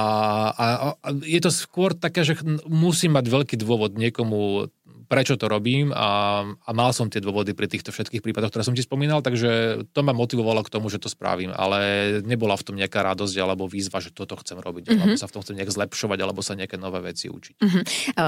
a, 0.51 0.67
a 0.91 1.09
je 1.23 1.39
to 1.39 1.55
skôr 1.55 1.95
také, 1.95 2.27
že 2.27 2.35
musím 2.67 3.15
mať 3.15 3.31
veľký 3.31 3.55
dôvod 3.63 3.95
niekomu 3.95 4.67
prečo 5.09 5.41
to 5.41 5.49
robím 5.49 5.91
a, 5.91 6.45
a 6.45 6.71
mal 6.77 6.93
som 6.93 7.09
tie 7.09 7.25
dôvody 7.25 7.57
pri 7.57 7.67
týchto 7.67 7.91
všetkých 7.91 8.21
prípadoch, 8.21 8.53
ktoré 8.53 8.63
som 8.63 8.77
ti 8.77 8.85
spomínal, 8.85 9.25
takže 9.25 9.83
to 9.97 10.01
ma 10.05 10.13
motivovalo 10.13 10.61
k 10.63 10.73
tomu, 10.73 10.93
že 10.93 11.01
to 11.01 11.09
spravím, 11.09 11.51
ale 11.57 12.21
nebola 12.23 12.55
v 12.61 12.65
tom 12.69 12.77
nejaká 12.77 13.01
radosť 13.01 13.35
alebo 13.41 13.65
výzva, 13.65 14.05
že 14.05 14.13
toto 14.13 14.37
chcem 14.37 14.61
robiť, 14.61 14.93
mm-hmm. 14.93 15.01
alebo 15.01 15.17
sa 15.17 15.27
v 15.27 15.35
tom 15.35 15.43
chcem 15.43 15.57
nejak 15.57 15.73
zlepšovať, 15.73 16.19
alebo 16.21 16.45
sa 16.45 16.53
nejaké 16.55 16.77
nové 16.77 17.01
veci 17.01 17.33
učiť. 17.33 17.57
Mm-hmm. 17.57 17.83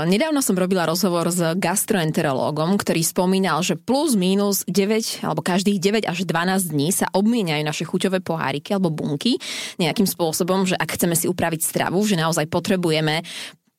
Nedávno 0.09 0.41
som 0.41 0.57
robila 0.57 0.89
rozhovor 0.89 1.29
s 1.29 1.55
gastroenterológom, 1.61 2.81
ktorý 2.81 3.05
spomínal, 3.05 3.61
že 3.61 3.77
plus 3.77 4.17
minus 4.17 4.65
9 4.65 5.21
alebo 5.21 5.45
každých 5.45 5.79
9 5.79 6.09
až 6.09 6.25
12 6.25 6.73
dní 6.73 6.89
sa 6.97 7.13
obmieniajú 7.13 7.63
naše 7.63 7.85
chuťové 7.85 8.25
poháriky 8.25 8.73
alebo 8.73 8.89
bunky 8.89 9.37
nejakým 9.77 10.09
spôsobom, 10.09 10.65
že 10.65 10.81
ak 10.81 10.97
chceme 10.97 11.13
si 11.13 11.29
upraviť 11.29 11.61
stravu, 11.61 12.01
že 12.09 12.17
naozaj 12.17 12.49
potrebujeme 12.49 13.21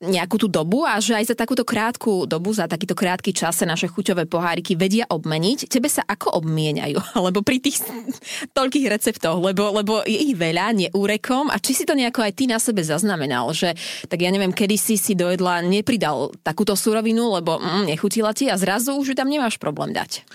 nejakú 0.01 0.41
tú 0.41 0.47
dobu 0.49 0.81
a 0.81 0.97
že 0.97 1.13
aj 1.13 1.31
za 1.31 1.35
takúto 1.37 1.61
krátku 1.61 2.25
dobu, 2.25 2.49
za 2.51 2.65
takýto 2.65 2.97
krátky 2.97 3.31
čas 3.37 3.61
sa 3.61 3.69
naše 3.69 3.85
chuťové 3.85 4.25
poháriky 4.25 4.73
vedia 4.73 5.05
obmeniť. 5.05 5.69
Tebe 5.69 5.85
sa 5.85 6.01
ako 6.01 6.41
obmieniajú? 6.41 6.97
Alebo 7.17 7.45
pri 7.45 7.61
tých 7.61 7.85
toľkých 8.57 8.89
receptoch, 8.89 9.37
lebo, 9.37 9.69
lebo 9.77 10.01
je 10.03 10.17
ich 10.17 10.33
veľa, 10.33 10.73
neúrekom 10.73 11.53
a 11.53 11.61
či 11.61 11.77
si 11.77 11.83
to 11.85 11.93
nejako 11.93 12.25
aj 12.25 12.33
ty 12.33 12.49
na 12.49 12.57
sebe 12.57 12.81
zaznamenal, 12.81 13.53
že 13.53 13.77
tak 14.09 14.25
ja 14.25 14.33
neviem, 14.33 14.51
kedy 14.51 14.75
si 14.75 14.97
si 14.97 15.13
do 15.13 15.29
nepridal 15.61 16.33
takúto 16.41 16.73
surovinu, 16.73 17.37
lebo 17.37 17.61
mm, 17.61 17.89
nechutila 17.93 18.33
ti 18.33 18.49
a 18.49 18.57
zrazu 18.57 18.97
už 18.97 19.13
ju 19.13 19.15
tam 19.15 19.29
nemáš 19.29 19.61
problém 19.61 19.93
dať. 19.93 20.25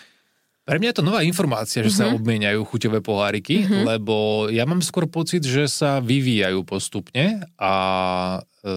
Pre 0.67 0.83
mňa 0.83 0.91
je 0.91 0.99
to 0.99 1.07
nová 1.07 1.23
informácia, 1.23 1.79
že 1.79 1.95
mm-hmm. 1.95 2.03
sa 2.03 2.11
mhm. 2.11 2.17
obmieniajú 2.19 2.61
chuťové 2.67 2.99
poháriky, 2.99 3.63
mm-hmm. 3.63 3.83
lebo 3.87 4.47
ja 4.51 4.67
mám 4.67 4.83
skôr 4.83 5.07
pocit, 5.07 5.47
že 5.47 5.71
sa 5.71 6.03
vyvíjajú 6.03 6.67
postupne 6.67 7.47
a 7.55 7.75
e, 8.67 8.71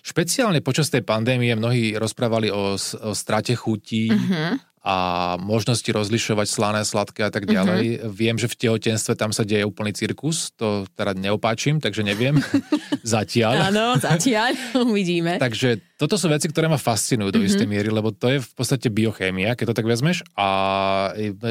špeciálne 0.00 0.64
počas 0.64 0.88
tej 0.88 1.04
pandémie 1.04 1.52
mnohí 1.52 1.92
rozprávali 2.00 2.48
o, 2.48 2.80
o 2.80 3.12
strate 3.12 3.52
chutí, 3.52 4.08
mm-hmm 4.08 4.69
a 4.80 5.36
možnosti 5.36 5.84
rozlišovať 5.84 6.46
slané, 6.48 6.80
sladké 6.88 7.28
a 7.28 7.32
tak 7.32 7.44
ďalej. 7.44 8.00
Mm-hmm. 8.00 8.10
Viem, 8.16 8.36
že 8.40 8.48
v 8.48 8.56
tehotenstve 8.64 9.12
tam 9.12 9.28
sa 9.28 9.44
deje 9.44 9.68
úplný 9.68 9.92
cirkus, 9.92 10.56
to 10.56 10.88
teda 10.96 11.12
neopáčim, 11.12 11.84
takže 11.84 12.00
neviem. 12.00 12.40
zatiaľ. 13.04 13.68
Áno, 13.68 14.00
zatiaľ, 14.00 14.56
uvidíme. 14.88 15.36
takže 15.36 15.84
toto 16.00 16.16
sú 16.16 16.32
veci, 16.32 16.48
ktoré 16.48 16.64
ma 16.64 16.80
fascinujú 16.80 17.28
do 17.28 17.44
mm-hmm. 17.44 17.50
istej 17.52 17.68
miery, 17.68 17.92
lebo 17.92 18.08
to 18.08 18.32
je 18.32 18.38
v 18.40 18.52
podstate 18.56 18.88
biochémia, 18.88 19.52
keď 19.52 19.68
to 19.68 19.76
tak 19.76 19.84
vezmeš. 19.84 20.24
A 20.32 20.48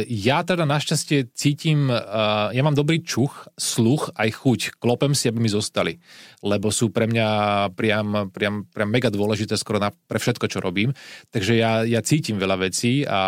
ja 0.09 0.41
teda 0.41 0.65
našťastie 0.65 1.29
cítim, 1.37 1.93
uh, 1.93 2.49
ja 2.49 2.65
mám 2.65 2.73
dobrý 2.73 3.05
čuch, 3.05 3.45
sluch, 3.53 4.09
aj 4.17 4.41
chuť. 4.41 4.59
Klopem 4.81 5.13
si, 5.13 5.29
aby 5.29 5.37
mi 5.37 5.53
zostali. 5.53 6.01
Lebo 6.41 6.73
sú 6.73 6.89
pre 6.89 7.05
mňa 7.05 7.27
priam, 7.77 8.33
priam, 8.33 8.65
priam 8.65 8.89
mega 8.89 9.13
dôležité 9.13 9.53
skoro 9.53 9.77
na, 9.77 9.93
pre 9.93 10.17
všetko, 10.17 10.49
čo 10.49 10.65
robím. 10.65 10.97
Takže 11.29 11.53
ja, 11.53 11.85
ja 11.85 12.01
cítim 12.01 12.41
veľa 12.41 12.57
vecí 12.57 13.05
a, 13.05 13.18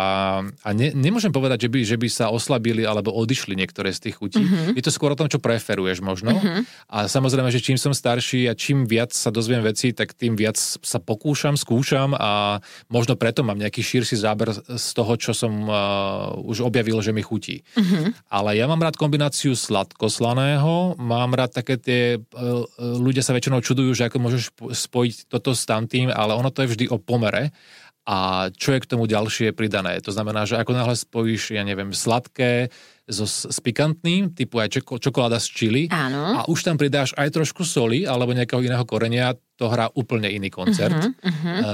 a 0.50 0.68
ne, 0.72 0.88
nemôžem 0.94 1.32
povedať, 1.32 1.66
že 1.66 1.68
by, 1.68 1.80
že 1.84 1.96
by 1.98 2.08
sa 2.08 2.26
oslabili 2.32 2.84
alebo 2.86 3.12
odišli 3.12 3.54
niektoré 3.54 3.92
z 3.92 4.08
tých 4.08 4.16
chutí. 4.18 4.42
Mm-hmm. 4.42 4.74
Je 4.78 4.82
to 4.84 4.94
skôr 4.94 5.12
o 5.12 5.18
tom, 5.18 5.28
čo 5.28 5.42
preferuješ 5.42 6.00
možno. 6.00 6.34
Mm-hmm. 6.34 6.90
A 6.90 7.06
samozrejme, 7.08 7.50
že 7.52 7.62
čím 7.62 7.78
som 7.78 7.94
starší 7.94 8.50
a 8.50 8.56
čím 8.58 8.84
viac 8.88 9.14
sa 9.14 9.30
dozviem 9.30 9.62
veci, 9.62 9.94
tak 9.94 10.16
tým 10.16 10.34
viac 10.34 10.56
sa 10.58 10.98
pokúšam, 10.98 11.54
skúšam 11.54 12.16
a 12.16 12.62
možno 12.88 13.14
preto 13.14 13.46
mám 13.46 13.60
nejaký 13.60 13.80
širší 13.80 14.16
záber 14.18 14.54
z 14.56 14.88
toho, 14.96 15.12
čo 15.16 15.32
som 15.36 15.52
uh, 15.68 16.34
už 16.42 16.64
objavil, 16.64 16.98
že 17.04 17.14
mi 17.14 17.22
chutí. 17.22 17.62
Mm-hmm. 17.76 18.32
Ale 18.32 18.58
ja 18.58 18.66
mám 18.66 18.82
rád 18.82 18.98
kombináciu 18.98 19.54
sladkoslaného, 19.54 20.98
mám 20.98 21.36
rád 21.36 21.54
také 21.54 21.76
tie, 21.78 22.02
uh, 22.18 22.64
ľudia 22.78 23.20
sa 23.20 23.36
väčšinou 23.36 23.62
čudujú, 23.62 23.92
že 23.92 24.08
ako 24.08 24.18
môžeš 24.18 24.42
spojiť 24.72 25.30
toto 25.30 25.52
s 25.52 25.68
tamtým, 25.68 26.10
ale 26.10 26.34
ono 26.34 26.50
to 26.50 26.64
je 26.64 26.70
vždy 26.74 26.84
o 26.90 26.98
pomere 26.98 27.54
a 28.02 28.50
čo 28.50 28.74
je 28.74 28.82
k 28.82 28.90
tomu 28.90 29.06
ďalšie 29.06 29.54
pridané. 29.54 30.02
To 30.02 30.10
znamená, 30.10 30.42
že 30.42 30.58
ako 30.58 30.74
náhle 30.74 30.98
spojíš, 30.98 31.54
ja 31.54 31.62
neviem, 31.62 31.94
sladké 31.94 32.74
so, 33.06 33.30
s 33.30 33.58
pikantným, 33.62 34.34
typu 34.34 34.58
aj 34.58 34.74
čoko, 34.74 34.98
čokoláda 34.98 35.38
z 35.38 35.48
čili 35.54 35.82
Áno. 35.86 36.38
a 36.38 36.40
už 36.50 36.66
tam 36.66 36.74
pridáš 36.74 37.14
aj 37.14 37.30
trošku 37.30 37.62
soli 37.62 38.02
alebo 38.02 38.34
nejakého 38.34 38.58
iného 38.58 38.82
korenia, 38.82 39.38
to 39.54 39.70
hrá 39.70 39.86
úplne 39.94 40.26
iný 40.26 40.50
koncert. 40.50 40.98
Uh-huh, 40.98 41.30
uh-huh. 41.30 41.58
Uh, 41.62 41.66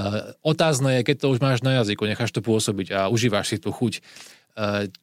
otázne 0.45 1.01
je, 1.01 1.09
keď 1.09 1.15
to 1.25 1.27
už 1.33 1.41
máš 1.41 1.65
na 1.65 1.81
jazyku, 1.81 2.05
necháš 2.05 2.29
to 2.29 2.45
pôsobiť 2.45 2.93
a 2.93 3.01
užívaš 3.09 3.49
si 3.49 3.57
tú 3.57 3.73
chuť 3.73 4.05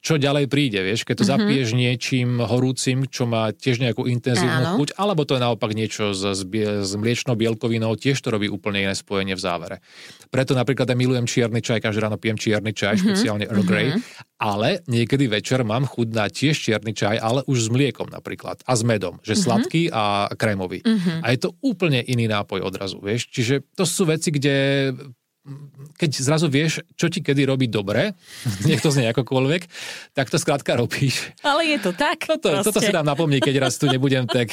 čo 0.05 0.21
ďalej 0.21 0.53
príde, 0.53 0.85
vieš, 0.85 1.09
keď 1.09 1.16
to 1.16 1.25
mm-hmm. 1.25 1.40
zapiješ 1.49 1.69
niečím 1.73 2.29
horúcim, 2.45 3.09
čo 3.09 3.25
má 3.25 3.49
tiež 3.57 3.81
nejakú 3.81 4.05
intenzívnu 4.05 4.77
Áno. 4.77 4.77
chuť, 4.77 5.01
alebo 5.01 5.25
to 5.25 5.37
je 5.38 5.45
naopak 5.45 5.73
niečo 5.73 6.12
s, 6.12 6.45
s, 6.45 6.92
mliečnou 6.92 7.35
bielkovinou, 7.40 7.97
tiež 7.97 8.21
to 8.21 8.29
robí 8.29 8.53
úplne 8.53 8.85
iné 8.85 8.95
spojenie 8.95 9.33
v 9.33 9.40
závere. 9.40 9.77
Preto 10.29 10.53
napríklad 10.53 10.92
aj 10.92 10.99
milujem 11.01 11.25
čierny 11.25 11.64
čaj, 11.64 11.81
každý 11.81 12.05
ráno 12.05 12.21
pijem 12.21 12.37
čierny 12.37 12.77
čaj, 12.77 13.01
mm-hmm. 13.01 13.05
špeciálne 13.09 13.45
Earl 13.49 13.64
Grey, 13.64 13.88
mm-hmm. 13.97 14.45
ale 14.45 14.85
niekedy 14.85 15.25
večer 15.25 15.64
mám 15.64 15.88
chuť 15.88 16.09
na 16.12 16.29
tiež 16.29 16.57
čierny 16.61 16.92
čaj, 16.92 17.16
ale 17.16 17.40
už 17.49 17.66
s 17.66 17.69
mliekom 17.73 18.12
napríklad 18.12 18.61
a 18.69 18.73
s 18.77 18.85
medom, 18.85 19.16
že 19.25 19.33
mm-hmm. 19.33 19.47
sladký 19.49 19.83
a 19.88 20.29
krémový. 20.37 20.85
Mm-hmm. 20.85 21.25
A 21.25 21.27
je 21.33 21.38
to 21.40 21.57
úplne 21.64 22.05
iný 22.05 22.29
nápoj 22.29 22.61
odrazu, 22.61 23.01
vieš. 23.01 23.33
Čiže 23.33 23.64
to 23.73 23.88
sú 23.88 24.05
veci, 24.05 24.29
kde 24.29 24.92
keď 25.96 26.11
zrazu 26.18 26.50
vieš, 26.50 26.82
čo 26.98 27.06
ti 27.06 27.22
kedy 27.22 27.46
robí 27.46 27.66
dobre, 27.70 28.12
nech 28.68 28.82
to 28.82 28.90
znie 28.90 29.09
akokoľvek, 29.14 29.62
tak 30.12 30.26
to 30.28 30.37
skrátka 30.37 30.74
robíš. 30.74 31.32
Ale 31.46 31.64
je 31.64 31.78
to 31.80 31.94
tak. 31.94 32.26
Toto, 32.26 32.50
toto 32.66 32.80
si 32.82 32.90
dám 32.90 33.06
napomniť, 33.06 33.40
keď 33.40 33.56
raz 33.62 33.78
tu 33.78 33.87
nebudem, 33.87 34.26
tak... 34.26 34.52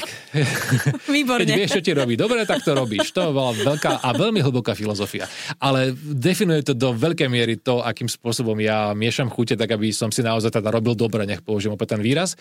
Výborne. 1.09 1.43
Keď 1.43 1.51
vieš, 1.57 1.71
čo 1.79 1.81
ti 1.83 1.91
robí 1.91 2.13
dobre, 2.13 2.45
tak 2.45 2.61
to 2.61 2.77
robíš. 2.77 3.11
To 3.17 3.33
bola 3.33 3.51
veľká 3.53 4.05
a 4.05 4.09
veľmi 4.13 4.39
hlboká 4.39 4.77
filozofia. 4.77 5.25
Ale 5.57 5.91
definuje 5.97 6.61
to 6.61 6.73
do 6.77 6.93
veľkej 6.93 7.29
miery 7.29 7.57
to, 7.59 7.81
akým 7.81 8.07
spôsobom 8.07 8.55
ja 8.61 8.93
miešam 8.93 9.27
chute, 9.33 9.57
tak 9.57 9.73
aby 9.73 9.89
som 9.89 10.13
si 10.13 10.21
naozaj 10.21 10.53
teda 10.53 10.69
robil 10.69 10.93
dobre, 10.93 11.25
nech 11.25 11.41
použijem 11.41 11.73
opäť 11.73 11.97
ten 11.97 12.01
výraz. 12.05 12.37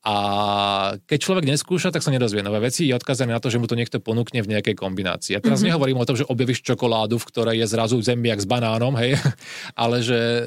A 0.00 0.16
keď 1.04 1.18
človek 1.20 1.44
neskúša, 1.44 1.92
tak 1.92 2.00
sa 2.00 2.08
nedozvie 2.08 2.40
nové 2.40 2.56
veci. 2.56 2.88
Je 2.88 2.96
odkazaný 2.96 3.36
na 3.36 3.40
to, 3.42 3.52
že 3.52 3.60
mu 3.60 3.68
to 3.68 3.76
niekto 3.76 4.00
ponúkne 4.00 4.40
v 4.40 4.48
nejakej 4.56 4.72
kombinácii. 4.72 5.36
Ja 5.36 5.44
teraz 5.44 5.60
mm-hmm. 5.60 5.76
nehovorím 5.76 6.00
o 6.00 6.08
tom, 6.08 6.16
že 6.16 6.24
objavíš 6.24 6.64
čokoládu, 6.64 7.20
v 7.20 7.28
ktorej 7.28 7.56
je 7.60 7.66
zrazu 7.68 8.00
zemiak 8.00 8.40
s 8.40 8.48
banánom, 8.48 8.96
hej, 8.96 9.20
ale 9.82 10.00
že 10.00 10.16
e, 10.16 10.42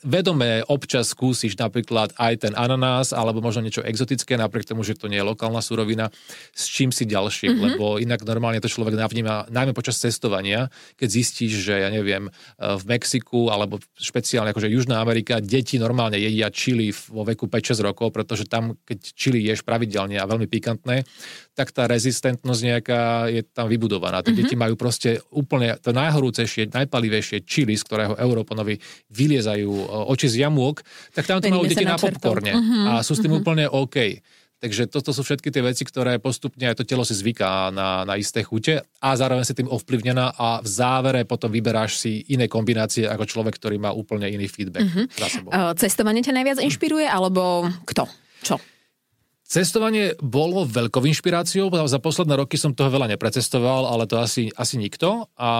vedome 0.00 0.64
občas 0.64 1.12
skúsiš 1.12 1.60
napríklad 1.60 2.16
aj 2.16 2.48
ten 2.48 2.52
ananás, 2.56 3.12
alebo 3.12 3.44
možno 3.44 3.60
niečo 3.60 3.84
exotické, 3.84 4.40
napriek 4.40 4.64
tomu, 4.64 4.80
že 4.80 4.96
to 4.96 5.12
nie 5.12 5.20
je 5.20 5.28
lokálna 5.28 5.60
surovina, 5.60 6.08
s 6.56 6.64
čím 6.64 6.88
si 6.88 7.04
ďalšie, 7.04 7.52
mm-hmm. 7.52 7.64
lebo 7.76 8.00
inak 8.00 8.24
normálne 8.24 8.64
to 8.64 8.72
človek 8.72 8.96
navníma, 8.96 9.52
najmä 9.52 9.76
počas 9.76 10.00
cestovania, 10.00 10.72
keď 10.96 11.08
zistíš, 11.12 11.68
že 11.68 11.84
ja 11.84 11.92
neviem, 11.92 12.32
e, 12.32 12.80
v 12.80 12.82
Mexiku 12.88 13.52
alebo 13.52 13.76
špeciálne 14.00 14.56
akože 14.56 14.72
Južná 14.72 15.04
Amerika, 15.04 15.36
deti 15.44 15.76
normálne 15.76 16.16
jedia 16.16 16.48
čili 16.48 16.88
vo 17.12 17.28
veku 17.28 17.44
5-6 17.44 17.84
rokov, 17.84 18.08
pretože 18.08 18.53
tam, 18.54 18.78
keď 18.86 18.98
čili 19.18 19.42
ješ 19.42 19.66
pravidelne 19.66 20.14
a 20.22 20.30
veľmi 20.30 20.46
pikantné, 20.46 21.02
tak 21.58 21.74
tá 21.74 21.90
rezistentnosť 21.90 22.60
nejaká 22.62 23.00
je 23.34 23.42
tam 23.42 23.66
vybudovaná. 23.66 24.22
Tie 24.22 24.30
mm-hmm. 24.30 24.46
deti 24.46 24.54
majú 24.54 24.78
proste 24.78 25.18
úplne 25.34 25.74
to 25.82 25.90
najhorúcejšie, 25.90 26.70
najpalivejšie 26.70 27.42
čili, 27.42 27.74
z 27.74 27.82
ktorého 27.82 28.14
Európanovi 28.14 28.78
vyliezajú 29.10 29.70
e, 29.70 29.86
oči 30.14 30.30
z 30.30 30.46
jamôk, 30.46 30.86
tak 31.10 31.26
tam 31.26 31.42
to 31.42 31.50
majú 31.50 31.66
deti 31.66 31.82
na 31.82 31.98
popcorne. 31.98 32.54
Mm-hmm. 32.54 32.84
A 32.86 32.92
sú 33.02 33.18
s 33.18 33.22
tým 33.22 33.34
mm-hmm. 33.34 33.42
úplne 33.42 33.64
OK. 33.66 34.22
Takže 34.64 34.88
toto 34.88 35.12
sú 35.12 35.20
všetky 35.20 35.52
tie 35.52 35.60
veci, 35.60 35.84
ktoré 35.84 36.16
postupne 36.16 36.64
aj 36.64 36.80
to 36.80 36.88
telo 36.88 37.04
si 37.04 37.12
zvyká 37.12 37.68
na, 37.68 38.08
na 38.08 38.16
isté 38.16 38.40
chute 38.40 38.80
a 38.80 39.08
zároveň 39.12 39.44
si 39.44 39.52
tým 39.52 39.68
ovplyvnená 39.68 40.40
a 40.40 40.64
v 40.64 40.68
závere 40.70 41.20
potom 41.28 41.52
vyberáš 41.52 42.00
si 42.00 42.24
iné 42.32 42.48
kombinácie 42.48 43.04
ako 43.04 43.28
človek, 43.28 43.60
ktorý 43.60 43.76
má 43.76 43.92
úplne 43.92 44.24
iný 44.24 44.48
feedback 44.48 44.88
mm-hmm. 44.88 45.06
za 45.20 45.28
sebou. 45.28 45.50
Cestovanie 45.76 46.24
ťa 46.24 46.40
najviac 46.40 46.58
inšpiruje 46.64 47.04
alebo 47.04 47.68
kto? 47.84 48.08
Čo? 48.44 48.60
Cestovanie 49.44 50.16
bolo 50.24 50.64
veľkou 50.64 51.04
inšpiráciou, 51.04 51.68
za 51.68 52.00
posledné 52.00 52.40
roky 52.40 52.56
som 52.56 52.72
toho 52.72 52.88
veľa 52.88 53.12
neprecestoval, 53.12 53.84
ale 53.84 54.08
to 54.08 54.16
asi, 54.16 54.48
asi 54.56 54.80
nikto. 54.80 55.28
A 55.36 55.50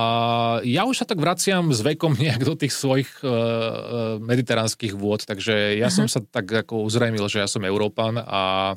ja 0.64 0.88
už 0.88 1.04
sa 1.04 1.06
tak 1.06 1.20
vraciam 1.20 1.68
s 1.68 1.84
vekom 1.84 2.16
nejak 2.22 2.48
do 2.48 2.56
tých 2.56 2.72
svojich 2.72 3.20
uh, 3.20 4.16
mediteránskych 4.24 4.96
vôd, 4.96 5.28
takže 5.28 5.76
ja 5.76 5.92
uh-huh. 5.92 6.00
som 6.00 6.06
sa 6.08 6.24
tak 6.24 6.64
ako 6.64 6.80
uzrejmil, 6.88 7.28
že 7.28 7.44
ja 7.44 7.48
som 7.48 7.62
Európan 7.64 8.16
a 8.20 8.74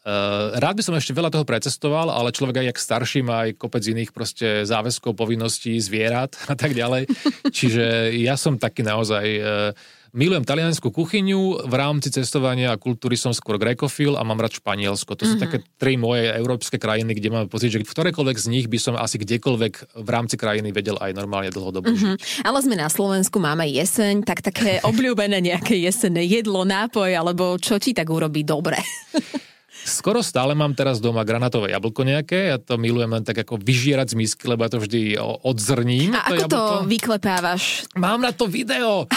Uh, 0.00 0.56
rád 0.56 0.80
by 0.80 0.82
som 0.82 0.96
ešte 0.96 1.12
veľa 1.12 1.28
toho 1.28 1.44
precestoval, 1.44 2.08
ale 2.08 2.32
človek 2.32 2.64
aj 2.64 2.66
jak 2.72 2.78
starší 2.80 3.20
má 3.20 3.44
aj 3.44 3.60
kopec 3.60 3.84
iných 3.84 4.16
proste 4.16 4.64
záväzkov, 4.64 5.12
povinností, 5.12 5.76
zvierat 5.76 6.40
a 6.52 6.56
tak 6.56 6.72
ďalej. 6.72 7.04
Čiže 7.52 8.16
ja 8.16 8.40
som 8.40 8.56
taký 8.56 8.80
naozaj 8.80 9.26
uh, 9.36 9.76
Milujem 10.10 10.42
taliansku 10.42 10.90
kuchyňu, 10.90 11.70
v 11.70 11.74
rámci 11.78 12.10
cestovania 12.10 12.74
a 12.74 12.80
kultúry 12.80 13.14
som 13.14 13.30
skôr 13.30 13.62
grekofil 13.62 14.18
a 14.18 14.26
mám 14.26 14.42
rád 14.42 14.58
Španielsko. 14.58 15.14
To 15.14 15.22
sú 15.22 15.38
mm-hmm. 15.38 15.44
také 15.46 15.62
tri 15.78 15.94
moje 15.94 16.26
európske 16.34 16.82
krajiny, 16.82 17.14
kde 17.14 17.30
mám 17.30 17.46
pocit, 17.46 17.70
že 17.70 17.78
v 17.78 17.86
ktorékoľvek 17.86 18.36
z 18.38 18.46
nich 18.50 18.66
by 18.66 18.78
som 18.82 18.98
asi 18.98 19.22
kdekoľvek 19.22 20.02
v 20.02 20.08
rámci 20.10 20.34
krajiny 20.34 20.74
vedel 20.74 20.98
aj 20.98 21.14
normálne 21.14 21.54
dlhodobo 21.54 21.94
mm-hmm. 21.94 22.42
Ale 22.42 22.58
sme 22.58 22.74
na 22.74 22.90
Slovensku, 22.90 23.38
máme 23.38 23.70
jeseň, 23.70 24.26
tak 24.26 24.42
také 24.42 24.82
obľúbené 24.90 25.38
nejaké 25.38 25.78
jesenné 25.78 26.26
jedlo, 26.26 26.66
nápoj, 26.66 27.14
alebo 27.14 27.54
čo 27.62 27.78
ti 27.78 27.94
tak 27.94 28.10
urobí 28.10 28.42
dobre? 28.42 28.82
Skoro 29.84 30.20
stále 30.20 30.52
mám 30.52 30.76
teraz 30.76 31.00
doma 31.00 31.24
granatové 31.24 31.72
jablko 31.72 32.04
nejaké, 32.04 32.52
ja 32.52 32.58
to 32.60 32.76
milujem 32.76 33.08
len 33.08 33.24
tak 33.24 33.40
ako 33.40 33.56
vyžierať 33.56 34.12
z 34.12 34.14
misky, 34.16 34.44
lebo 34.44 34.64
ja 34.66 34.70
to 34.72 34.80
vždy 34.82 35.16
odzrním. 35.20 36.12
A 36.12 36.28
to 36.28 36.34
ako 36.34 36.34
jablko. 36.36 36.56
to 36.56 36.64
vyklepávaš? 36.90 37.62
Mám 37.96 38.20
na 38.20 38.32
to 38.34 38.44
video. 38.50 39.08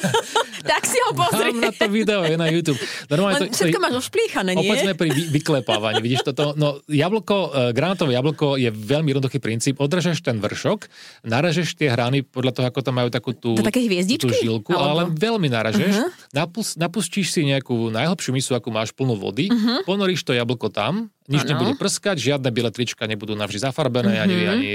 tak 0.70 0.82
si 0.86 0.98
ho 1.02 1.10
pozri. 1.16 1.50
Mám 1.54 1.70
na 1.70 1.72
to 1.74 1.86
video, 1.90 2.20
je 2.22 2.36
na 2.38 2.48
YouTube. 2.48 2.78
Normálne 3.10 3.50
to, 3.50 3.58
všetko 3.58 3.78
máš 3.82 3.94
ošplíchané, 4.06 4.50
nie? 4.54 4.68
Opäť 4.68 4.78
sme 4.86 4.94
pri 4.94 5.10
vy, 5.10 5.22
vyklepávaní. 5.34 5.98
Vidíš 6.00 6.22
toto? 6.30 6.54
No, 6.54 6.78
jablko, 6.86 7.36
uh, 7.50 7.70
granatové 7.74 8.14
jablko 8.14 8.54
je 8.60 8.70
veľmi 8.70 9.10
jednoduchý 9.10 9.38
princíp. 9.42 9.82
Odrežeš 9.82 10.22
ten 10.22 10.38
vršok, 10.38 10.86
naražeš 11.26 11.74
tie 11.74 11.90
hrany 11.90 12.22
podľa 12.22 12.52
toho, 12.54 12.66
ako 12.70 12.80
tam 12.80 13.02
majú 13.02 13.08
takú 13.10 13.34
tú, 13.34 13.58
to 13.58 13.66
také 13.66 13.82
tú 14.18 14.30
žilku, 14.30 14.72
alebo... 14.72 14.88
ale 14.88 15.02
veľmi 15.12 15.48
naražeš. 15.50 15.92
Uh-huh. 15.94 16.10
Napus, 16.32 16.78
napustíš 16.78 17.34
si 17.34 17.44
nejakú 17.44 17.90
najhlbšiu 17.92 18.30
misu, 18.30 18.54
akú 18.56 18.70
máš 18.70 18.94
plnú 18.94 19.18
vody, 19.18 19.50
uh-huh 19.50 19.84
ponoríš 20.04 20.20
to 20.28 20.36
jablko 20.36 20.68
tam, 20.68 21.08
nič 21.24 21.48
ano. 21.48 21.50
nebude 21.56 21.72
prskať, 21.80 22.20
žiadne 22.20 22.52
biele 22.52 22.68
trička 22.68 23.08
nebudú 23.08 23.32
navždy 23.32 23.64
zafarbené, 23.64 24.20
mm-hmm. 24.20 24.24
ani, 24.24 24.36
ani 24.44 24.70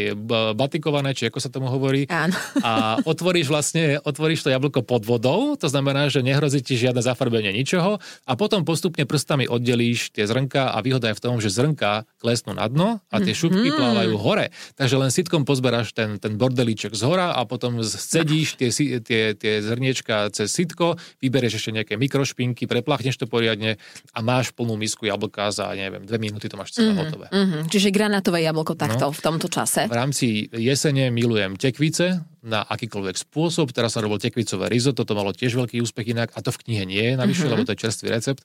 batikované, 0.58 1.14
či 1.14 1.30
ako 1.30 1.38
sa 1.38 1.54
tomu 1.54 1.70
hovorí. 1.70 2.10
Áno. 2.10 2.34
A 2.66 2.98
otvoríš 3.06 3.54
vlastne, 3.54 4.02
otvoríš 4.02 4.42
to 4.46 4.50
jablko 4.50 4.82
pod 4.82 5.06
vodou, 5.06 5.54
to 5.54 5.70
znamená, 5.70 6.10
že 6.10 6.26
nehrozí 6.26 6.66
ti 6.66 6.74
žiadne 6.74 7.06
zafarbenie 7.06 7.54
ničoho 7.54 8.02
a 8.02 8.32
potom 8.34 8.66
postupne 8.66 9.06
prstami 9.06 9.46
oddelíš 9.46 10.10
tie 10.10 10.26
zrnka 10.26 10.74
a 10.74 10.78
výhoda 10.82 11.14
je 11.14 11.18
v 11.18 11.24
tom, 11.24 11.36
že 11.38 11.54
zrnka 11.54 12.10
klesnú 12.18 12.58
na 12.58 12.66
dno 12.66 13.04
a 13.14 13.16
tie 13.22 13.34
mm-hmm. 13.34 13.38
šupky 13.38 13.70
plávajú 13.70 14.14
hore. 14.18 14.50
Takže 14.74 14.96
len 14.98 15.14
sitkom 15.14 15.46
pozberáš 15.46 15.94
ten, 15.94 16.18
ten 16.18 16.34
bordelíček 16.34 16.98
z 16.98 17.04
hora 17.06 17.38
a 17.38 17.46
potom 17.46 17.78
scedíš 17.86 18.58
tie, 18.58 18.70
tie, 19.06 19.38
tie 19.38 19.54
zrniečka 19.62 20.34
cez 20.34 20.50
sitko, 20.50 20.98
vyberieš 21.22 21.62
ešte 21.62 21.76
nejaké 21.78 21.94
mikrošpinky, 22.00 22.66
preplachneš 22.66 23.22
to 23.22 23.26
poriadne 23.30 23.78
a 24.16 24.20
máš 24.26 24.50
plnú 24.56 24.80
misku 24.80 25.06
jablka 25.06 25.52
za, 25.54 25.70
neviem, 25.78 26.08
dve 26.08 26.18
minúty 26.18 26.39
minúty 26.40 26.48
to 26.48 26.56
máš 26.56 26.72
celé 26.72 26.96
mm-hmm, 26.96 27.04
hotové. 27.04 27.28
Mm-hmm. 27.28 27.62
Čiže 27.68 27.88
granátové 27.92 28.40
jablko 28.48 28.80
takto 28.80 29.12
no. 29.12 29.16
v 29.16 29.20
tomto 29.20 29.52
čase. 29.52 29.92
V 29.92 29.96
rámci 30.00 30.48
jesene 30.56 31.12
milujem 31.12 31.60
tekvice 31.60 32.24
na 32.40 32.64
akýkoľvek 32.64 33.16
spôsob. 33.20 33.76
Teraz 33.76 33.96
som 33.96 34.04
robil 34.04 34.20
tekvicové 34.20 34.72
risotto, 34.72 35.04
to 35.04 35.14
malo 35.18 35.36
tiež 35.36 35.60
veľký 35.60 35.84
úspech 35.84 36.16
inak 36.16 36.32
a 36.36 36.40
to 36.40 36.56
v 36.56 36.62
knihe 36.68 36.84
nie 36.88 37.04
je 37.04 37.14
navyše, 37.20 37.48
mm-hmm. 37.48 37.52
lebo 37.60 37.68
to 37.68 37.74
je 37.76 37.84
čerstvý 37.84 38.08
recept. 38.16 38.44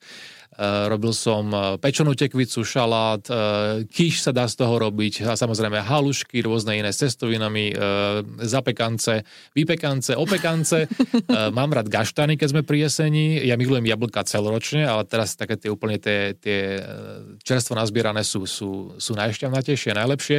Uh, 0.55 0.86
robil 0.86 1.11
som 1.11 1.51
e, 1.51 1.82
pečenú 1.82 2.14
tekvicu, 2.14 2.62
šalát, 2.62 3.26
uh, 3.26 3.82
kýš 3.90 4.22
sa 4.22 4.30
dá 4.30 4.47
z 4.47 4.55
toho 4.55 4.78
robiť 4.86 5.26
a 5.26 5.34
samozrejme 5.34 5.82
halušky, 5.82 6.47
rôzne 6.47 6.78
iné 6.78 6.95
s 6.95 7.03
cestovinami, 7.03 7.74
uh, 7.74 8.22
zapekance, 8.38 9.26
vypekance, 9.51 10.14
opekance. 10.14 10.86
uh, 10.86 11.51
mám 11.59 11.74
rád 11.74 11.90
gaštany, 11.90 12.38
keď 12.38 12.49
sme 12.55 12.62
pri 12.62 12.86
jeseni. 12.86 13.42
Ja 13.42 13.59
milujem 13.59 13.82
jablka 13.82 14.22
celoročne, 14.22 14.86
ale 14.86 15.03
teraz 15.11 15.34
také 15.34 15.59
tie 15.59 15.74
úplne 15.74 15.99
tie, 15.99 16.38
tie 16.38 16.78
čerstvo 17.42 17.74
nazbierané 17.74 18.22
sú, 18.22 18.47
sú, 18.47 18.95
sú 18.95 19.18
najšťavnatejšie, 19.18 19.90
najlepšie 19.90 20.38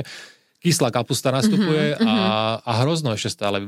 kyslá 0.65 0.89
kapusta 0.89 1.29
nastupuje 1.29 1.93
mm-hmm, 1.93 2.09
a, 2.09 2.57
a 2.65 2.71
hrozno 2.81 3.13
ešte 3.13 3.37
stále 3.37 3.61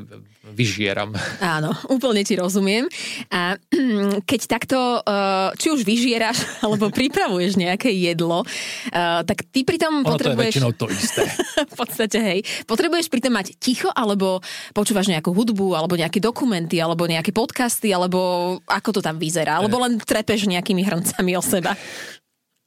vyžieram. 0.57 1.13
Áno, 1.57 1.77
úplne 1.93 2.25
ti 2.25 2.33
rozumiem. 2.33 2.89
A 3.29 3.61
keď 4.29 4.41
takto, 4.49 5.05
eh, 5.05 5.53
či 5.61 5.69
už 5.69 5.85
vyžieraš, 5.85 6.41
alebo 6.65 6.89
pripravuješ 6.89 7.61
nejaké 7.61 7.93
jedlo, 7.93 8.41
eh, 8.89 9.21
tak 9.21 9.45
ty 9.53 9.61
pritom 9.61 10.01
ono 10.01 10.17
potrebuješ... 10.17 10.33
to 10.33 10.41
je 10.41 10.49
väčšinou 10.49 10.71
to 10.73 10.85
isté. 10.89 11.23
v 11.73 11.75
podstate, 11.77 12.17
hej. 12.17 12.39
Potrebuješ 12.65 13.13
pritom 13.13 13.37
mať 13.37 13.53
ticho, 13.61 13.93
alebo 13.93 14.41
počúvaš 14.73 15.13
nejakú 15.13 15.29
hudbu, 15.29 15.77
alebo 15.77 15.93
nejaké 15.93 16.17
dokumenty, 16.17 16.81
alebo 16.81 17.05
nejaké 17.05 17.29
podcasty, 17.29 17.93
alebo 17.93 18.57
ako 18.65 18.97
to 18.97 19.01
tam 19.05 19.21
vyzerá, 19.21 19.61
alebo 19.61 19.77
len 19.85 20.01
trepeš 20.01 20.49
nejakými 20.49 20.81
hrncami 20.81 21.37
o 21.37 21.43
seba 21.45 21.77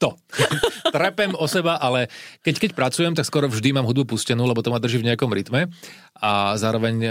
to. 0.00 0.16
Trepem 0.96 1.36
o 1.36 1.44
seba, 1.44 1.76
ale 1.76 2.08
keď, 2.40 2.54
keď 2.56 2.70
pracujem, 2.72 3.12
tak 3.12 3.28
skoro 3.28 3.46
vždy 3.46 3.76
mám 3.76 3.84
hudbu 3.84 4.16
pustenú, 4.16 4.48
lebo 4.48 4.64
to 4.64 4.72
ma 4.72 4.80
drží 4.80 5.04
v 5.04 5.12
nejakom 5.12 5.28
rytme 5.28 5.68
a 6.20 6.56
zároveň 6.56 6.96
e, 7.04 7.10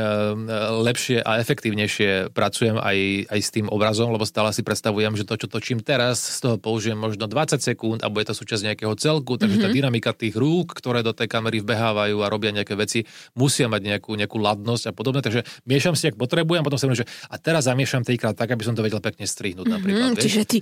lepšie 0.85 1.21
a 1.21 1.41
efektívnejšie 1.41 2.33
pracujem 2.33 2.77
aj, 2.77 3.29
aj 3.29 3.39
s 3.39 3.49
tým 3.53 3.65
obrazom, 3.69 4.09
lebo 4.13 4.25
stále 4.25 4.53
si 4.53 4.65
predstavujem, 4.65 5.15
že 5.15 5.25
to, 5.25 5.37
čo 5.37 5.47
točím 5.47 5.79
teraz, 5.81 6.19
z 6.19 6.45
toho 6.45 6.55
použijem 6.57 6.97
možno 6.97 7.29
20 7.29 7.57
sekúnd 7.57 7.99
a 8.01 8.11
bude 8.11 8.29
to 8.29 8.35
súčasť 8.37 8.73
nejakého 8.73 8.93
celku, 8.97 9.37
takže 9.37 9.57
mm-hmm. 9.57 9.65
tá 9.65 9.69
mhm. 9.69 9.77
dynamika 9.77 10.11
tých 10.13 10.35
rúk, 10.37 10.73
ktoré 10.77 11.05
do 11.05 11.13
tej 11.13 11.29
kamery 11.29 11.61
vbehávajú 11.61 12.17
a 12.21 12.27
robia 12.27 12.53
nejaké 12.53 12.73
veci, 12.73 13.05
musia 13.33 13.69
mať 13.69 13.81
nejakú, 13.95 14.13
nejakú 14.17 14.37
ladnosť 14.37 14.89
a 14.89 14.93
podobne, 14.93 15.21
takže 15.21 15.45
miešam 15.65 15.93
si, 15.93 16.09
ak 16.09 16.17
potrebujem, 16.17 16.65
potom 16.65 16.77
si 16.77 16.85
že 16.89 17.05
a 17.29 17.37
teraz 17.37 17.69
zamiešam 17.69 18.01
trikrát 18.01 18.33
tak, 18.33 18.49
aby 18.49 18.65
som 18.65 18.73
to 18.73 18.81
vedel 18.81 18.97
pekne 18.97 19.29
strihnúť 19.29 19.67
napríklad. 19.69 20.13
Mm-hmm, 20.13 20.25
čiže 20.25 20.41
ty... 20.45 20.57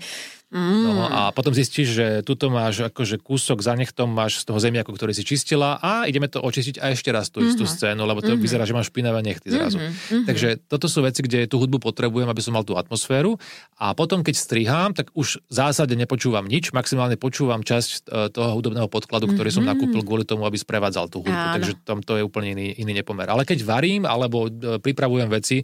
Mm. 0.48 0.80
No, 0.88 1.04
a 1.12 1.36
potom 1.36 1.52
zistíš, 1.52 1.92
že 1.92 2.06
tuto 2.24 2.48
máš 2.48 2.88
akože 2.88 3.20
kúsok 3.20 3.60
za 3.60 3.76
nechtom, 3.76 4.08
máš 4.08 4.40
z 4.40 4.44
toho 4.48 4.64
zemiaku, 4.64 4.96
ktorý 4.96 5.12
si 5.12 5.28
čistila 5.28 5.76
a 5.84 6.08
ideme 6.08 6.32
to 6.32 6.40
očistiť 6.40 6.80
a 6.80 6.96
ešte 6.96 7.12
raz 7.12 7.28
tú 7.28 7.44
mm-hmm. 7.44 7.52
istú 7.52 7.64
mhm. 7.68 7.72
scénu, 7.76 8.02
lebo 8.08 8.24
to 8.24 8.32
mm-hmm. 8.32 8.48
vyzerá, 8.48 8.64
že 8.64 8.72
máš 8.72 8.88
špinavé 8.88 9.20
nechty 9.28 9.52
zrazu. 9.52 9.76
Mm-hmm. 9.76 10.24
Takže 10.24 10.48
toto 10.72 10.88
sú 10.88 11.04
veci, 11.04 11.20
kde 11.20 11.52
tú 11.52 11.60
hudbu 11.60 11.84
potrebujem, 11.84 12.32
aby 12.32 12.40
som 12.40 12.56
mal 12.56 12.64
tú 12.64 12.80
atmosféru 12.80 13.36
a 13.76 13.92
potom, 13.92 14.24
keď 14.24 14.36
strihám, 14.40 14.96
tak 14.96 15.12
už 15.12 15.44
v 15.44 15.54
zásade 15.54 15.92
nepočúvam 16.00 16.48
nič, 16.48 16.72
maximálne 16.72 17.20
počúvam 17.20 17.60
časť 17.60 18.08
e, 18.08 18.32
toho 18.32 18.56
hudobného 18.56 18.88
podkladu, 18.88 19.28
ktorý 19.28 19.52
mm-hmm. 19.52 19.68
som 19.68 19.68
nakúpil 19.68 20.00
kvôli 20.08 20.24
tomu, 20.24 20.48
aby 20.48 20.56
sprevádzal 20.56 21.12
tú 21.12 21.28
hudbu. 21.28 21.36
Áno. 21.36 21.56
Takže 21.60 21.84
tam 21.84 22.00
to 22.00 22.16
je 22.16 22.24
úplne 22.24 22.56
iný, 22.56 22.72
iný 22.80 23.04
nepomer. 23.04 23.28
Ale 23.28 23.44
keď 23.44 23.68
varím 23.68 24.08
alebo 24.08 24.48
e, 24.48 24.80
pripravujem 24.80 25.28
veci, 25.28 25.60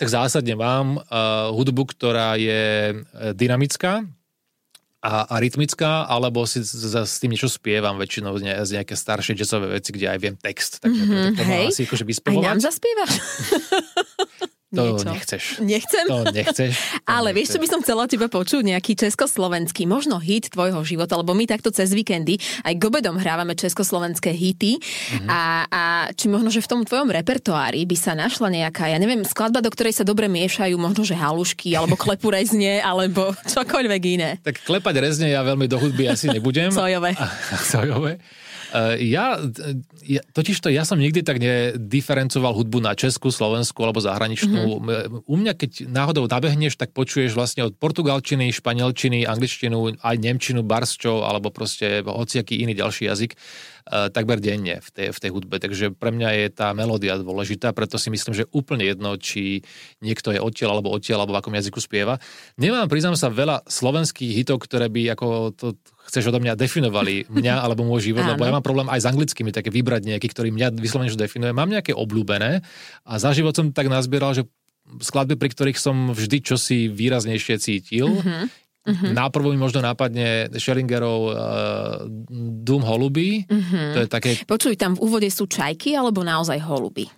tak 0.00 0.08
zásadne 0.08 0.56
mám 0.56 0.96
uh, 0.96 1.52
hudbu, 1.52 1.92
ktorá 1.92 2.40
je 2.40 2.96
dynamická, 3.36 4.08
a, 5.00 5.24
a 5.24 5.34
rytmická, 5.40 6.04
alebo 6.04 6.44
si 6.44 6.60
za, 6.60 7.08
s 7.08 7.16
tým 7.24 7.32
niečo 7.32 7.48
spievam 7.48 7.96
väčšinou 7.96 8.36
z, 8.36 8.42
ne, 8.44 8.54
z 8.60 8.70
nejaké 8.76 8.92
staršie 8.92 9.32
jazzové 9.32 9.80
veci, 9.80 9.96
kde 9.96 10.12
aj 10.12 10.18
viem 10.20 10.36
text. 10.36 10.84
Takže 10.84 11.02
mm-hmm, 11.08 11.36
to 11.40 11.42
hej, 11.48 11.66
asi 11.72 11.82
akože 11.88 12.04
vyspevovať. 12.04 12.44
Aj 12.44 12.48
nám 12.52 12.60
zaspievaš? 12.60 13.12
To 14.70 14.86
niečo. 14.86 15.10
nechceš. 15.10 15.44
Nechcem? 15.58 16.06
To 16.06 16.30
nechceš. 16.30 16.74
To 17.02 17.10
Ale 17.10 17.34
nechceš. 17.34 17.36
vieš, 17.36 17.48
čo 17.50 17.58
by 17.58 17.66
som 17.66 17.80
chcela 17.82 18.04
teba 18.06 18.30
počuť? 18.30 18.62
Nejaký 18.62 18.94
československý, 18.94 19.82
možno 19.90 20.22
hit 20.22 20.54
tvojho 20.54 20.78
života, 20.86 21.18
lebo 21.18 21.34
my 21.34 21.42
takto 21.42 21.74
cez 21.74 21.90
víkendy 21.90 22.38
aj 22.62 22.78
k 22.78 22.82
obedom 22.86 23.18
hrávame 23.18 23.58
československé 23.58 24.30
hity 24.30 24.78
mm-hmm. 24.78 25.26
a, 25.26 25.42
a 25.66 25.82
či 26.14 26.30
možno, 26.30 26.54
že 26.54 26.62
v 26.62 26.70
tom 26.70 26.80
tvojom 26.86 27.10
repertoári 27.10 27.82
by 27.82 27.96
sa 27.98 28.14
našla 28.14 28.46
nejaká, 28.46 28.86
ja 28.86 29.02
neviem, 29.02 29.26
skladba, 29.26 29.58
do 29.58 29.74
ktorej 29.74 29.98
sa 29.98 30.06
dobre 30.06 30.30
miešajú 30.30 30.78
možno, 30.78 31.02
že 31.02 31.18
halušky, 31.18 31.74
alebo 31.74 31.98
klepu 31.98 32.30
rezne, 32.30 32.78
alebo 32.78 33.34
čokoľvek 33.50 34.02
iné. 34.06 34.30
Tak 34.38 34.62
klepať 34.62 34.94
rezne 35.02 35.34
ja 35.34 35.42
veľmi 35.42 35.66
do 35.66 35.82
hudby 35.82 36.06
asi 36.06 36.30
nebudem. 36.30 36.70
Sojové. 36.78 37.18
Sojové. 37.58 38.22
Eh, 38.70 39.10
ja, 39.10 39.34
ja 40.06 40.22
totiž 40.30 40.62
to, 40.62 40.70
ja 40.70 40.86
som 40.86 41.02
nikdy 41.02 41.26
tak 41.26 41.42
nediferencoval 41.42 42.54
hudbu 42.54 42.78
na 42.78 42.94
Česku, 42.94 43.34
Slovensku 43.34 43.82
alebo 43.82 43.98
zahraničnú. 43.98 44.62
Mm-hmm. 44.78 45.26
U 45.26 45.34
mňa, 45.34 45.52
keď 45.58 45.70
náhodou 45.90 46.30
nabehneš, 46.30 46.78
tak 46.78 46.94
počuješ 46.94 47.34
vlastne 47.34 47.66
od 47.66 47.74
portugalčiny, 47.74 48.54
španielčiny, 48.54 49.26
angličtinu, 49.26 49.98
aj 49.98 50.16
nemčinu, 50.22 50.62
barsčov 50.62 51.26
alebo 51.26 51.50
proste 51.50 52.06
hociaký 52.06 52.62
iný 52.62 52.78
ďalší 52.78 53.10
jazyk. 53.10 53.34
Takmer 53.90 54.38
denne 54.38 54.78
v 54.78 54.88
tej, 54.94 55.08
v 55.10 55.18
tej 55.18 55.30
hudbe. 55.34 55.58
Takže 55.58 55.90
pre 55.90 56.14
mňa 56.14 56.28
je 56.38 56.46
tá 56.54 56.70
melódia 56.70 57.18
dôležitá, 57.18 57.74
preto 57.74 57.98
si 57.98 58.08
myslím, 58.08 58.32
že 58.32 58.46
úplne 58.54 58.86
jedno, 58.86 59.18
či 59.18 59.66
niekto 59.98 60.30
je 60.30 60.38
odtiaľ 60.38 60.78
alebo 60.78 60.94
odtiaľ, 60.94 61.26
alebo 61.26 61.34
v 61.34 61.40
akom 61.42 61.54
jazyku 61.58 61.82
spieva. 61.82 62.22
Nemám, 62.54 62.86
priznám 62.86 63.18
sa, 63.18 63.34
veľa 63.34 63.66
slovenských 63.66 64.30
hitov, 64.30 64.62
ktoré 64.62 64.86
by 64.86 65.18
ako 65.18 65.26
to 65.58 65.66
chceš 66.06 66.30
odo 66.30 66.38
mňa 66.38 66.54
definovali 66.54 67.26
mňa 67.38 67.66
alebo 67.66 67.82
môj 67.82 68.14
život, 68.14 68.22
lebo 68.22 68.46
ja 68.46 68.54
mám 68.54 68.64
problém 68.64 68.86
aj 68.86 69.02
s 69.02 69.08
anglickými, 69.10 69.50
také 69.50 69.74
vybrať 69.74 70.06
nejaký, 70.06 70.28
ktorý 70.30 70.54
mňa 70.54 70.78
vyslovene 70.78 71.10
definuje. 71.10 71.50
Mám 71.50 71.74
nejaké 71.74 71.90
obľúbené 71.90 72.62
a 73.02 73.12
za 73.18 73.34
život 73.34 73.52
som 73.52 73.74
tak 73.74 73.90
nazbieral, 73.90 74.32
že 74.32 74.46
skladby, 74.98 75.38
pri 75.38 75.50
ktorých 75.54 75.78
som 75.78 76.10
vždy 76.10 76.38
čosi 76.42 76.90
výraznejšie 76.90 77.56
cítil. 77.62 78.10
Mm-hmm. 78.10 78.69
Uh-huh. 78.80 79.12
Náprvo 79.12 79.52
mi 79.52 79.60
možno 79.60 79.84
nápadne 79.84 80.48
Schellingerov 80.56 81.20
uh, 81.28 81.34
Doom 82.64 82.80
holuby. 82.80 83.44
Uh-huh. 83.44 83.92
To 83.92 83.98
je 84.04 84.08
také... 84.08 84.30
Počuj, 84.48 84.80
tam 84.80 84.96
v 84.96 85.04
úvode 85.04 85.28
sú 85.28 85.44
čajky 85.44 85.92
alebo 85.92 86.24
naozaj 86.24 86.56
holuby? 86.64 87.08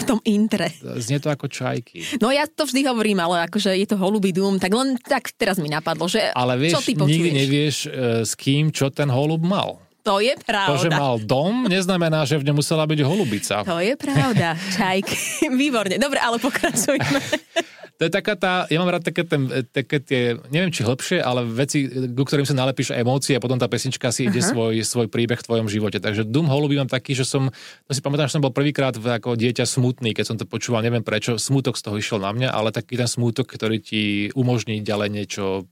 v 0.00 0.02
tom 0.08 0.18
intre. 0.24 0.72
Znie 0.80 1.20
to 1.20 1.28
ako 1.28 1.44
čajky. 1.44 2.00
No 2.16 2.32
ja 2.32 2.48
to 2.48 2.64
vždy 2.64 2.80
hovorím, 2.88 3.20
ale 3.20 3.44
akože 3.44 3.76
je 3.76 3.84
to 3.84 4.00
holubý 4.00 4.32
dům, 4.32 4.56
tak 4.56 4.72
len 4.72 4.96
tak 4.96 5.36
teraz 5.36 5.60
mi 5.60 5.68
napadlo, 5.68 6.08
že 6.08 6.32
ale 6.32 6.56
vieš, 6.56 6.80
čo 6.80 6.82
ty 6.88 6.92
počuješ? 6.96 7.12
nikdy 7.12 7.30
nevieš 7.36 7.76
uh, 7.84 7.92
s 8.24 8.32
kým, 8.40 8.72
čo 8.72 8.88
ten 8.88 9.12
holub 9.12 9.44
mal. 9.44 9.76
To 10.00 10.16
je 10.16 10.32
pravda. 10.40 10.72
To, 10.72 10.80
že 10.80 10.88
mal 10.88 11.20
dom, 11.20 11.68
neznamená, 11.68 12.24
že 12.24 12.40
v 12.40 12.48
ňom 12.48 12.64
musela 12.64 12.88
byť 12.88 13.00
holubica. 13.04 13.60
To 13.68 13.84
je 13.84 13.92
pravda. 14.00 14.56
Čajky. 14.56 15.44
Výborne. 15.60 16.00
Dobre, 16.00 16.16
ale 16.24 16.40
pokračujme. 16.40 17.20
To 18.00 18.08
je 18.08 18.16
taká 18.16 18.32
tá, 18.32 18.64
ja 18.72 18.80
mám 18.80 18.88
rád 18.88 19.04
také, 19.04 19.28
ten, 19.28 19.44
také 19.76 20.00
tie, 20.00 20.40
neviem 20.48 20.72
či 20.72 20.88
hlbšie, 20.88 21.20
ale 21.20 21.44
veci, 21.44 21.84
ku 22.16 22.24
ktorým 22.24 22.48
sa 22.48 22.56
nalepíš 22.56 22.96
emócie 22.96 23.36
a 23.36 23.44
potom 23.44 23.60
tá 23.60 23.68
pesnička 23.68 24.08
si 24.08 24.24
ide 24.24 24.40
uh-huh. 24.40 24.72
svoj, 24.72 24.74
svoj 24.80 25.06
príbeh 25.12 25.36
v 25.36 25.44
tvojom 25.44 25.68
živote. 25.68 26.00
Takže 26.00 26.24
Dum 26.24 26.48
Holuby 26.48 26.80
mám 26.80 26.88
taký, 26.88 27.12
že 27.12 27.28
som, 27.28 27.52
to 27.84 27.92
si 27.92 28.00
pamätám, 28.00 28.32
že 28.32 28.40
som 28.40 28.44
bol 28.44 28.56
prvýkrát 28.56 28.96
ako 28.96 29.36
dieťa 29.36 29.68
smutný, 29.68 30.16
keď 30.16 30.24
som 30.24 30.36
to 30.40 30.48
počúval, 30.48 30.80
neviem 30.80 31.04
prečo, 31.04 31.36
smútok 31.36 31.76
z 31.76 31.82
toho 31.84 32.00
išiel 32.00 32.24
na 32.24 32.32
mňa, 32.32 32.48
ale 32.48 32.72
taký 32.72 32.96
ten 32.96 33.04
smútok, 33.04 33.44
ktorý 33.44 33.76
ti 33.84 34.32
umožní 34.32 34.80
ďalej 34.80 35.08
niečo 35.12 35.68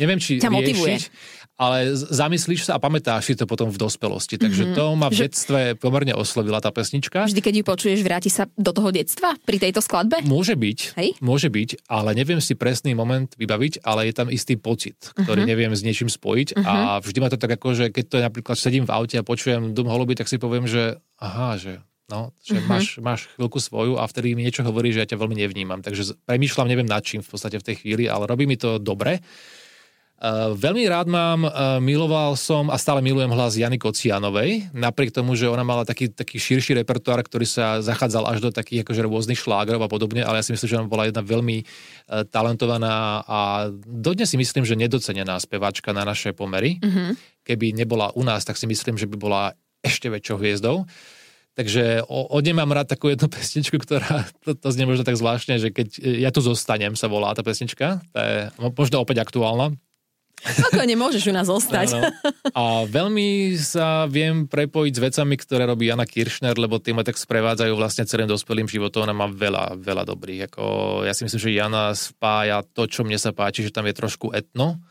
neviem, 0.00 0.18
či 0.22 0.38
Ťa 0.38 0.48
riešiť, 0.48 0.56
motivuje 0.56 0.94
ale 1.62 1.94
zamyslíš 1.94 2.66
sa 2.66 2.74
a 2.74 2.82
pamätáš 2.82 3.30
si 3.30 3.34
to 3.38 3.46
potom 3.46 3.70
v 3.70 3.78
dospelosti. 3.78 4.34
Takže 4.34 4.74
mm-hmm. 4.74 4.76
to 4.76 4.84
ma 4.98 5.06
v 5.06 5.16
detstve 5.22 5.60
pomerne 5.78 6.10
oslovila 6.18 6.58
tá 6.58 6.74
pesnička. 6.74 7.30
Vždy, 7.30 7.38
keď 7.38 7.54
ju 7.62 7.64
počuješ, 7.64 8.00
vráti 8.02 8.30
sa 8.34 8.50
do 8.58 8.74
toho 8.74 8.90
detstva 8.90 9.38
pri 9.46 9.62
tejto 9.62 9.78
skladbe? 9.78 10.26
Môže 10.26 10.58
byť, 10.58 10.98
Hej? 10.98 11.08
môže 11.22 11.46
byť, 11.46 11.86
ale 11.86 12.18
neviem 12.18 12.42
si 12.42 12.58
presný 12.58 12.98
moment 12.98 13.30
vybaviť, 13.38 13.86
ale 13.86 14.10
je 14.10 14.14
tam 14.18 14.26
istý 14.26 14.58
pocit, 14.58 15.14
ktorý 15.14 15.46
mm-hmm. 15.46 15.52
neviem 15.54 15.72
s 15.72 15.86
niečím 15.86 16.10
spojiť 16.10 16.58
mm-hmm. 16.58 16.66
a 16.66 16.98
vždy 16.98 17.18
ma 17.22 17.28
to 17.30 17.38
tak 17.38 17.54
ako, 17.54 17.78
že 17.78 17.84
keď 17.94 18.04
to 18.10 18.14
je 18.18 18.26
napríklad 18.26 18.56
sedím 18.58 18.84
v 18.84 18.90
aute 18.90 19.16
a 19.16 19.22
počujem 19.22 19.70
Dum 19.70 19.86
holuby, 19.86 20.18
tak 20.18 20.26
si 20.26 20.42
poviem, 20.42 20.66
že 20.66 20.98
aha, 21.22 21.54
že 21.54 21.78
No, 22.12 22.36
že 22.44 22.60
uh-huh. 22.60 22.68
máš, 22.68 22.86
máš 23.00 23.20
chvíľku 23.32 23.56
svoju 23.56 23.96
a 23.96 24.04
vtedy 24.04 24.36
mi 24.36 24.44
niečo 24.44 24.60
hovorí, 24.66 24.92
že 24.92 25.00
ja 25.00 25.08
ťa 25.08 25.16
veľmi 25.16 25.32
nevnímam. 25.32 25.80
Takže 25.80 26.20
premýšľam, 26.28 26.68
neviem 26.68 26.84
nad 26.84 27.00
čím 27.00 27.24
v 27.24 27.30
podstate 27.32 27.56
v 27.56 27.64
tej 27.64 27.76
chvíli, 27.80 28.04
ale 28.04 28.28
robí 28.28 28.44
mi 28.44 28.60
to 28.60 28.76
dobre. 28.76 29.24
Uh, 30.22 30.54
veľmi 30.54 30.86
rád 30.86 31.10
mám, 31.10 31.42
uh, 31.42 31.82
miloval 31.82 32.38
som 32.38 32.70
a 32.70 32.78
stále 32.78 33.02
milujem 33.02 33.34
hlas 33.34 33.58
Jany 33.58 33.74
Kocianovej, 33.74 34.70
napriek 34.70 35.10
tomu, 35.10 35.34
že 35.34 35.50
ona 35.50 35.66
mala 35.66 35.82
taký, 35.82 36.14
taký 36.14 36.38
širší 36.38 36.78
repertoár, 36.78 37.26
ktorý 37.26 37.42
sa 37.42 37.82
zachádzal 37.82 38.30
až 38.30 38.38
do 38.38 38.54
takých 38.54 38.86
akože 38.86 39.02
rôznych 39.02 39.42
šlágrov 39.42 39.82
a 39.82 39.90
podobne, 39.90 40.22
ale 40.22 40.38
ja 40.38 40.46
si 40.46 40.54
myslím, 40.54 40.68
že 40.70 40.78
ona 40.78 40.86
bola 40.86 41.10
jedna 41.10 41.26
veľmi 41.26 41.66
uh, 41.66 42.22
talentovaná 42.30 43.26
a 43.26 43.66
dodnes 43.82 44.30
si 44.30 44.38
myslím, 44.38 44.62
že 44.62 44.78
nedocenená 44.78 45.34
speváčka 45.42 45.90
na 45.90 46.06
naše 46.06 46.30
pomery. 46.30 46.78
Mm-hmm. 46.78 47.42
Keby 47.42 47.74
nebola 47.74 48.14
u 48.14 48.22
nás, 48.22 48.46
tak 48.46 48.54
si 48.54 48.70
myslím, 48.70 48.94
že 48.94 49.10
by 49.10 49.18
bola 49.18 49.58
ešte 49.82 50.06
väčšou 50.06 50.38
hviezdou. 50.38 50.86
Takže 51.58 52.06
od 52.06 52.46
nej 52.46 52.54
mám 52.54 52.70
rád 52.70 52.94
takú 52.94 53.10
jednu 53.10 53.26
pesničku, 53.34 53.74
ktorá, 53.74 54.22
to, 54.46 54.54
to 54.54 54.70
znie 54.70 54.86
možno 54.86 55.02
tak 55.02 55.18
zvláštne, 55.18 55.58
že 55.58 55.74
keď 55.74 55.98
ja 55.98 56.30
tu 56.30 56.38
zostanem, 56.38 56.94
sa 56.94 57.10
volá 57.10 57.34
tá 57.34 57.42
pesnička, 57.42 57.98
to 58.14 58.18
je 58.22 58.54
možno 58.78 59.02
opäť 59.02 59.26
aktuálna, 59.26 59.74
ako 60.42 60.82
nemôžeš 60.82 61.30
u 61.30 61.34
nás 61.34 61.46
zostať. 61.46 61.94
No, 61.94 62.00
no. 62.02 62.10
A 62.52 62.62
veľmi 62.86 63.54
sa 63.58 64.10
viem 64.10 64.50
prepojiť 64.50 64.92
s 64.98 65.00
vecami, 65.00 65.34
ktoré 65.38 65.62
robí 65.64 65.86
Jana 65.86 66.02
Kiršner, 66.02 66.58
lebo 66.58 66.82
tie 66.82 66.90
ma 66.90 67.06
tak 67.06 67.14
sprevádzajú 67.14 67.72
vlastne 67.78 68.02
celým 68.04 68.26
dospelým 68.26 68.66
životom. 68.66 69.06
Ona 69.06 69.14
má 69.14 69.30
veľa, 69.30 69.78
veľa 69.78 70.02
dobrých. 70.02 70.50
Ako, 70.50 70.64
ja 71.06 71.14
si 71.14 71.22
myslím, 71.22 71.40
že 71.40 71.56
Jana 71.56 71.94
spája 71.94 72.66
to, 72.66 72.90
čo 72.90 73.06
mne 73.06 73.16
sa 73.16 73.30
páči, 73.30 73.62
že 73.62 73.74
tam 73.74 73.86
je 73.86 73.94
trošku 73.94 74.34
etno, 74.34 74.82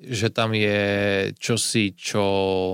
že 0.00 0.32
tam 0.32 0.52
je 0.52 0.80
čosi, 1.36 1.92
čo 1.96 2.24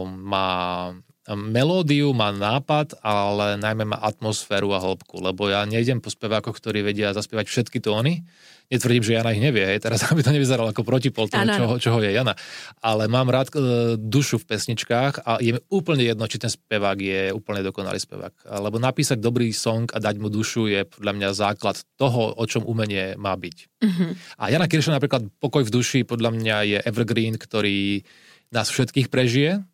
má 0.07 0.91
melódiu, 1.31 2.11
má 2.11 2.35
nápad, 2.35 2.99
ale 2.99 3.55
najmä 3.55 3.95
má 3.95 3.99
atmosféru 4.03 4.75
a 4.75 4.83
hĺbku, 4.83 5.23
lebo 5.23 5.47
ja 5.47 5.63
nejdem 5.63 6.03
po 6.03 6.11
spevákoch, 6.11 6.59
ktorí 6.59 6.83
vedia 6.83 7.15
zaspievať 7.15 7.47
všetky 7.47 7.79
tóny, 7.79 8.27
netvrdím, 8.73 9.05
že 9.05 9.13
Jana 9.21 9.37
ich 9.37 9.45
nevie, 9.45 9.61
hej, 9.69 9.85
teraz 9.85 10.01
aby 10.11 10.25
to 10.25 10.33
nevyzeralo 10.33 10.73
ako 10.73 10.83
protipol 10.83 11.29
toho, 11.29 11.45
čoho, 11.45 11.75
čoho 11.77 11.99
je 12.01 12.17
Jana. 12.17 12.33
Ale 12.81 13.07
mám 13.13 13.29
rád 13.29 13.53
e, 13.53 14.01
dušu 14.01 14.41
v 14.41 14.49
pesničkách 14.49 15.29
a 15.29 15.37
je 15.45 15.53
mi 15.53 15.61
úplne 15.69 16.09
jedno, 16.09 16.25
či 16.25 16.41
ten 16.41 16.49
spevák 16.49 16.97
je 16.97 17.23
úplne 17.37 17.61
dokonalý 17.61 18.01
spevák. 18.01 18.49
Lebo 18.49 18.81
napísať 18.81 19.21
dobrý 19.21 19.53
song 19.53 19.93
a 19.93 20.01
dať 20.01 20.17
mu 20.17 20.33
dušu 20.33 20.73
je 20.73 20.89
podľa 20.89 21.13
mňa 21.13 21.29
základ 21.37 21.77
toho, 22.01 22.33
o 22.33 22.45
čom 22.49 22.65
umenie 22.65 23.15
má 23.21 23.37
byť. 23.37 23.57
Mm-hmm. 23.85 24.11
A 24.41 24.45
Jana 24.49 24.67
Kirša 24.67 24.97
napríklad 24.97 25.29
Pokoj 25.43 25.67
v 25.67 25.75
duši 25.75 26.01
podľa 26.07 26.31
mňa 26.33 26.57
je 26.65 26.79
evergreen, 26.87 27.37
ktorý 27.37 28.07
nás 28.53 28.69
všetkých 28.69 29.09
prežije 29.09 29.65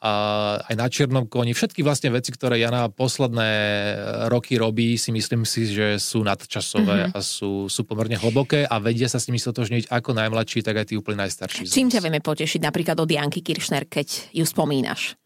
a 0.00 0.12
aj 0.64 0.74
na 0.80 0.88
Čiernom 0.88 1.28
koni. 1.28 1.52
Všetky 1.52 1.84
vlastne 1.84 2.08
veci, 2.08 2.32
ktoré 2.32 2.56
Jana 2.56 2.88
posledné 2.88 3.50
roky 4.32 4.56
robí, 4.56 4.96
si 4.96 5.12
myslím 5.12 5.44
si, 5.44 5.68
že 5.68 6.00
sú 6.00 6.24
nadčasové 6.24 7.12
mm-hmm. 7.12 7.16
a 7.16 7.18
sú, 7.20 7.68
sú 7.68 7.84
pomerne 7.84 8.16
hlboké 8.16 8.64
a 8.64 8.80
vedia 8.80 9.12
sa 9.12 9.20
s 9.20 9.28
nimi 9.28 9.36
stotožniť 9.36 9.92
ako 9.92 10.16
najmladší, 10.16 10.64
tak 10.64 10.80
aj 10.80 10.86
tí 10.88 10.94
úplne 10.96 11.28
najstarší. 11.28 11.68
Čím 11.68 11.92
ťa 11.92 12.00
vieme 12.00 12.24
potešiť 12.24 12.60
napríklad 12.64 12.96
od 12.96 13.12
Janky 13.12 13.44
Kiršner, 13.44 13.84
keď 13.84 14.32
ju 14.32 14.44
spomínaš? 14.48 15.20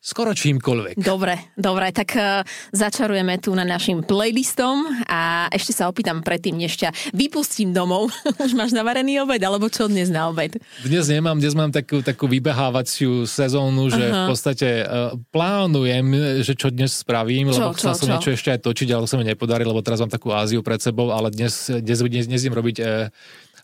Skoro 0.00 0.32
čímkoľvek. 0.32 0.96
Dobre, 0.96 1.52
dobre, 1.60 1.92
tak 1.92 2.16
uh, 2.16 2.40
začarujeme 2.72 3.36
tu 3.36 3.52
na 3.52 3.68
našim 3.68 4.00
playlistom 4.00 4.88
a 5.04 5.44
ešte 5.52 5.76
sa 5.76 5.92
opýtam 5.92 6.24
predtým, 6.24 6.56
než 6.56 6.80
ťa 6.80 7.12
vypustím 7.12 7.76
domov. 7.76 8.08
Už 8.48 8.56
máš 8.56 8.72
navarený 8.72 9.20
obed, 9.20 9.44
alebo 9.44 9.68
čo 9.68 9.92
dnes 9.92 10.08
na 10.08 10.32
obed? 10.32 10.56
Dnes 10.80 11.04
nemám, 11.04 11.36
dnes 11.36 11.52
mám 11.52 11.68
takú, 11.68 12.00
takú 12.00 12.32
vybehávaciu 12.32 13.28
sezónu, 13.28 13.92
že 13.92 14.08
Aha. 14.08 14.24
v 14.24 14.32
podstate 14.32 14.68
uh, 14.88 15.20
plánujem, 15.36 16.40
že 16.48 16.56
čo 16.56 16.72
dnes 16.72 16.96
spravím, 16.96 17.52
čo, 17.52 17.60
lebo 17.60 17.76
chcel 17.76 17.92
som 17.92 18.08
čo? 18.08 18.12
niečo 18.16 18.30
ešte 18.32 18.56
aj 18.56 18.60
točiť, 18.64 18.88
ale 18.96 19.04
sa 19.04 19.20
mi 19.20 19.28
nepodarí, 19.28 19.68
lebo 19.68 19.84
teraz 19.84 20.00
mám 20.00 20.08
takú 20.08 20.32
Áziu 20.32 20.64
pred 20.64 20.80
sebou, 20.80 21.12
ale 21.12 21.28
dnes, 21.28 21.68
dnes, 21.68 22.00
dnes, 22.00 22.24
dnes 22.24 22.40
idem 22.40 22.56
robiť 22.56 22.76
uh, 22.80 23.12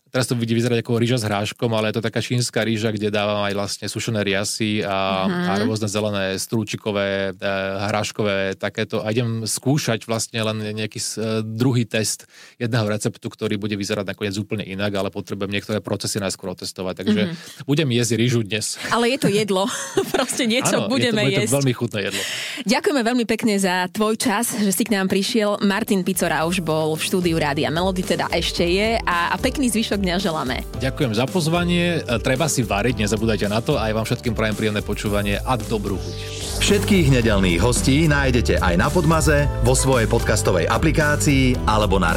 Teraz 0.07 0.25
to 0.27 0.39
bude 0.39 0.49
vyzerať 0.49 0.79
ako 0.81 0.99
rýža 0.99 1.17
s 1.19 1.27
hráškom, 1.27 1.71
ale 1.75 1.91
je 1.91 1.99
to 1.99 2.05
taká 2.07 2.23
čínska 2.23 2.63
rýža, 2.63 2.95
kde 2.95 3.11
dávam 3.11 3.43
aj 3.43 3.53
vlastne 3.53 3.85
sušené 3.91 4.23
riasy 4.23 4.81
a, 4.81 5.27
uh-huh. 5.27 5.49
a 5.51 5.53
rôzne 5.63 5.91
zelené 5.91 6.39
strúčikové, 6.39 7.35
e, 7.35 7.51
hráškové 7.91 8.55
takéto. 8.55 9.03
A 9.03 9.11
idem 9.11 9.43
skúšať 9.43 10.07
vlastne 10.07 10.39
len 10.41 10.63
nejaký 10.73 10.99
e, 10.99 11.07
druhý 11.43 11.83
test 11.83 12.25
jedného 12.57 12.87
receptu, 12.87 13.27
ktorý 13.27 13.59
bude 13.59 13.75
vyzerať 13.75 14.07
nakoniec 14.07 14.35
úplne 14.39 14.63
inak, 14.63 14.95
ale 14.95 15.09
potrebujem 15.11 15.51
niektoré 15.51 15.83
procesy 15.83 16.23
najskôr 16.23 16.55
otestovať. 16.55 17.03
Takže 17.03 17.21
uh-huh. 17.27 17.67
budem 17.67 17.89
jesť 17.91 18.11
rýžu 18.15 18.39
dnes. 18.47 18.79
Ale 18.89 19.11
je 19.11 19.19
to 19.19 19.29
jedlo. 19.29 19.67
Proste 20.15 20.47
niečo 20.47 20.87
ano, 20.87 20.89
budeme 20.89 21.27
je 21.27 21.29
to, 21.29 21.33
jesť. 21.35 21.43
Je 21.43 21.51
to 21.51 21.57
veľmi 21.59 21.73
chutné 21.75 21.99
jedlo. 22.09 22.21
Ďakujeme 22.63 23.01
veľmi 23.03 23.25
pekne 23.27 23.53
za 23.59 23.85
tvoj 23.91 24.15
čas, 24.17 24.55
že 24.55 24.71
si 24.71 24.83
k 24.87 24.95
nám 24.95 25.11
prišiel. 25.11 25.61
Martin 25.61 26.01
Picora 26.01 26.47
už 26.47 26.63
bol 26.63 26.95
v 26.97 27.01
štúdiu 27.03 27.35
Rádia 27.37 27.69
Melody, 27.69 28.01
teda 28.01 28.31
ešte 28.33 28.65
je 28.65 28.97
a, 29.03 29.33
a 29.33 29.35
pekný 29.37 29.69
zvyšok 29.69 29.96
zvyšok 29.97 30.05
dňa 30.05 30.15
želáme. 30.21 30.55
Ďakujem 30.77 31.11
za 31.17 31.25
pozvanie, 31.25 32.05
e, 32.05 32.21
treba 32.21 32.45
si 32.45 32.61
variť, 32.61 33.01
nezabúdajte 33.01 33.47
na 33.49 33.59
to 33.65 33.81
a 33.81 33.89
aj 33.89 33.93
vám 33.97 34.05
všetkým 34.05 34.33
prajem 34.37 34.55
príjemné 34.55 34.81
počúvanie 34.85 35.41
a 35.41 35.57
dobrú 35.57 35.97
chuť. 35.97 36.15
Všetkých 36.61 37.13
nedelných 37.21 37.61
hostí 37.61 38.05
nájdete 38.05 38.61
aj 38.61 38.75
na 38.77 38.87
Podmaze, 38.93 39.49
vo 39.65 39.73
svojej 39.73 40.09
podcastovej 40.09 40.69
aplikácii 40.69 41.65
alebo 41.65 41.97
na 41.97 42.13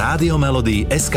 SK. 0.92 1.16